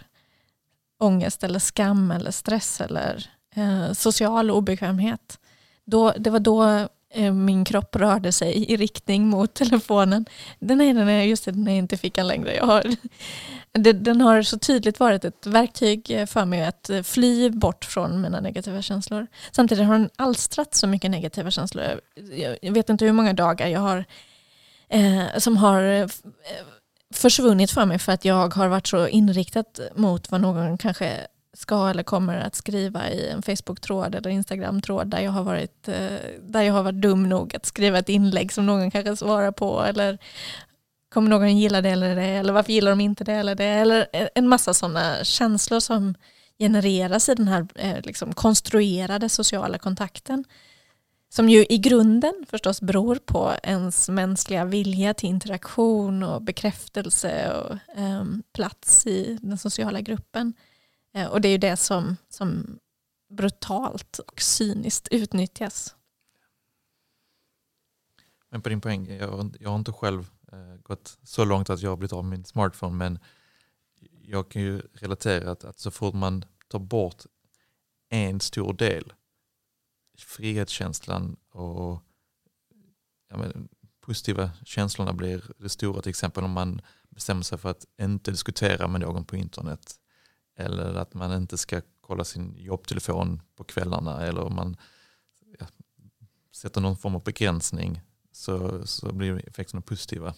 ångest 0.99 1.43
eller 1.43 1.59
skam 1.59 2.11
eller 2.11 2.31
stress 2.31 2.81
eller 2.81 3.29
uh, 3.57 3.93
social 3.93 4.51
obekvämhet, 4.51 5.39
då, 5.85 6.13
det 6.17 6.29
var 6.29 6.39
då 6.39 6.89
Eh, 7.13 7.33
min 7.33 7.65
kropp 7.65 7.95
rörde 7.95 8.31
sig 8.31 8.71
i 8.71 8.77
riktning 8.77 9.27
mot 9.27 9.53
telefonen. 9.53 10.25
Den 10.59 10.81
är, 10.81 10.93
den 10.93 11.09
är, 11.09 11.23
just 11.23 11.45
det, 11.45 11.51
den 11.51 11.67
är 11.67 11.77
inte 11.77 11.97
fickan 11.97 12.27
längre. 12.27 12.55
Jag 12.55 12.65
har, 12.65 12.83
den 13.93 14.21
har 14.21 14.41
så 14.41 14.59
tydligt 14.59 14.99
varit 14.99 15.25
ett 15.25 15.45
verktyg 15.45 16.11
eh, 16.11 16.25
för 16.25 16.45
mig 16.45 16.65
att 16.65 16.89
eh, 16.89 17.03
fly 17.03 17.49
bort 17.49 17.85
från 17.85 18.21
mina 18.21 18.39
negativa 18.39 18.81
känslor. 18.81 19.27
Samtidigt 19.51 19.85
har 19.85 19.93
den 19.93 20.09
alstrat 20.15 20.75
så 20.75 20.87
mycket 20.87 21.11
negativa 21.11 21.51
känslor. 21.51 21.83
Jag 22.61 22.73
vet 22.73 22.89
inte 22.89 23.05
hur 23.05 23.13
många 23.13 23.33
dagar 23.33 23.67
jag 23.67 23.79
har 23.79 24.05
eh, 24.89 25.37
som 25.37 25.57
har 25.57 26.09
försvunnit 27.13 27.71
för 27.71 27.85
mig 27.85 27.99
för 27.99 28.11
att 28.11 28.25
jag 28.25 28.55
har 28.55 28.67
varit 28.67 28.87
så 28.87 29.07
inriktad 29.07 29.63
mot 29.95 30.31
vad 30.31 30.41
någon 30.41 30.77
kanske 30.77 31.27
ska 31.59 31.89
eller 31.89 32.03
kommer 32.03 32.37
att 32.37 32.55
skriva 32.55 33.09
i 33.09 33.29
en 33.29 33.41
Facebook-tråd 33.41 34.15
eller 34.15 34.29
Instagram-tråd 34.29 35.07
där 35.07 35.19
jag 35.19 35.31
har 35.31 35.43
varit, 35.43 35.87
eh, 35.87 36.17
där 36.41 36.61
jag 36.61 36.73
har 36.73 36.83
varit 36.83 37.01
dum 37.01 37.29
nog 37.29 37.55
att 37.55 37.65
skriva 37.65 37.99
ett 37.99 38.09
inlägg 38.09 38.51
som 38.51 38.65
någon 38.65 38.91
kanske 38.91 39.15
svarar 39.15 39.51
på 39.51 39.81
eller 39.81 40.17
kommer 41.09 41.29
någon 41.29 41.57
gilla 41.57 41.81
det 41.81 41.89
eller 41.89 42.15
det 42.15 42.23
eller 42.25 42.53
varför 42.53 42.73
gillar 42.73 42.91
de 42.91 43.01
inte 43.01 43.23
det 43.23 43.33
eller 43.33 43.55
det 43.55 43.65
eller 43.65 44.07
eh, 44.13 44.27
en 44.35 44.47
massa 44.47 44.73
sådana 44.73 45.23
känslor 45.23 45.79
som 45.79 46.15
genereras 46.59 47.29
i 47.29 47.35
den 47.35 47.47
här 47.47 47.67
eh, 47.75 48.01
liksom, 48.03 48.33
konstruerade 48.33 49.29
sociala 49.29 49.77
kontakten 49.77 50.43
som 51.29 51.49
ju 51.49 51.65
i 51.69 51.77
grunden 51.77 52.45
förstås 52.49 52.81
beror 52.81 53.15
på 53.15 53.53
ens 53.63 54.09
mänskliga 54.09 54.65
vilja 54.65 55.13
till 55.13 55.29
interaktion 55.29 56.23
och 56.23 56.41
bekräftelse 56.41 57.53
och 57.53 57.77
um, 57.97 58.43
plats 58.53 59.07
i 59.07 59.37
den 59.41 59.57
sociala 59.57 60.01
gruppen. 60.01 60.53
Eh, 61.13 61.27
och 61.27 61.41
det 61.41 61.47
är 61.47 61.51
ju 61.51 61.57
det 61.57 61.77
som, 61.77 62.17
som 62.29 62.79
brutalt 63.29 64.19
och 64.19 64.41
cyniskt 64.41 65.07
utnyttjas. 65.11 65.95
Men 68.49 68.61
på 68.61 68.69
din 68.69 68.81
poäng, 68.81 69.07
jag, 69.07 69.57
jag 69.59 69.69
har 69.69 69.75
inte 69.75 69.91
själv 69.91 70.29
eh, 70.51 70.75
gått 70.83 71.17
så 71.23 71.45
långt 71.45 71.69
att 71.69 71.81
jag 71.81 71.89
har 71.89 71.97
blivit 71.97 72.13
av 72.13 72.23
med 72.23 72.31
min 72.31 72.45
smartphone 72.45 72.95
men 72.95 73.19
jag 74.21 74.51
kan 74.51 74.61
ju 74.61 74.81
relatera 74.93 75.51
att, 75.51 75.63
att 75.63 75.79
så 75.79 75.91
fort 75.91 76.13
man 76.13 76.45
tar 76.67 76.79
bort 76.79 77.23
en 78.09 78.39
stor 78.39 78.73
del, 78.73 79.13
frihetskänslan 80.17 81.37
och 81.51 82.03
ja, 83.29 83.37
men, 83.37 83.69
positiva 84.01 84.51
känslorna 84.65 85.13
blir 85.13 85.51
det 85.57 85.69
stora. 85.69 86.01
Till 86.01 86.09
exempel 86.09 86.43
om 86.43 86.51
man 86.51 86.81
bestämmer 87.09 87.43
sig 87.43 87.57
för 87.57 87.69
att 87.69 87.85
inte 88.01 88.31
diskutera 88.31 88.87
med 88.87 89.01
någon 89.01 89.25
på 89.25 89.35
internet 89.35 89.99
eller 90.59 90.95
att 90.95 91.13
man 91.13 91.33
inte 91.33 91.57
ska 91.57 91.81
kolla 92.01 92.23
sin 92.23 92.55
jobbtelefon 92.57 93.41
på 93.55 93.63
kvällarna 93.63 94.25
eller 94.25 94.41
om 94.41 94.55
man 94.55 94.77
ja, 95.59 95.67
sätter 96.51 96.81
någon 96.81 96.97
form 96.97 97.15
av 97.15 97.23
begränsning 97.23 98.01
så, 98.31 98.87
så 98.87 99.13
blir 99.13 99.47
effekterna 99.49 99.81
positiva 99.81 100.33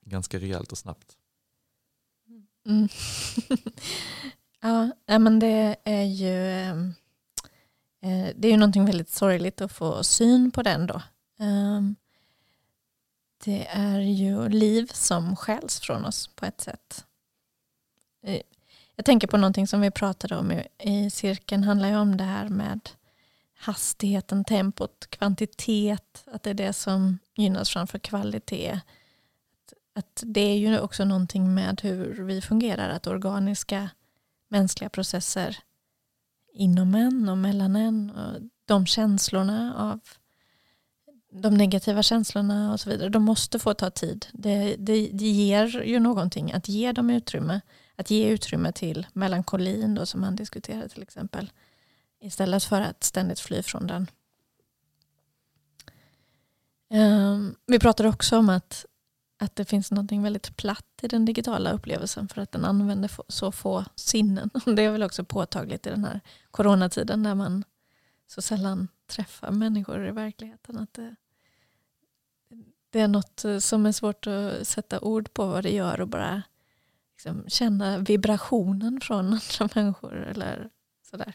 ganska 0.00 0.38
rejält 0.38 0.72
och 0.72 0.78
snabbt. 0.78 1.16
Mm. 2.66 2.88
Ja, 4.62 5.18
men 5.18 5.38
det 5.38 5.76
är 5.84 6.02
ju 6.02 6.50
ehm, 6.50 6.94
eh, 8.00 8.34
det 8.36 8.48
är 8.48 8.50
ju 8.50 8.56
någonting 8.56 8.84
väldigt 8.84 9.10
sorgligt 9.10 9.60
att 9.60 9.72
få 9.72 10.04
syn 10.04 10.50
på 10.50 10.62
den 10.62 10.86
då. 10.86 11.02
Ehm, 11.38 11.96
det 13.44 13.66
är 13.66 14.00
ju 14.00 14.48
liv 14.48 14.90
som 14.94 15.36
skäls 15.36 15.80
från 15.80 16.04
oss 16.04 16.26
på 16.26 16.46
ett 16.46 16.60
sätt. 16.60 17.04
Eh, 18.22 18.40
jag 19.00 19.04
tänker 19.04 19.26
på 19.26 19.36
någonting 19.36 19.66
som 19.66 19.80
vi 19.80 19.90
pratade 19.90 20.36
om 20.36 20.52
i 20.78 21.10
cirkeln, 21.10 21.64
handlar 21.64 21.88
ju 21.88 21.96
om 21.96 22.16
det 22.16 22.24
här 22.24 22.48
med 22.48 22.80
hastigheten, 23.58 24.44
tempot, 24.44 25.06
kvantitet, 25.10 26.24
att 26.32 26.42
det 26.42 26.50
är 26.50 26.54
det 26.54 26.72
som 26.72 27.18
gynnas 27.36 27.70
framför 27.70 27.98
kvalitet. 27.98 28.80
Att 29.94 30.22
det 30.26 30.40
är 30.40 30.56
ju 30.56 30.78
också 30.78 31.04
någonting 31.04 31.54
med 31.54 31.80
hur 31.80 32.22
vi 32.22 32.40
fungerar, 32.40 32.88
att 32.88 33.06
organiska 33.06 33.90
mänskliga 34.48 34.90
processer 34.90 35.58
inom 36.52 36.94
en 36.94 37.28
och 37.28 37.38
mellan 37.38 37.76
en 37.76 38.10
och 38.10 38.40
de 38.64 38.86
känslorna 38.86 39.74
av 39.76 40.00
de 41.32 41.54
negativa 41.54 42.02
känslorna 42.02 42.72
och 42.72 42.80
så 42.80 42.90
vidare, 42.90 43.08
de 43.08 43.22
måste 43.22 43.58
få 43.58 43.74
ta 43.74 43.90
tid. 43.90 44.26
Det, 44.32 44.76
det, 44.78 45.10
det 45.12 45.28
ger 45.28 45.82
ju 45.82 46.00
någonting 46.00 46.52
att 46.52 46.68
ge 46.68 46.92
dem 46.92 47.10
utrymme. 47.10 47.60
Att 48.00 48.10
ge 48.10 48.28
utrymme 48.28 48.72
till 48.72 49.06
melankolin 49.12 49.94
då, 49.94 50.06
som 50.06 50.22
han 50.22 50.36
diskuterade 50.36 50.88
till 50.88 51.02
exempel. 51.02 51.52
Istället 52.20 52.64
för 52.64 52.80
att 52.80 53.04
ständigt 53.04 53.40
fly 53.40 53.62
från 53.62 53.86
den. 53.86 54.06
Um, 56.90 57.56
vi 57.66 57.78
pratade 57.78 58.08
också 58.08 58.38
om 58.38 58.48
att, 58.48 58.86
att 59.38 59.56
det 59.56 59.64
finns 59.64 59.90
något 59.90 60.12
väldigt 60.12 60.56
platt 60.56 60.86
i 61.02 61.08
den 61.08 61.24
digitala 61.24 61.72
upplevelsen 61.72 62.28
för 62.28 62.40
att 62.40 62.52
den 62.52 62.64
använder 62.64 63.10
så 63.28 63.52
få 63.52 63.84
sinnen. 63.94 64.50
Det 64.64 64.82
är 64.82 64.90
väl 64.90 65.02
också 65.02 65.24
påtagligt 65.24 65.86
i 65.86 65.90
den 65.90 66.04
här 66.04 66.20
coronatiden 66.50 67.22
där 67.22 67.34
man 67.34 67.64
så 68.26 68.42
sällan 68.42 68.88
träffar 69.06 69.50
människor 69.50 70.08
i 70.08 70.10
verkligheten. 70.10 70.78
Att 70.78 70.94
det, 70.94 71.16
det 72.90 73.00
är 73.00 73.08
något 73.08 73.44
eh, 73.44 73.58
som 73.58 73.86
är 73.86 73.92
svårt 73.92 74.26
att 74.26 74.68
sätta 74.68 75.00
ord 75.00 75.32
på 75.32 75.46
vad 75.46 75.62
det 75.62 75.72
gör 75.72 76.00
och 76.00 76.08
bara 76.08 76.42
liksom 77.20 77.48
känna 77.48 77.98
vibrationen 77.98 79.00
från 79.00 79.26
andra 79.60 79.68
människor. 79.74 80.14
eller 80.14 80.70
sådär. 81.02 81.34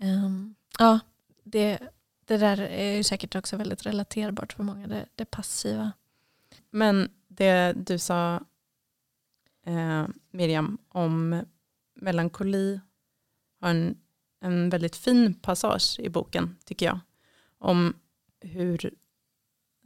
Um, 0.00 0.54
ja, 0.78 1.00
det, 1.44 1.78
det 2.24 2.36
där 2.36 2.60
är 2.60 3.02
säkert 3.02 3.34
också 3.34 3.56
väldigt 3.56 3.86
relaterbart 3.86 4.52
för 4.52 4.62
många, 4.62 4.86
det, 4.86 5.06
det 5.14 5.24
passiva. 5.24 5.92
Men 6.70 7.10
det 7.28 7.72
du 7.72 7.98
sa 7.98 8.40
eh, 9.66 10.06
Miriam 10.30 10.78
om 10.88 11.44
melankoli 11.94 12.80
har 13.60 13.70
en, 13.70 13.98
en 14.40 14.70
väldigt 14.70 14.96
fin 14.96 15.34
passage 15.34 16.00
i 16.00 16.08
boken 16.08 16.56
tycker 16.64 16.86
jag. 16.86 17.00
Om 17.58 17.94
hur 18.40 18.94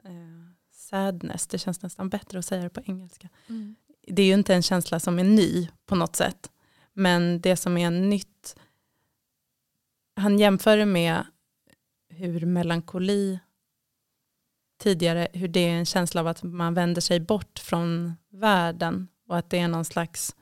eh, 0.05 0.51
sadness, 0.71 1.47
det 1.47 1.59
känns 1.59 1.83
nästan 1.83 2.09
bättre 2.09 2.39
att 2.39 2.45
säga 2.45 2.63
det 2.63 2.71
på 2.71 2.81
engelska. 2.81 3.29
Mm. 3.47 3.77
Det 4.07 4.23
är 4.23 4.27
ju 4.27 4.35
inte 4.35 4.55
en 4.55 4.63
känsla 4.63 5.01
som 5.01 5.19
är 5.19 5.25
ny 5.25 5.69
på 5.87 5.95
något 5.95 6.17
sätt. 6.17 6.51
Men 6.93 7.41
det 7.41 7.57
som 7.57 7.77
är 7.77 7.91
nytt 7.91 8.57
han 10.17 10.39
jämför 10.39 10.77
det 10.77 10.87
med 10.87 11.27
hur 12.09 12.47
melankoli 12.47 13.41
tidigare, 14.79 15.29
hur 15.33 15.49
det 15.49 15.61
är 15.61 15.73
en 15.73 15.87
känsla 15.87 16.21
av 16.21 16.27
att 16.27 16.43
man 16.43 16.75
vänder 16.75 17.01
sig 17.01 17.21
bort 17.21 17.59
från 17.59 18.13
världen 18.29 19.09
och 19.27 19.39
att 19.39 19.51
det 19.51 19.59
är 19.59 19.69
någon 19.69 19.85
slags 19.85 20.37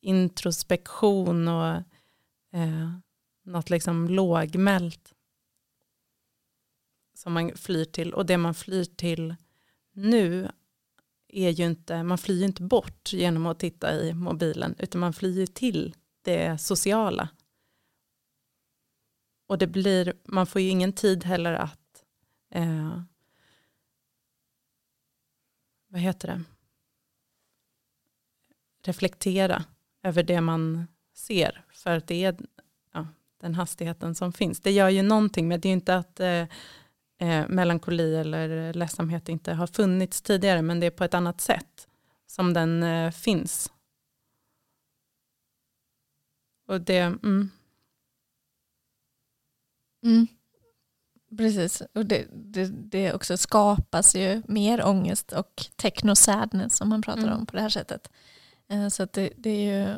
introspektion 0.00 1.48
och 1.48 1.74
eh, 2.52 2.90
något 3.44 3.70
liksom 3.70 4.08
lågmält 4.08 5.14
som 7.14 7.32
man 7.32 7.56
flyr 7.56 7.84
till. 7.84 8.14
Och 8.14 8.26
det 8.26 8.38
man 8.38 8.54
flyr 8.54 8.84
till 8.84 9.34
nu 9.92 10.50
är 11.34 11.50
ju 11.50 11.64
inte, 11.64 12.02
man 12.02 12.18
flyr 12.18 12.38
ju 12.38 12.44
inte 12.44 12.62
bort 12.62 13.12
genom 13.12 13.46
att 13.46 13.58
titta 13.58 13.94
i 13.94 14.14
mobilen, 14.14 14.74
utan 14.78 15.00
man 15.00 15.12
flyr 15.12 15.46
till 15.46 15.94
det 16.22 16.58
sociala 16.60 17.28
och 19.46 19.58
det 19.58 19.66
blir, 19.66 20.14
man 20.24 20.46
får 20.46 20.60
ju 20.60 20.68
ingen 20.68 20.92
tid 20.92 21.24
heller 21.24 21.52
att 21.52 22.04
eh, 22.50 23.02
vad 25.88 26.00
heter 26.00 26.28
det? 26.28 26.44
reflektera 28.86 29.64
över 30.02 30.22
det 30.22 30.40
man 30.40 30.86
ser. 31.14 31.64
För 31.72 31.96
att 31.96 32.06
det 32.06 32.24
är 32.24 32.36
ja, 32.92 33.06
den 33.40 33.54
hastigheten 33.54 34.14
som 34.14 34.32
finns. 34.32 34.60
Det 34.60 34.70
gör 34.70 34.88
ju 34.88 35.02
någonting, 35.02 35.48
men 35.48 35.60
det 35.60 35.68
är 35.68 35.70
ju 35.70 35.74
inte 35.74 35.96
att 35.96 36.20
eh, 36.20 36.44
eh, 37.24 37.48
melankoli 37.48 38.16
eller 38.16 38.72
ledsamhet 38.74 39.28
inte 39.28 39.52
har 39.52 39.66
funnits 39.66 40.22
tidigare, 40.22 40.62
men 40.62 40.80
det 40.80 40.86
är 40.86 40.90
på 40.90 41.04
ett 41.04 41.14
annat 41.14 41.40
sätt 41.40 41.88
som 42.26 42.54
den 42.54 42.82
eh, 42.82 43.10
finns. 43.10 43.72
Och 46.66 46.80
det, 46.80 46.98
mm, 46.98 47.50
Mm. 50.04 50.26
Precis, 51.38 51.82
och 51.94 52.06
det, 52.06 52.26
det, 52.32 52.64
det 52.66 53.12
också 53.12 53.36
skapas 53.36 54.16
ju 54.16 54.42
mer 54.48 54.86
ångest 54.86 55.32
och 55.32 55.66
technosadness 55.76 56.76
som 56.76 56.88
man 56.88 57.02
pratar 57.02 57.22
mm. 57.22 57.38
om 57.38 57.46
på 57.46 57.56
det 57.56 57.62
här 57.62 57.68
sättet. 57.68 58.10
Eh, 58.68 58.88
så 58.88 59.02
att 59.02 59.12
det, 59.12 59.32
det, 59.36 59.50
är 59.50 59.78
ju, 59.78 59.96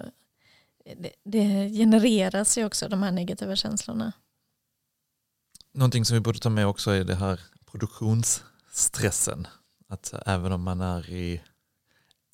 det 1.24 1.70
genereras 1.70 2.58
ju 2.58 2.64
också 2.64 2.88
de 2.88 3.02
här 3.02 3.12
negativa 3.12 3.56
känslorna. 3.56 4.12
Någonting 5.76 6.04
som 6.04 6.14
vi 6.14 6.20
borde 6.20 6.38
ta 6.38 6.50
med 6.50 6.66
också 6.66 6.90
är 6.90 7.04
det 7.04 7.14
här 7.14 7.40
produktionsstressen. 7.70 9.46
Att 9.88 10.14
även 10.26 10.52
om 10.52 10.62
man 10.62 10.80
är 10.80 11.10
i, 11.10 11.42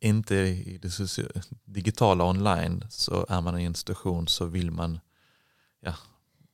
inte 0.00 0.34
i 0.34 0.78
det 0.82 0.90
digitala 1.64 2.24
online 2.24 2.84
så 2.90 3.26
är 3.28 3.40
man 3.40 3.60
i 3.60 3.64
en 3.64 3.74
situation 3.74 4.28
så 4.28 4.44
vill 4.44 4.70
man 4.70 5.00
ja, 5.80 5.94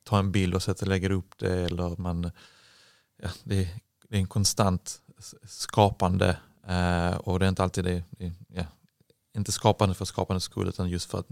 ta 0.04 0.18
en 0.18 0.32
bild 0.32 0.54
och 0.54 0.62
sätta 0.62 0.86
lägga 0.86 1.12
upp 1.12 1.38
det 1.38 1.60
eller 1.60 1.96
man, 1.96 2.30
ja, 3.22 3.30
det, 3.44 3.56
är, 3.62 3.68
det 4.08 4.16
är 4.16 4.20
en 4.20 4.26
konstant 4.26 5.00
skapande 5.44 6.38
eh, 6.66 7.16
och 7.16 7.38
det 7.38 7.46
är 7.46 7.48
inte 7.48 7.62
alltid 7.62 7.84
det, 7.84 8.04
det 8.10 8.32
ja, 8.48 8.64
inte 9.36 9.52
skapande 9.52 9.94
för 9.94 10.04
skapandets 10.04 10.44
skull 10.44 10.68
utan 10.68 10.88
just 10.88 11.10
för, 11.10 11.24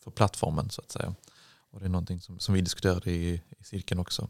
för 0.00 0.10
plattformen 0.10 0.70
så 0.70 0.80
att 0.80 0.90
säga. 0.90 1.14
Och 1.70 1.80
det 1.80 1.86
är 1.86 1.90
någonting 1.90 2.20
som, 2.20 2.38
som 2.38 2.54
vi 2.54 2.60
diskuterade 2.60 3.10
i, 3.10 3.42
i 3.58 3.64
cirkeln 3.64 4.00
också. 4.00 4.28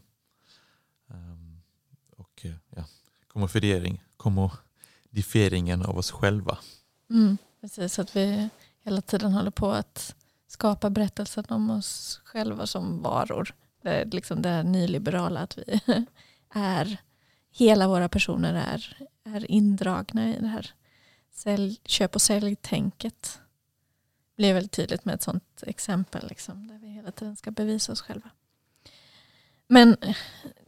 Och 2.53 2.77
ja, 2.77 2.83
kommodifiering, 3.27 4.03
kommodifieringen 4.17 5.85
av 5.85 5.97
oss 5.97 6.11
själva. 6.11 6.57
Mm, 7.09 7.37
precis, 7.61 7.99
att 7.99 8.15
vi 8.15 8.49
hela 8.83 9.01
tiden 9.01 9.33
håller 9.33 9.51
på 9.51 9.71
att 9.71 10.15
skapa 10.47 10.89
berättelsen 10.89 11.45
om 11.49 11.69
oss 11.69 12.21
själva 12.23 12.67
som 12.67 13.01
varor. 13.01 13.53
Det 13.81 13.89
är 13.89 14.05
liksom 14.05 14.41
det 14.41 14.63
nyliberala 14.63 15.39
att 15.39 15.57
vi 15.57 15.81
är, 16.49 16.97
hela 17.51 17.87
våra 17.87 18.09
personer 18.09 18.53
är, 18.53 19.07
är 19.23 19.51
indragna 19.51 20.29
i 20.29 20.39
det 20.39 20.47
här 20.47 20.73
sälj, 21.31 21.79
köp 21.85 22.15
och 22.15 22.21
sälj-tänket. 22.21 23.39
Det 24.35 24.41
blir 24.41 24.53
väldigt 24.53 24.71
tydligt 24.71 25.05
med 25.05 25.15
ett 25.15 25.21
sånt 25.21 25.63
exempel 25.67 26.27
liksom, 26.27 26.67
där 26.67 26.77
vi 26.77 26.87
hela 26.87 27.11
tiden 27.11 27.35
ska 27.35 27.51
bevisa 27.51 27.91
oss 27.91 28.01
själva. 28.01 28.29
Men 29.67 29.97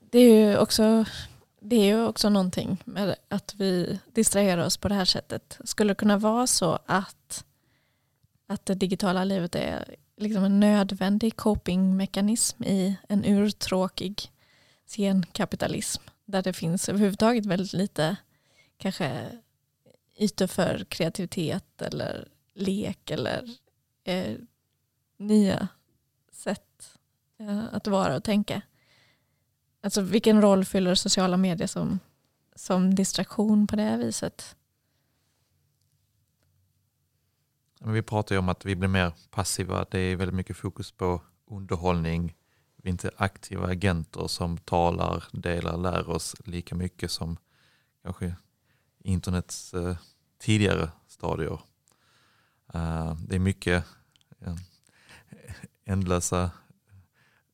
det 0.09 0.19
är 0.19 0.49
ju 0.49 0.57
också, 0.57 1.05
det 1.59 1.75
är 1.75 1.85
ju 1.85 2.05
också 2.05 2.29
någonting 2.29 2.81
med 2.85 3.15
att 3.27 3.55
vi 3.55 3.99
distraherar 4.13 4.65
oss 4.65 4.77
på 4.77 4.87
det 4.87 4.95
här 4.95 5.05
sättet. 5.05 5.59
Skulle 5.63 5.91
det 5.91 5.95
kunna 5.95 6.17
vara 6.17 6.47
så 6.47 6.79
att 6.85 7.43
att 8.47 8.65
det 8.65 8.75
digitala 8.75 9.23
livet 9.23 9.55
är 9.55 9.95
liksom 10.17 10.43
en 10.43 10.59
nödvändig 10.59 11.35
copingmekanism 11.35 12.63
i 12.63 12.97
en 13.09 13.25
urtråkig 13.25 14.31
scenkapitalism 14.85 16.03
där 16.25 16.41
det 16.41 16.53
finns 16.53 16.89
överhuvudtaget 16.89 17.45
väldigt 17.45 17.73
lite 17.73 18.15
kanske 18.77 19.31
ytor 20.17 20.47
för 20.47 20.85
kreativitet 20.89 21.81
eller 21.81 22.27
lek 22.53 23.11
eller 23.11 23.57
eh, 24.03 24.35
nya 25.17 25.67
sätt 26.31 26.97
eh, 27.39 27.63
att 27.71 27.87
vara 27.87 28.15
och 28.15 28.23
tänka. 28.23 28.61
Alltså 29.82 30.01
vilken 30.01 30.41
roll 30.41 30.65
fyller 30.65 30.95
sociala 30.95 31.38
medier 31.38 31.67
som, 31.67 31.99
som 32.55 32.95
distraktion 32.95 33.67
på 33.67 33.75
det 33.75 33.97
viset? 33.97 34.55
Vi 37.80 38.01
pratar 38.01 38.36
ju 38.36 38.39
om 38.39 38.49
att 38.49 38.65
vi 38.65 38.75
blir 38.75 38.89
mer 38.89 39.13
passiva. 39.32 39.86
Det 39.91 39.99
är 39.99 40.15
väldigt 40.15 40.36
mycket 40.36 40.57
fokus 40.57 40.91
på 40.91 41.21
underhållning. 41.45 42.36
Vi 42.75 42.89
är 42.89 42.91
inte 42.91 43.11
aktiva 43.17 43.67
agenter 43.67 44.28
som 44.28 44.57
talar, 44.57 45.23
delar, 45.32 45.78
lär 45.78 46.09
oss 46.09 46.36
lika 46.45 46.75
mycket 46.75 47.11
som 47.11 47.38
kanske 48.03 48.36
internets 48.99 49.73
eh, 49.73 49.97
tidigare 50.39 50.89
stadier. 51.07 51.59
Uh, 52.75 53.13
det 53.28 53.36
är 53.36 53.39
mycket 53.39 53.86
eh, 54.39 54.55
ändlösa 55.86 56.51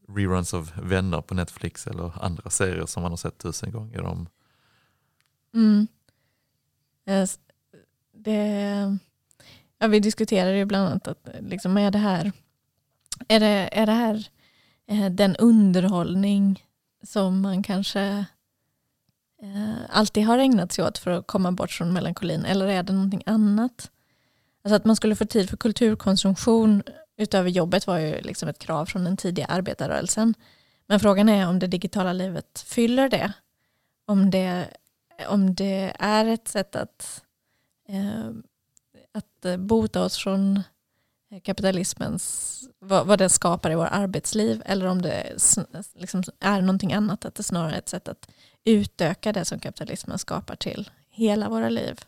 reruns 0.07 0.53
av 0.53 0.71
vänner 0.75 1.21
på 1.21 1.33
Netflix 1.33 1.87
eller 1.87 2.23
andra 2.23 2.49
serier 2.49 2.85
som 2.85 3.03
man 3.03 3.11
har 3.11 3.17
sett 3.17 3.37
tusen 3.37 3.71
gånger 3.71 4.01
om. 4.01 4.29
Mm. 5.53 5.87
Eh, 7.05 7.29
det, 8.11 8.97
ja, 9.77 9.87
vi 9.87 9.99
diskuterade 9.99 10.57
ju 10.57 10.65
bland 10.65 10.87
annat 10.87 11.07
att 11.07 11.27
eh, 11.27 11.41
liksom 11.41 11.77
är 11.77 11.91
det 11.91 11.97
här, 11.97 12.31
är 13.27 13.39
det, 13.39 13.69
är 13.71 13.85
det 13.85 13.91
här 13.91 14.27
eh, 14.87 15.09
den 15.11 15.35
underhållning 15.35 16.63
som 17.03 17.41
man 17.41 17.63
kanske 17.63 18.25
alltid 19.89 20.25
har 20.25 20.37
ägnat 20.37 20.71
sig 20.71 20.85
åt 20.85 20.97
för 20.97 21.11
att 21.11 21.27
komma 21.27 21.51
bort 21.51 21.71
från 21.71 21.93
melankolin 21.93 22.45
eller 22.45 22.67
är 22.67 22.83
det 22.83 22.93
någonting 22.93 23.23
annat? 23.25 23.91
Alltså 24.63 24.75
att 24.75 24.85
man 24.85 24.95
skulle 24.95 25.15
få 25.15 25.25
tid 25.25 25.49
för 25.49 25.57
kulturkonsumtion 25.57 26.83
utöver 27.17 27.49
jobbet 27.49 27.87
var 27.87 27.97
ju 27.97 28.21
liksom 28.21 28.49
ett 28.49 28.59
krav 28.59 28.85
från 28.85 29.03
den 29.03 29.17
tidiga 29.17 29.45
arbetarrörelsen. 29.45 30.33
Men 30.87 30.99
frågan 30.99 31.29
är 31.29 31.47
om 31.47 31.59
det 31.59 31.67
digitala 31.67 32.13
livet 32.13 32.65
fyller 32.67 33.09
det. 33.09 33.33
Om 34.05 34.31
det, 34.31 34.67
om 35.27 35.55
det 35.55 35.93
är 35.99 36.25
ett 36.25 36.47
sätt 36.47 36.75
att, 36.75 37.23
eh, 37.87 38.29
att 39.11 39.59
bota 39.59 40.03
oss 40.03 40.17
från 40.17 40.63
kapitalismens, 41.43 42.59
vad, 42.79 43.07
vad 43.07 43.19
den 43.19 43.29
skapar 43.29 43.71
i 43.71 43.75
vårt 43.75 43.91
arbetsliv 43.91 44.61
eller 44.65 44.85
om 44.85 45.01
det 45.01 45.37
liksom 45.95 46.23
är 46.39 46.61
någonting 46.61 46.93
annat, 46.93 47.25
att 47.25 47.35
det 47.35 47.43
snarare 47.43 47.73
är 47.73 47.77
ett 47.77 47.89
sätt 47.89 48.07
att 48.07 48.29
utöka 48.63 49.33
det 49.33 49.45
som 49.45 49.59
kapitalismen 49.59 50.19
skapar 50.19 50.55
till 50.55 50.89
hela 51.09 51.49
våra 51.49 51.69
liv. 51.69 51.99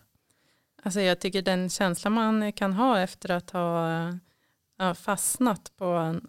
Alltså 0.84 1.01
jag 1.01 1.20
tycker 1.20 1.41
den 1.41 1.70
känsla 1.70 2.10
man 2.10 2.53
kan 2.53 2.74
ha 2.74 2.99
efter 2.99 3.32
att 3.32 3.51
ha 3.51 3.89
fastnat 4.95 5.71
på 5.78 6.19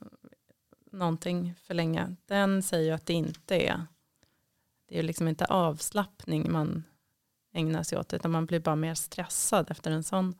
någonting 0.92 1.54
för 1.54 1.74
länge, 1.74 2.16
den 2.26 2.62
säger 2.62 2.92
att 2.92 3.06
det 3.06 3.12
inte 3.12 3.56
är, 3.56 3.86
det 4.88 4.98
är 4.98 5.02
liksom 5.02 5.28
inte 5.28 5.44
avslappning 5.44 6.52
man 6.52 6.84
ägnar 7.52 7.82
sig 7.82 7.98
åt, 7.98 8.12
utan 8.12 8.30
man 8.30 8.46
blir 8.46 8.60
bara 8.60 8.76
mer 8.76 8.94
stressad 8.94 9.70
efter 9.70 9.90
en 9.90 10.04
sån 10.04 10.34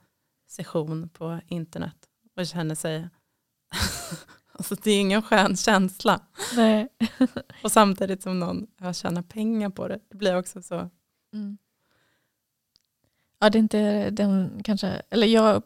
session 0.46 1.09
på 1.09 1.40
internet 1.46 1.96
och 2.36 2.46
känner 2.46 2.74
sig, 2.74 3.09
alltså 4.52 4.74
det 4.74 4.90
är 4.90 5.00
ingen 5.00 5.22
skön 5.22 5.57
känsla. 5.57 6.20
Nej. 6.57 6.88
och 7.62 7.72
samtidigt 7.72 8.22
som 8.22 8.38
någon 8.38 8.66
har 8.78 8.92
tjänat 8.92 9.28
pengar 9.28 9.70
på 9.70 9.88
det, 9.88 10.00
det 10.09 10.16
blir 10.16 10.36
också 10.38 10.62
så. 10.62 10.90
Mm. 11.32 11.59
Ja, 13.38 13.50
det 13.50 13.59
är 13.59 13.61
inte 13.61 14.11
den 14.11 14.62
kanske, 14.64 15.02
eller 15.11 15.26
jag 15.26 15.62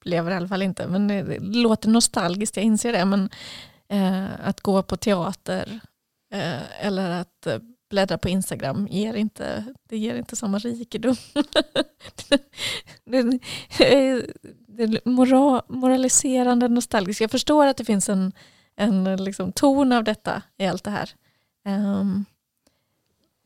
upplever 0.00 0.30
i 0.30 0.34
alla 0.34 0.48
fall 0.48 0.62
inte, 0.62 0.86
men 0.86 1.08
det, 1.08 1.38
låter 1.40 1.88
nostalgiskt, 1.88 2.56
jag 2.56 2.64
inser 2.64 2.92
det, 2.92 3.04
men 3.04 3.30
eh, 3.88 4.48
att 4.48 4.60
gå 4.60 4.82
på 4.82 4.96
teater 4.96 5.80
eh, 6.32 6.86
eller 6.86 7.10
att 7.10 7.46
eh, 7.46 7.58
bläddra 7.90 8.18
på 8.18 8.28
Instagram 8.28 8.88
ger 8.90 9.14
inte, 9.14 9.64
det 9.88 9.98
ger 9.98 10.14
inte 10.14 10.36
samma 10.36 10.58
rikedom. 10.58 11.16
det, 13.04 13.38
det, 14.68 14.82
är 14.82 15.08
moral, 15.08 15.62
moraliserande 15.68 16.68
nostalgiskt. 16.68 17.20
Jag 17.20 17.30
förstår 17.30 17.66
att 17.66 17.76
det 17.76 17.84
finns 17.84 18.08
en, 18.08 18.32
en 18.76 19.24
liksom 19.24 19.52
ton 19.52 19.92
av 19.92 20.04
detta 20.04 20.42
i 20.58 20.66
allt 20.66 20.84
det 20.84 20.90
här. 20.90 21.10
Um, 21.68 22.24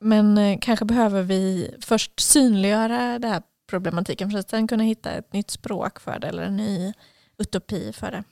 men 0.01 0.39
eh, 0.39 0.59
kanske 0.61 0.85
behöver 0.85 1.23
vi 1.23 1.75
först 1.81 2.21
synliggöra 2.21 3.19
det 3.19 3.29
här 3.29 3.43
problematiken 3.67 4.31
för 4.31 4.39
att 4.39 4.51
sen 4.51 4.69
kunna 4.69 4.85
hitta 4.85 5.11
ett 5.11 5.33
nytt 5.33 5.51
språk 5.51 6.01
för 6.01 6.19
det 6.19 6.27
eller 6.27 6.43
en 6.43 6.57
ny 6.57 6.93
utopi 7.39 7.93
för 7.93 8.11
det. 8.11 8.25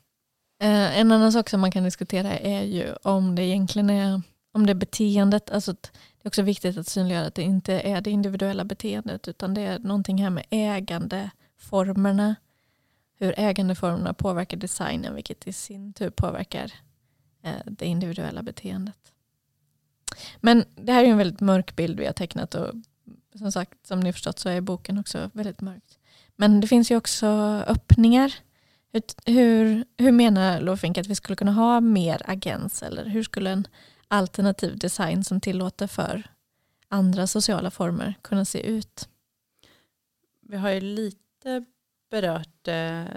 Eh, 0.66 0.98
en 0.98 1.12
annan 1.12 1.32
sak 1.32 1.48
som 1.48 1.60
man 1.60 1.70
kan 1.70 1.84
diskutera 1.84 2.38
är 2.38 2.62
ju 2.62 2.94
om 3.02 3.34
det 3.34 3.42
egentligen 3.42 3.90
är 3.90 4.22
om 4.52 4.66
det 4.66 4.74
beteendet, 4.74 5.50
alltså 5.50 5.72
det 5.72 6.22
är 6.22 6.28
också 6.28 6.42
viktigt 6.42 6.78
att 6.78 6.86
synliggöra 6.86 7.26
att 7.26 7.34
det 7.34 7.42
inte 7.42 7.72
är 7.72 8.00
det 8.00 8.10
individuella 8.10 8.64
beteendet 8.64 9.28
utan 9.28 9.54
det 9.54 9.60
är 9.60 9.78
någonting 9.78 10.22
här 10.22 10.30
med 10.30 10.44
ägandeformerna. 10.50 12.34
Hur 13.18 13.34
ägandeformerna 13.36 14.14
påverkar 14.14 14.56
designen 14.56 15.14
vilket 15.14 15.46
i 15.46 15.52
sin 15.52 15.92
tur 15.92 16.10
påverkar 16.10 16.72
eh, 17.42 17.52
det 17.66 17.86
individuella 17.86 18.42
beteendet. 18.42 19.12
Men 20.40 20.64
det 20.74 20.92
här 20.92 21.04
är 21.04 21.08
en 21.08 21.18
väldigt 21.18 21.40
mörk 21.40 21.76
bild 21.76 22.00
vi 22.00 22.06
har 22.06 22.12
tecknat 22.12 22.54
och 22.54 22.74
som 23.38 23.52
sagt 23.52 23.86
som 23.86 24.00
ni 24.00 24.12
förstått 24.12 24.38
så 24.38 24.48
är 24.48 24.60
boken 24.60 24.98
också 24.98 25.30
väldigt 25.34 25.60
mörkt. 25.60 25.98
Men 26.36 26.60
det 26.60 26.66
finns 26.66 26.90
ju 26.90 26.96
också 26.96 27.26
öppningar. 27.66 28.34
Hur, 28.92 29.02
hur, 29.32 29.84
hur 29.96 30.12
menar 30.12 30.60
Lofink 30.60 30.98
att 30.98 31.06
vi 31.06 31.14
skulle 31.14 31.36
kunna 31.36 31.52
ha 31.52 31.80
mer 31.80 32.22
agens 32.30 32.82
eller 32.82 33.04
hur 33.04 33.22
skulle 33.22 33.50
en 33.50 33.66
alternativ 34.08 34.78
design 34.78 35.24
som 35.24 35.40
tillåter 35.40 35.86
för 35.86 36.22
andra 36.88 37.26
sociala 37.26 37.70
former 37.70 38.14
kunna 38.22 38.44
se 38.44 38.66
ut. 38.66 39.08
Vi 40.40 40.56
har 40.56 40.70
ju 40.70 40.80
lite 40.80 41.64
berört 42.10 42.48
det 42.62 43.08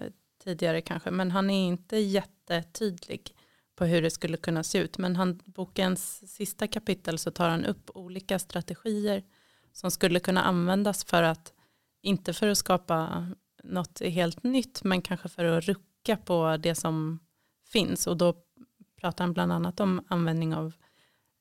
tidigare 0.44 0.82
kanske, 0.82 1.12
men 1.12 1.32
han 1.32 1.50
är 1.50 1.68
inte 1.68 1.98
jättetydlig 1.98 3.36
på 3.76 3.86
hur 3.86 4.02
det 4.02 4.12
skulle 4.12 4.38
kunna 4.38 4.64
se 4.64 4.78
ut. 4.78 4.98
Men 4.98 5.16
han, 5.16 5.42
bokens 5.46 6.34
sista 6.36 6.68
kapitel 6.68 7.18
så 7.18 7.32
tar 7.32 7.50
han 7.50 7.66
upp 7.66 7.90
olika 7.94 8.40
strategier 8.40 9.24
som 9.76 9.92
skulle 9.92 10.20
kunna 10.20 10.44
användas 10.44 11.04
för 11.04 11.24
att, 11.24 11.54
inte 12.02 12.34
för 12.34 12.48
att 12.48 12.58
skapa 12.58 13.28
något 13.64 14.02
helt 14.02 14.44
nytt, 14.44 14.84
men 14.84 15.02
kanske 15.02 15.30
för 15.30 15.46
att 15.46 15.64
rucka 15.64 16.18
på 16.18 16.58
det 16.58 16.76
som 16.76 17.20
finns. 17.68 18.08
Och 18.08 18.18
då 18.18 18.36
pratar 19.02 19.24
han 19.24 19.34
bland 19.34 19.52
annat 19.52 19.80
om 19.80 20.06
användning 20.10 20.56
av 20.56 20.74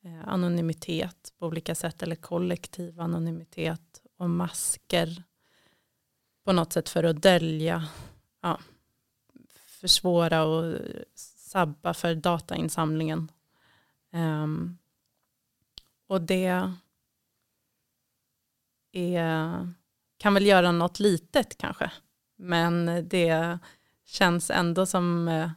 Eh, 0.04 0.28
anonymitet 0.28 1.32
på 1.38 1.46
olika 1.46 1.74
sätt 1.74 2.02
eller 2.02 2.16
kollektiv 2.16 3.00
anonymitet 3.00 4.02
och 4.18 4.30
masker 4.30 5.22
på 6.44 6.52
något 6.52 6.72
sätt 6.72 6.88
för 6.88 7.04
att 7.04 7.22
dölja, 7.22 7.88
ja, 8.42 8.60
försvåra 9.66 10.44
och 10.44 10.78
sabba 11.14 11.94
för 11.94 12.14
datainsamlingen. 12.14 13.32
Um, 14.12 14.78
och 16.06 16.20
det 16.20 16.72
är, 18.96 19.68
kan 20.18 20.34
väl 20.34 20.46
göra 20.46 20.72
något 20.72 21.00
litet 21.00 21.58
kanske, 21.58 21.90
men 22.36 23.08
det 23.08 23.58
känns 24.06 24.50
ändå 24.50 24.86
som 24.86 25.28
eh, 25.28 25.50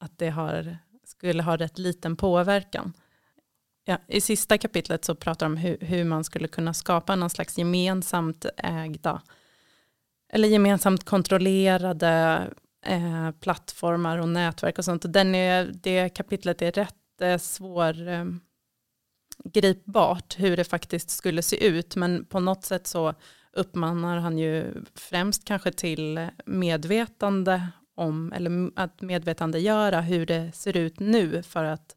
att 0.00 0.18
det 0.18 0.30
har 0.30 0.78
skulle 1.04 1.42
ha 1.42 1.56
rätt 1.56 1.78
liten 1.78 2.16
påverkan. 2.16 2.92
Ja, 3.84 3.98
I 4.08 4.20
sista 4.20 4.58
kapitlet 4.58 5.04
så 5.04 5.14
pratar 5.14 5.46
de 5.46 5.52
om 5.52 5.56
hur, 5.56 5.78
hur 5.80 6.04
man 6.04 6.24
skulle 6.24 6.48
kunna 6.48 6.74
skapa 6.74 7.16
någon 7.16 7.30
slags 7.30 7.58
gemensamt 7.58 8.46
ägda 8.56 9.22
eller 10.28 10.48
gemensamt 10.48 11.04
kontrollerade 11.04 12.46
eh, 12.86 13.30
plattformar 13.30 14.18
och 14.18 14.28
nätverk 14.28 14.78
och 14.78 14.84
sånt. 14.84 15.04
Och 15.04 15.10
den 15.10 15.34
är, 15.34 15.70
det 15.74 16.08
kapitlet 16.08 16.62
är 16.62 16.72
rätt 16.72 17.20
eh, 17.20 17.38
svår 17.38 18.08
eh, 18.08 18.24
gripbart 19.52 20.34
hur 20.38 20.56
det 20.56 20.64
faktiskt 20.64 21.10
skulle 21.10 21.42
se 21.42 21.66
ut. 21.66 21.96
Men 21.96 22.24
på 22.24 22.40
något 22.40 22.64
sätt 22.64 22.86
så 22.86 23.14
uppmanar 23.52 24.16
han 24.18 24.38
ju 24.38 24.84
främst 24.94 25.44
kanske 25.44 25.72
till 25.72 26.28
medvetande 26.46 27.68
om, 27.94 28.32
eller 28.32 28.70
att 28.76 29.00
medvetandegöra 29.00 30.00
hur 30.00 30.26
det 30.26 30.52
ser 30.54 30.76
ut 30.76 31.00
nu 31.00 31.42
för 31.42 31.64
att 31.64 31.96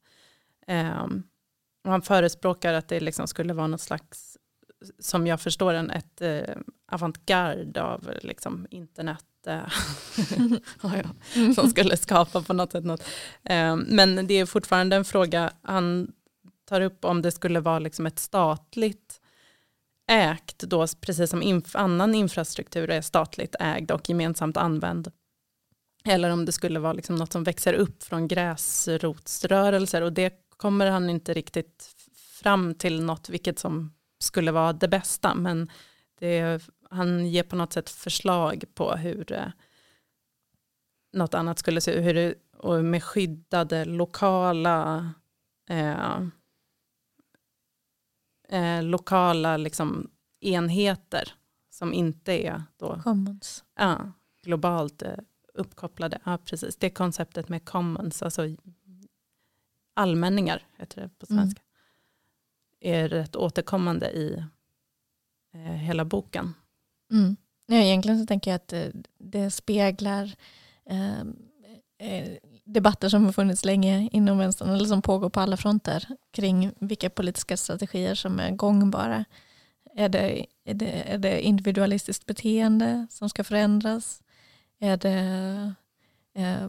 eh, 0.67 1.07
han 1.83 2.01
förespråkar 2.01 2.73
att 2.73 2.87
det 2.87 2.99
liksom 2.99 3.27
skulle 3.27 3.53
vara 3.53 3.67
något 3.67 3.81
slags, 3.81 4.37
som 4.99 5.27
jag 5.27 5.41
förstår 5.41 5.73
en, 5.73 5.89
ett 5.89 6.21
eh, 6.21 6.55
avantgarde 6.91 7.83
av 7.83 8.13
liksom, 8.21 8.67
internet 8.69 9.25
eh, 9.47 9.69
som 11.55 11.69
skulle 11.69 11.97
skapa 11.97 12.41
på 12.41 12.53
något 12.53 12.71
sätt 12.71 12.85
något. 12.85 13.03
Eh, 13.43 13.75
men 13.75 14.27
det 14.27 14.33
är 14.33 14.45
fortfarande 14.45 14.95
en 14.95 15.05
fråga, 15.05 15.51
han 15.61 16.11
tar 16.69 16.81
upp 16.81 17.05
om 17.05 17.21
det 17.21 17.31
skulle 17.31 17.59
vara 17.59 17.79
liksom 17.79 18.05
ett 18.05 18.19
statligt 18.19 19.21
ägt, 20.07 20.59
då, 20.59 20.87
precis 21.01 21.29
som 21.29 21.41
inf 21.41 21.75
annan 21.75 22.15
infrastruktur 22.15 22.89
är 22.89 23.01
statligt 23.01 23.55
ägd 23.59 23.91
och 23.91 24.09
gemensamt 24.09 24.57
använd. 24.57 25.11
Eller 26.05 26.29
om 26.29 26.45
det 26.45 26.51
skulle 26.51 26.79
vara 26.79 26.93
liksom 26.93 27.15
något 27.15 27.31
som 27.31 27.43
växer 27.43 27.73
upp 27.73 28.03
från 28.03 28.27
gräsrotsrörelser 28.27 30.01
och 30.01 30.13
det 30.13 30.33
kommer 30.57 30.91
han 30.91 31.09
inte 31.09 31.33
riktigt 31.33 31.95
fram 32.41 32.75
till 32.75 33.03
något 33.03 33.29
vilket 33.29 33.59
som 33.59 33.93
skulle 34.19 34.51
vara 34.51 34.73
det 34.73 34.87
bästa. 34.87 35.35
Men 35.35 35.71
det, 36.19 36.63
han 36.89 37.25
ger 37.25 37.43
på 37.43 37.55
något 37.55 37.73
sätt 37.73 37.89
förslag 37.89 38.63
på 38.73 38.91
hur 38.91 39.31
eh, 39.31 39.47
något 41.13 41.33
annat 41.33 41.59
skulle 41.59 41.81
se 41.81 41.91
ut. 41.91 42.05
Hur 42.05 42.13
det, 42.13 42.33
och 42.57 42.85
med 42.85 43.03
skyddade 43.03 43.85
lokala 43.85 45.11
eh, 45.69 46.27
eh, 48.49 48.83
lokala 48.83 49.57
liksom 49.57 50.09
enheter 50.39 51.33
som 51.69 51.93
inte 51.93 52.33
är 52.47 52.63
då, 52.77 53.01
Commons. 53.03 53.63
Ja, 53.75 54.11
globalt 54.43 55.01
eh, 55.01 55.13
uppkopplade. 55.53 56.19
Ja, 56.23 56.37
precis. 56.45 56.75
Det 56.75 56.89
konceptet 56.89 57.49
med 57.49 57.65
commons, 57.65 58.21
alltså 58.23 58.41
allmänningar 59.93 60.67
heter 60.77 61.01
det 61.01 61.09
på 61.19 61.25
Mm. 61.33 61.43
svenska, 61.43 61.61
är 62.79 63.09
rätt 63.09 63.35
återkommande 63.35 64.11
i 64.11 64.43
eh, 65.53 65.59
hela 65.61 66.05
boken. 66.05 66.53
Mm. 67.11 67.35
Ja, 67.65 67.75
egentligen 67.75 68.19
så 68.19 68.25
tänker 68.25 68.51
jag 68.51 68.55
att 68.55 68.73
eh, 68.73 68.87
det 69.17 69.51
speglar 69.51 70.35
eh, 70.85 71.19
eh, 71.97 72.37
debatter 72.73 73.09
som 73.09 73.25
har 73.25 73.31
funnits 73.31 73.65
länge 73.65 74.09
inom 74.11 74.37
vänstern 74.37 74.69
eller 74.69 74.85
som 74.85 75.01
pågår 75.01 75.29
på 75.29 75.39
alla 75.39 75.57
fronter 75.57 76.07
kring 76.31 76.71
vilka 76.79 77.09
politiska 77.09 77.57
strategier 77.57 78.15
som 78.15 78.39
är 78.39 78.51
gångbara. 78.51 79.25
Är 79.95 80.09
det, 80.09 80.45
är 80.65 80.73
det, 80.73 81.13
är 81.13 81.17
det 81.17 81.41
individualistiskt 81.41 82.25
beteende 82.25 83.07
som 83.09 83.29
ska 83.29 83.43
förändras? 83.43 84.21
Är 84.79 84.97
det, 84.97 85.73
eh, 86.35 86.67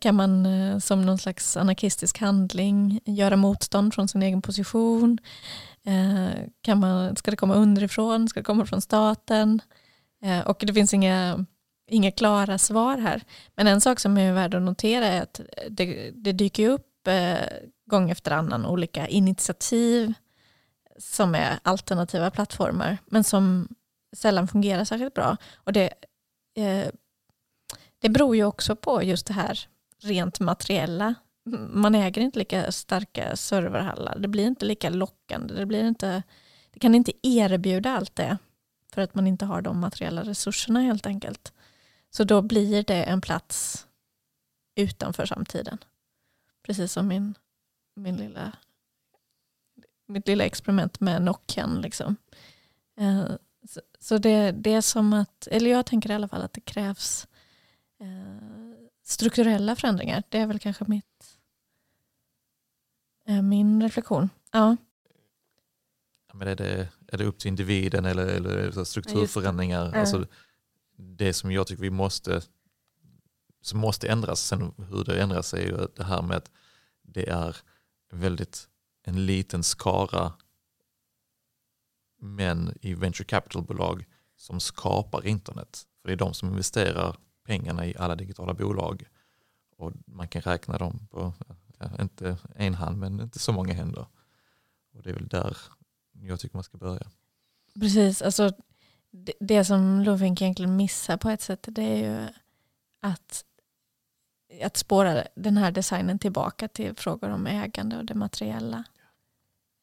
kan 0.00 0.14
man 0.14 0.46
eh, 0.46 0.78
som 0.78 1.06
någon 1.06 1.18
slags 1.18 1.56
anarkistisk 1.56 2.18
handling 2.18 3.00
göra 3.04 3.36
motstånd 3.36 3.94
från 3.94 4.08
sin 4.08 4.22
egen 4.22 4.42
position? 4.42 5.18
Eh, 5.84 6.30
kan 6.60 6.80
man, 6.80 7.16
ska 7.16 7.30
det 7.30 7.36
komma 7.36 7.54
underifrån? 7.54 8.28
Ska 8.28 8.40
det 8.40 8.44
komma 8.44 8.66
från 8.66 8.80
staten? 8.80 9.60
Eh, 10.22 10.40
och 10.40 10.64
det 10.66 10.74
finns 10.74 10.94
inga, 10.94 11.46
inga 11.86 12.10
klara 12.10 12.58
svar 12.58 12.98
här. 12.98 13.22
Men 13.56 13.66
en 13.66 13.80
sak 13.80 14.00
som 14.00 14.18
är 14.18 14.32
värd 14.32 14.54
att 14.54 14.62
notera 14.62 15.06
är 15.06 15.22
att 15.22 15.40
det, 15.70 16.10
det 16.14 16.32
dyker 16.32 16.68
upp 16.68 17.08
eh, 17.08 17.38
gång 17.86 18.10
efter 18.10 18.30
annan 18.30 18.66
olika 18.66 19.08
initiativ 19.08 20.12
som 20.98 21.34
är 21.34 21.58
alternativa 21.62 22.30
plattformar 22.30 22.98
men 23.06 23.24
som 23.24 23.68
sällan 24.16 24.48
fungerar 24.48 24.84
särskilt 24.84 25.14
bra. 25.14 25.36
Och 25.54 25.72
det, 25.72 25.90
eh, 26.56 26.86
det 27.98 28.08
beror 28.08 28.36
ju 28.36 28.44
också 28.44 28.76
på 28.76 29.02
just 29.02 29.26
det 29.26 29.34
här 29.34 29.60
rent 30.02 30.40
materiella. 30.40 31.14
Man 31.70 31.94
äger 31.94 32.22
inte 32.22 32.38
lika 32.38 32.72
starka 32.72 33.36
serverhallar. 33.36 34.18
Det 34.18 34.28
blir 34.28 34.46
inte 34.46 34.66
lika 34.66 34.90
lockande. 34.90 35.54
Det, 35.54 35.66
blir 35.66 35.84
inte, 35.84 36.22
det 36.70 36.80
kan 36.80 36.94
inte 36.94 37.12
erbjuda 37.22 37.90
allt 37.90 38.16
det 38.16 38.38
för 38.94 39.02
att 39.02 39.14
man 39.14 39.26
inte 39.26 39.44
har 39.44 39.62
de 39.62 39.80
materiella 39.80 40.22
resurserna 40.22 40.80
helt 40.80 41.06
enkelt. 41.06 41.52
Så 42.16 42.24
då 42.24 42.42
blir 42.42 42.82
det 42.82 43.02
en 43.04 43.20
plats 43.20 43.86
utanför 44.74 45.26
samtiden. 45.26 45.78
Precis 46.62 46.92
som 46.92 47.08
min, 47.08 47.34
min 47.94 48.16
lilla, 48.16 48.52
mitt 50.06 50.28
lilla 50.28 50.44
experiment 50.44 51.00
med 51.00 51.22
Nokian. 51.22 51.80
Liksom. 51.80 52.16
Eh, 53.00 53.24
Så, 53.66 53.80
så 54.00 54.18
det, 54.18 54.52
det 54.52 54.74
är 54.74 54.80
som 54.80 55.12
att, 55.12 55.46
eller 55.46 55.70
jag 55.70 55.86
tänker 55.86 56.10
i 56.10 56.14
alla 56.14 56.28
fall 56.28 56.42
att 56.42 56.52
det 56.52 56.60
krävs 56.60 57.26
eh, 58.00 58.76
strukturella 59.02 59.76
förändringar. 59.76 60.22
Det 60.28 60.38
är 60.38 60.46
väl 60.46 60.58
kanske 60.58 60.84
mitt, 60.88 61.38
eh, 63.28 63.42
min 63.42 63.82
reflektion. 63.82 64.30
Ja. 64.52 64.76
Men 66.32 66.48
är, 66.48 66.56
det, 66.56 66.88
är 67.08 67.18
det 67.18 67.24
upp 67.24 67.38
till 67.38 67.48
individen 67.48 68.04
eller, 68.04 68.26
eller 68.26 68.84
strukturförändringar? 68.84 69.90
Ja. 69.94 70.00
Alltså, 70.00 70.26
det 70.96 71.32
som 71.32 71.52
jag 71.52 71.66
tycker 71.66 71.82
vi 71.82 71.90
måste, 71.90 72.42
som 73.60 73.78
måste 73.78 74.08
ändras, 74.08 74.40
sen 74.40 74.72
hur 74.76 75.04
det 75.04 75.22
ändras 75.22 75.54
är 75.54 75.66
ju 75.66 75.86
det 75.96 76.04
här 76.04 76.22
med 76.22 76.36
att 76.36 76.50
det 77.02 77.28
är 77.28 77.56
väldigt 78.12 78.68
en 79.02 79.26
liten 79.26 79.62
skara 79.62 80.32
män 82.18 82.78
i 82.80 82.94
venture 82.94 83.24
capital-bolag 83.24 84.04
som 84.36 84.60
skapar 84.60 85.26
internet. 85.26 85.86
För 86.00 86.08
det 86.08 86.14
är 86.14 86.16
de 86.16 86.34
som 86.34 86.48
investerar 86.48 87.16
pengarna 87.44 87.86
i 87.86 87.96
alla 87.96 88.14
digitala 88.16 88.54
bolag. 88.54 89.04
Och 89.76 89.92
man 90.06 90.28
kan 90.28 90.42
räkna 90.42 90.78
dem 90.78 91.06
på, 91.10 91.32
ja, 91.78 91.90
inte 92.00 92.38
en 92.56 92.74
hand 92.74 92.98
men 92.98 93.20
inte 93.20 93.38
så 93.38 93.52
många 93.52 93.72
händer. 93.72 94.06
Och 94.92 95.02
det 95.02 95.10
är 95.10 95.14
väl 95.14 95.28
där 95.28 95.56
jag 96.12 96.40
tycker 96.40 96.56
man 96.56 96.64
ska 96.64 96.78
börja. 96.78 97.10
Precis, 97.74 98.22
alltså 98.22 98.52
det, 99.40 99.64
som 99.64 100.00
Lovink 100.02 100.42
egentligen 100.42 100.76
missar 100.76 101.16
på 101.16 101.30
ett 101.30 101.40
sätt 101.40 101.68
det 101.70 101.82
är 101.82 101.96
ju 101.96 102.28
att, 103.00 103.44
att 104.62 104.76
spåra 104.76 105.24
den 105.34 105.56
här 105.56 105.70
designen 105.72 106.18
tillbaka 106.18 106.68
till 106.68 106.94
frågor 106.96 107.30
om 107.30 107.46
ägande 107.46 107.96
och 107.96 108.04
det 108.04 108.14
materiella. 108.14 108.84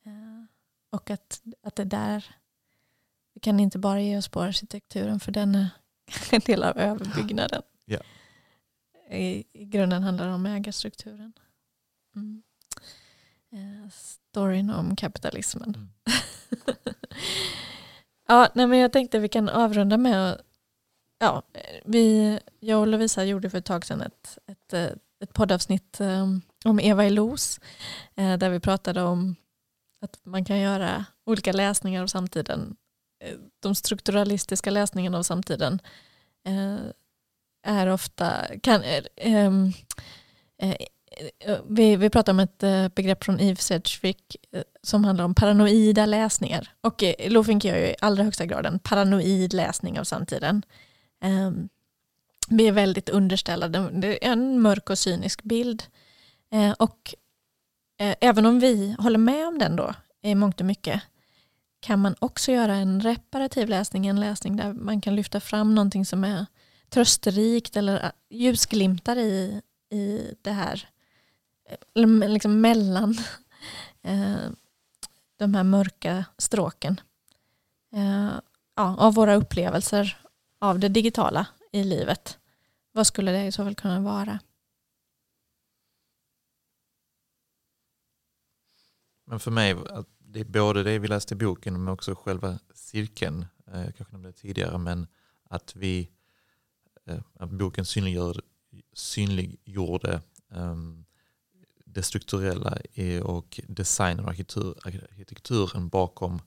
Eh, 0.05 0.45
Och 0.89 1.09
att, 1.09 1.41
att 1.63 1.75
det 1.75 1.83
där, 1.83 2.35
vi 3.33 3.39
kan 3.39 3.59
inte 3.59 3.79
bara 3.79 4.01
ge 4.01 4.17
oss 4.17 4.27
på 4.27 4.41
arkitekturen 4.41 5.19
för 5.19 5.31
den 5.31 5.55
är 5.55 5.69
en 6.31 6.39
del 6.45 6.63
av 6.63 6.77
överbyggnaden. 6.77 7.61
Ja. 7.85 7.99
I, 9.09 9.43
I 9.53 9.65
grunden 9.65 10.03
handlar 10.03 10.27
det 10.27 10.33
om 10.33 10.45
ägarstrukturen. 10.45 11.33
Mm. 12.15 12.43
Eh, 13.51 13.89
Storyn 13.91 14.69
om 14.69 14.95
kapitalismen. 14.95 15.75
Mm. 15.75 15.89
ja, 18.31 18.49
nej, 18.53 18.67
men 18.67 18.79
jag 18.79 18.91
tänkte 18.91 19.19
vi 19.19 19.29
kan 19.29 19.49
avrunda 19.49 19.97
med 19.97 20.41
ja, 21.19 21.41
vi, 21.85 22.39
jag 22.59 22.79
och 22.79 22.87
Lovisa 22.87 23.23
gjorde 23.23 23.49
för 23.49 23.57
ett 23.57 23.65
tag 23.65 23.85
sedan 23.85 24.01
ett, 24.01 24.37
ett, 24.47 24.73
eh, 24.73 24.97
ett 25.23 25.33
poddavsnitt 25.33 25.99
eh, 25.99 26.27
om 26.65 26.79
Eva 26.79 27.05
Elos 27.05 27.29
Los, 27.31 27.59
eh, 28.15 28.37
där 28.37 28.49
vi 28.49 28.59
pratade 28.59 29.01
om 29.01 29.35
att 30.01 30.19
man 30.23 30.45
kan 30.45 30.59
göra 30.59 31.05
olika 31.25 31.51
läsningar 31.51 32.03
av 32.03 32.07
samtiden. 32.07 32.75
De 33.59 33.75
strukturalistiska 33.75 34.69
läsningarna 34.69 35.17
av 35.17 35.23
samtiden 35.23 35.79
är 37.63 37.87
ofta, 37.87 38.57
kan, 38.63 38.83
Eh, 41.39 41.57
vi, 41.67 41.95
vi 41.95 42.09
pratar 42.09 42.33
om 42.33 42.39
ett 42.39 42.63
eh, 42.63 42.87
begrepp 42.87 43.23
från 43.23 43.39
Yves 43.39 43.65
Sedgwick 43.65 44.35
eh, 44.51 44.61
som 44.81 45.03
handlar 45.03 45.25
om 45.25 45.35
paranoida 45.35 46.05
läsningar. 46.05 46.73
Och 46.81 47.03
Lofink 47.27 47.65
gör 47.65 47.77
ju 47.77 47.85
i 47.85 47.95
allra 48.01 48.23
högsta 48.23 48.45
grad 48.45 48.65
en 48.65 48.79
paranoid 48.79 49.53
läsning 49.53 49.99
av 49.99 50.03
samtiden. 50.03 50.63
Ehm, 51.21 51.69
vi 52.49 52.67
är 52.67 52.71
väldigt 52.71 53.09
underställda, 53.09 53.67
det 53.91 54.25
är 54.25 54.31
en 54.31 54.61
mörk 54.61 54.89
och 54.89 54.99
cynisk 54.99 55.43
bild. 55.43 55.83
Och 56.77 57.15
även 58.19 58.45
om 58.45 58.59
vi 58.59 58.95
håller 58.99 59.17
med 59.17 59.47
om 59.47 59.59
den 59.59 59.75
då 59.75 59.93
i 60.21 60.35
mångt 60.35 60.59
och 60.59 60.65
mycket 60.65 61.01
kan 61.79 61.99
man 61.99 62.15
också 62.19 62.51
göra 62.51 62.75
en 62.75 63.01
reparativ 63.01 63.69
läsning, 63.69 64.07
en 64.07 64.19
läsning 64.19 64.55
där 64.55 64.73
man 64.73 65.01
kan 65.01 65.15
lyfta 65.15 65.39
fram 65.39 65.75
någonting 65.75 66.05
som 66.05 66.23
är 66.23 66.45
trösterikt 66.89 67.77
eller 67.77 68.11
ljusglimtar 68.29 69.17
i, 69.17 69.61
i 69.91 70.33
det 70.41 70.51
här 70.51 70.73
eh, 70.73 71.00
liksom 72.27 72.61
mellan 72.61 73.17
eh, 74.01 74.49
de 75.37 75.53
här 75.53 75.63
mörka 75.63 76.25
stråken 76.37 77.01
eh, 77.93 78.31
ja, 78.75 78.95
av 78.97 79.13
våra 79.13 79.35
upplevelser 79.35 80.21
av 80.59 80.79
det 80.79 80.89
digitala 80.89 81.47
i 81.71 81.83
livet. 81.83 82.39
Vad 82.91 83.07
skulle 83.07 83.31
det 83.31 83.45
i 83.45 83.51
så 83.51 83.63
fall 83.63 83.75
kunna 83.75 83.99
vara? 83.99 84.39
Men 89.25 89.39
för 89.39 89.51
mig, 89.51 89.75
det 90.19 90.39
är 90.39 90.45
både 90.45 90.83
det 90.83 90.99
vi 90.99 91.07
läste 91.07 91.33
i 91.33 91.37
boken 91.37 91.83
men 91.83 91.93
också 91.93 92.15
själva 92.15 92.59
cirkeln, 92.73 93.45
jag 93.65 93.95
kanske 93.95 94.13
nämnde 94.13 94.29
det 94.29 94.33
tidigare, 94.33 94.77
men 94.77 95.07
att 95.43 95.75
vi, 95.75 96.09
att 97.33 97.49
boken 97.49 97.85
synliggjorde, 97.85 98.41
synliggjorde 98.93 100.21
um, 100.49 101.05
det 101.93 102.03
strukturella 102.03 102.77
och 103.23 103.59
designen 103.67 104.25
och 104.25 104.31
arkitektur, 104.31 104.75
arkitekturen 104.85 105.89
bakom 105.89 106.41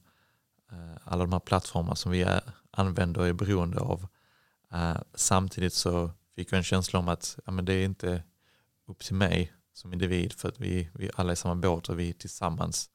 eh, 0.73 0.97
alla 1.05 1.25
de 1.25 1.33
här 1.33 1.41
plattformar 1.41 1.95
som 1.95 2.13
vi 2.13 2.23
är, 2.23 2.43
använder 2.71 3.21
och 3.21 3.27
är 3.27 3.33
beroende 3.33 3.81
av. 3.81 4.07
Eh, 4.73 4.97
samtidigt 5.15 5.75
så 5.75 6.11
fick 6.35 6.53
jag 6.53 6.57
en 6.57 6.65
känsla 6.65 6.99
om 6.99 7.09
att 7.09 7.39
ja, 7.45 7.53
men 7.53 7.65
det 7.65 7.73
är 7.73 7.85
inte 7.85 8.23
upp 8.87 8.99
till 8.99 9.15
mig 9.15 9.53
som 9.73 9.93
individ 9.93 10.33
för 10.33 10.49
att 10.49 10.61
vi, 10.61 10.91
vi 10.95 11.11
alla 11.15 11.31
är 11.31 11.33
i 11.33 11.37
samma 11.37 11.55
båt 11.55 11.89
och 11.89 11.99
vi 11.99 12.13
tillsammans 12.13 12.91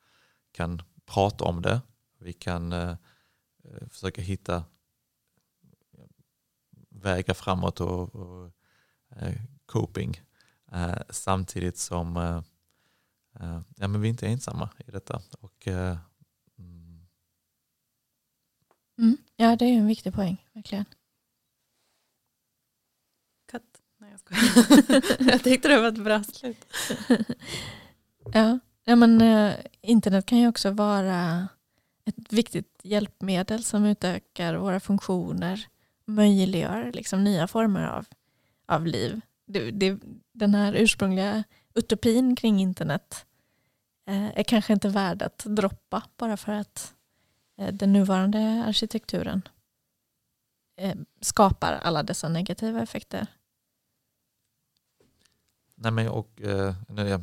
kan 0.51 0.81
prata 1.05 1.45
om 1.45 1.61
det. 1.61 1.81
Vi 2.19 2.33
kan 2.33 2.73
eh, 2.73 2.95
försöka 3.89 4.21
hitta 4.21 4.63
vägar 6.89 7.33
framåt 7.33 7.81
och, 7.81 8.15
och 8.15 8.51
eh, 9.15 9.35
coping 9.65 10.21
samtidigt 11.09 11.77
som 11.77 12.17
eh, 12.17 12.41
eh, 13.39 13.61
ja, 13.75 13.87
men 13.87 14.01
vi 14.01 14.07
inte 14.07 14.27
är 14.27 14.29
ensamma 14.29 14.69
i 14.87 14.91
detta. 14.91 15.21
Och, 15.39 15.67
eh, 15.67 15.97
mm, 16.59 17.07
Mm. 18.97 19.17
Ja, 19.35 19.55
det 19.55 19.65
är 19.65 19.69
ju 19.69 19.77
en 19.77 19.87
viktig 19.87 20.13
poäng, 20.13 20.45
verkligen. 20.53 20.85
Katt. 23.51 23.63
Nej, 23.97 24.11
jag 24.11 24.19
skojar. 24.19 25.01
jag 25.31 25.43
tyckte 25.43 25.67
det 25.67 25.81
var 25.81 25.87
ett 25.87 26.03
bra 26.03 26.23
slut. 26.23 26.65
Ja, 28.33 28.59
ja 28.83 28.95
men 28.95 29.21
eh, 29.21 29.55
internet 29.81 30.25
kan 30.25 30.37
ju 30.37 30.47
också 30.47 30.71
vara 30.71 31.47
ett 32.05 32.33
viktigt 32.33 32.79
hjälpmedel 32.83 33.63
som 33.63 33.85
utökar 33.85 34.55
våra 34.55 34.79
funktioner, 34.79 35.67
möjliggör 36.05 36.91
liksom 36.93 37.23
nya 37.23 37.47
former 37.47 37.87
av, 37.87 38.05
av 38.65 38.85
liv. 38.85 39.21
Det, 39.51 39.71
det, 39.71 39.99
den 40.31 40.55
här 40.55 40.73
ursprungliga 40.73 41.43
utopin 41.73 42.35
kring 42.35 42.59
internet 42.59 43.25
eh, 44.07 44.37
är 44.37 44.43
kanske 44.43 44.73
inte 44.73 44.89
värd 44.89 45.21
att 45.21 45.37
droppa 45.45 46.03
bara 46.17 46.37
för 46.37 46.51
att 46.51 46.93
eh, 47.57 47.73
den 47.73 47.93
nuvarande 47.93 48.63
arkitekturen 48.67 49.41
eh, 50.77 50.95
skapar 51.21 51.73
alla 51.73 52.03
dessa 52.03 52.29
negativa 52.29 52.81
effekter. 52.81 53.27
Nej, 55.75 55.91
men 55.91 56.07
och, 56.07 56.41
eh, 56.41 56.75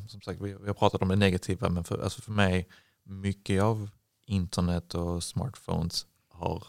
som 0.08 0.20
sagt, 0.20 0.40
vi, 0.40 0.54
vi 0.54 0.66
har 0.66 0.74
pratat 0.74 1.02
om 1.02 1.08
det 1.08 1.16
negativa 1.16 1.68
men 1.68 1.84
för, 1.84 2.02
alltså 2.02 2.22
för 2.22 2.32
mig 2.32 2.68
mycket 3.02 3.62
av 3.62 3.90
internet 4.26 4.94
och 4.94 5.24
smartphones 5.24 6.06
har 6.28 6.66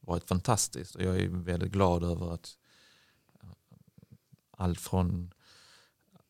varit 0.00 0.28
fantastiskt 0.28 0.94
och 0.94 1.02
jag 1.02 1.16
är 1.16 1.28
väldigt 1.28 1.72
glad 1.72 2.04
över 2.04 2.34
att 2.34 2.56
eh, 2.64 2.67
allt 4.58 4.80
från 4.80 5.34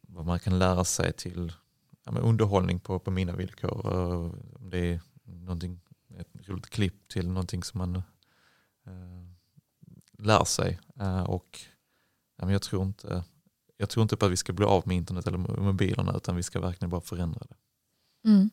vad 0.01 0.27
man 0.27 0.39
kan 0.39 0.59
lära 0.59 0.85
sig 0.85 1.13
till 1.13 1.53
ja, 2.05 2.13
underhållning 2.13 2.81
på, 2.81 2.99
på 2.99 3.11
mina 3.11 3.37
villkor. 3.37 3.93
Eh, 3.93 4.61
om 4.61 4.71
det 4.71 4.79
är 4.79 5.01
någonting, 5.25 5.81
ett 6.17 6.49
roligt 6.49 6.71
klipp 6.71 7.09
till 7.09 7.29
någonting 7.29 7.63
som 7.63 7.79
man 7.79 7.97
eh, 8.87 9.25
lär 10.19 10.45
sig. 10.45 10.79
Eh, 11.01 11.23
och 11.23 11.61
ja, 12.37 12.53
jag, 12.53 12.63
tror 12.63 12.83
inte, 12.83 13.25
jag 13.77 13.91
tror 13.91 14.03
inte 14.03 14.17
på 14.17 14.27
att 14.27 14.33
vi 14.33 14.37
ska 14.37 14.53
bli 14.53 14.65
av 14.65 14.89
med 14.89 14.97
internet 14.97 15.27
eller 15.27 15.39
mobilerna 15.39 16.17
utan 16.17 16.37
vi 16.37 16.43
ska 16.43 16.61
verkligen 16.61 16.91
bara 16.91 17.01
förändra 17.01 17.47
det. 17.49 17.57
Mm. 18.29 18.51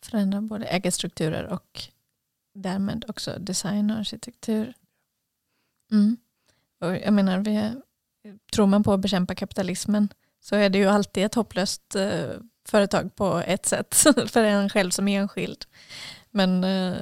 Förändra 0.00 0.40
både 0.40 0.66
ägarstrukturer 0.66 1.46
och 1.46 1.82
därmed 2.54 3.04
också 3.08 3.38
design 3.38 3.90
och 3.90 3.96
arkitektur. 3.96 4.74
Mm. 5.90 6.16
Och 6.80 6.96
jag 6.96 7.12
menar, 7.12 7.38
vi, 7.38 7.74
Eh, 8.24 8.34
tror 8.52 8.66
man 8.66 8.82
på 8.82 8.92
att 8.92 9.00
bekämpa 9.00 9.34
kapitalismen 9.34 10.08
så 10.40 10.56
är 10.56 10.70
det 10.70 10.78
ju 10.78 10.86
alltid 10.86 11.24
ett 11.24 11.34
hopplöst 11.34 11.94
eh, 11.94 12.30
företag 12.68 13.16
på 13.16 13.42
ett 13.46 13.66
sätt 13.66 13.94
för 14.26 14.44
en 14.44 14.68
själv 14.68 14.90
som 14.90 15.08
enskild. 15.08 15.64
Men, 16.30 16.64
eh, 16.64 16.96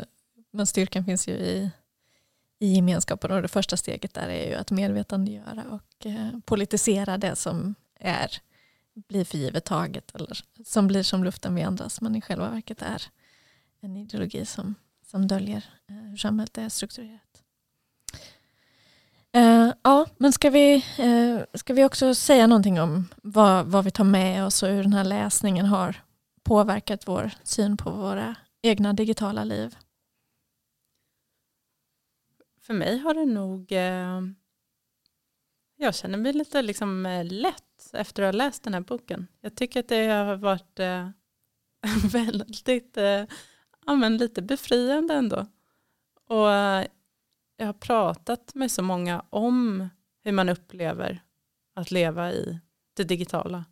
men 0.52 0.66
styrkan 0.66 1.04
finns 1.04 1.28
ju 1.28 1.32
i, 1.32 1.70
i 2.58 2.74
gemenskapen 2.74 3.30
och 3.30 3.42
det 3.42 3.48
första 3.48 3.76
steget 3.76 4.14
där 4.14 4.28
är 4.28 4.48
ju 4.48 4.54
att 4.54 4.70
medvetandegöra 4.70 5.64
och 5.70 6.06
eh, 6.06 6.38
politisera 6.44 7.18
det 7.18 7.36
som 7.36 7.74
är 8.00 8.30
blir 9.08 9.24
för 9.24 9.38
givet 9.38 9.64
taget 9.64 10.14
eller 10.14 10.38
som 10.64 10.86
blir 10.86 11.02
som 11.02 11.24
luften 11.24 11.54
vi 11.54 11.62
andas 11.62 12.00
men 12.00 12.16
i 12.16 12.20
själva 12.20 12.50
verket 12.50 12.82
är 12.82 13.02
en 13.80 13.96
ideologi 13.96 14.46
som, 14.46 14.74
som 15.06 15.26
döljer 15.26 15.64
eh, 15.88 15.96
hur 15.96 16.16
samhället 16.16 16.58
är 16.58 16.68
strukturerat. 16.68 17.20
Uh, 19.36 19.72
ja, 19.82 20.06
men 20.18 20.32
ska 20.32 20.50
vi, 20.50 20.84
uh, 21.00 21.44
ska 21.54 21.74
vi 21.74 21.84
också 21.84 22.14
säga 22.14 22.46
någonting 22.46 22.80
om 22.80 23.08
vad, 23.22 23.66
vad 23.66 23.84
vi 23.84 23.90
tar 23.90 24.04
med 24.04 24.44
oss 24.44 24.62
och 24.62 24.68
hur 24.68 24.82
den 24.82 24.92
här 24.92 25.04
läsningen 25.04 25.66
har 25.66 26.02
påverkat 26.42 27.08
vår 27.08 27.30
syn 27.42 27.76
på 27.76 27.90
våra 27.90 28.34
egna 28.62 28.92
digitala 28.92 29.44
liv? 29.44 29.76
För 32.60 32.74
mig 32.74 32.98
har 32.98 33.14
det 33.14 33.24
nog, 33.24 33.72
uh, 33.72 34.32
jag 35.76 35.94
känner 35.94 36.18
mig 36.18 36.32
lite 36.32 36.62
liksom 36.62 37.22
lätt 37.24 37.90
efter 37.92 38.22
att 38.22 38.34
ha 38.34 38.38
läst 38.38 38.62
den 38.62 38.74
här 38.74 38.80
boken. 38.80 39.26
Jag 39.40 39.56
tycker 39.56 39.80
att 39.80 39.88
det 39.88 40.06
har 40.06 40.36
varit 40.36 40.80
väldigt, 42.12 42.96
ja, 43.86 43.94
men 43.94 44.16
lite 44.16 44.42
befriande 44.42 45.14
ändå. 45.14 45.46
Och 46.28 46.48
jag 47.56 47.66
har 47.66 47.72
pratat 47.72 48.54
med 48.54 48.70
så 48.70 48.82
många 48.82 49.24
om 49.30 49.88
hur 50.22 50.32
man 50.32 50.48
upplever 50.48 51.22
att 51.74 51.90
leva 51.90 52.32
i 52.32 52.60
det 52.94 53.04
digitala 53.04 53.64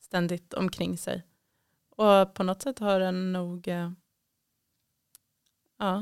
ständigt 0.00 0.54
omkring 0.54 0.98
sig. 0.98 1.26
Och 1.90 2.34
på 2.34 2.42
något 2.42 2.62
sätt 2.62 2.78
har 2.78 3.00
den 3.00 3.32
nog 3.32 3.68
eh, 3.68 3.92
ja, 5.78 5.96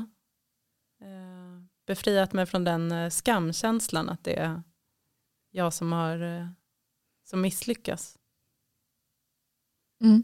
eh, 1.01 1.63
befriat 1.85 2.33
mig 2.33 2.45
från 2.45 2.63
den 2.63 2.91
eh, 2.91 3.09
skamkänslan 3.09 4.09
att 4.09 4.23
det 4.23 4.39
är 4.39 4.63
jag 5.51 5.73
som 5.73 5.91
har 5.91 6.49
som 7.23 7.41
misslyckas. 7.41 8.17
Mm. 10.03 10.23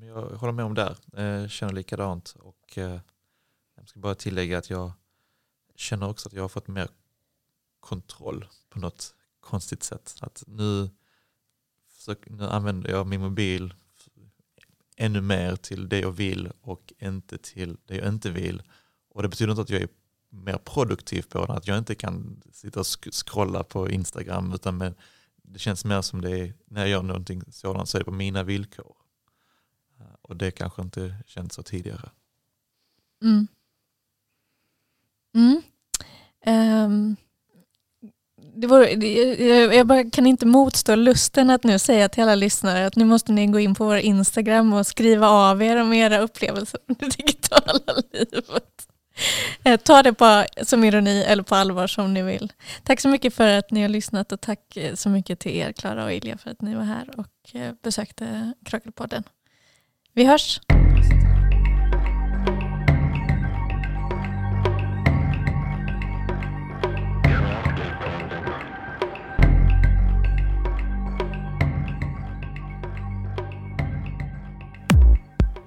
Jag 0.00 0.22
håller 0.22 0.52
med 0.52 0.64
om 0.64 0.74
det. 0.74 0.96
Jag 1.12 1.50
känner 1.50 1.72
likadant. 1.72 2.36
Och 2.40 2.78
ska 3.88 4.00
bara 4.00 4.14
tillägga 4.14 4.58
att 4.58 4.70
jag 4.70 4.92
känner 5.76 6.08
också 6.08 6.28
att 6.28 6.32
jag 6.32 6.42
har 6.42 6.48
fått 6.48 6.68
mer 6.68 6.88
kontroll 7.80 8.48
på 8.68 8.78
något 8.78 9.14
konstigt 9.40 9.82
sätt. 9.82 10.16
Att 10.20 10.44
nu, 10.46 10.90
nu 12.26 12.44
använder 12.44 12.90
jag 12.90 13.06
min 13.06 13.20
mobil 13.20 13.74
ännu 14.96 15.20
mer 15.20 15.56
till 15.56 15.88
det 15.88 16.00
jag 16.00 16.12
vill 16.12 16.52
och 16.60 16.92
inte 16.98 17.38
till 17.38 17.76
det 17.84 17.96
jag 17.96 18.08
inte 18.08 18.30
vill. 18.30 18.62
Och 19.08 19.22
det 19.22 19.28
betyder 19.28 19.50
inte 19.50 19.62
att 19.62 19.70
jag 19.70 19.82
är 19.82 19.88
mer 20.28 20.58
produktiv 20.58 21.22
på 21.22 21.46
den, 21.46 21.56
att 21.56 21.66
jag 21.66 21.78
inte 21.78 21.94
kan 21.94 22.42
sitta 22.52 22.80
och 22.80 22.86
scrolla 23.12 23.64
på 23.64 23.90
Instagram 23.90 24.52
utan 24.52 24.76
med, 24.76 24.94
det 25.36 25.58
känns 25.58 25.84
mer 25.84 26.02
som 26.02 26.20
det 26.20 26.38
är, 26.38 26.54
när 26.64 26.80
jag 26.80 26.90
gör 26.90 27.02
någonting 27.02 27.42
sådant 27.52 27.88
så 27.88 27.96
är 27.96 28.00
det 28.00 28.04
på 28.04 28.10
mina 28.10 28.42
villkor. 28.42 28.96
Och 30.22 30.36
det 30.36 30.50
kanske 30.50 30.82
inte 30.82 31.16
känns 31.26 31.54
så 31.54 31.62
tidigare. 31.62 32.10
Mm. 33.22 33.48
Mm. 35.38 35.62
Um, 36.46 37.16
det 38.56 38.66
var, 38.66 39.04
jag, 39.74 39.86
bara 39.86 40.10
kan 40.10 40.26
inte 40.26 40.46
motstå 40.46 40.94
lusten 40.94 41.50
att 41.50 41.64
nu 41.64 41.78
säga 41.78 42.08
till 42.08 42.22
alla 42.22 42.34
lyssnare 42.34 42.86
att 42.86 42.96
nu 42.96 43.04
måste 43.04 43.32
ni 43.32 43.46
gå 43.46 43.60
in 43.60 43.74
på 43.74 43.84
vår 43.84 43.96
Instagram 43.96 44.72
och 44.72 44.86
skriva 44.86 45.28
av 45.28 45.62
er 45.62 45.76
om 45.76 45.92
era 45.92 46.18
upplevelser 46.18 46.80
om 46.88 46.94
det 46.98 47.16
digitala 47.16 47.80
livet. 48.12 48.88
Eh, 49.64 49.80
ta 49.80 50.02
det 50.02 50.12
på, 50.12 50.44
som 50.62 50.84
ironi 50.84 51.22
eller 51.22 51.42
på 51.42 51.54
allvar 51.54 51.86
som 51.86 52.14
ni 52.14 52.22
vill. 52.22 52.52
Tack 52.82 53.00
så 53.00 53.08
mycket 53.08 53.34
för 53.34 53.58
att 53.58 53.70
ni 53.70 53.82
har 53.82 53.88
lyssnat 53.88 54.32
och 54.32 54.40
tack 54.40 54.76
eh, 54.76 54.94
så 54.94 55.08
mycket 55.08 55.38
till 55.38 55.52
er 55.52 55.72
Klara 55.72 56.04
och 56.04 56.12
Ilja 56.12 56.38
för 56.38 56.50
att 56.50 56.62
ni 56.62 56.74
var 56.74 56.84
här 56.84 57.10
och 57.16 57.56
eh, 57.60 57.72
besökte 57.82 58.52
Krakelpodden. 58.64 59.22
Vi 60.12 60.24
hörs! 60.24 60.60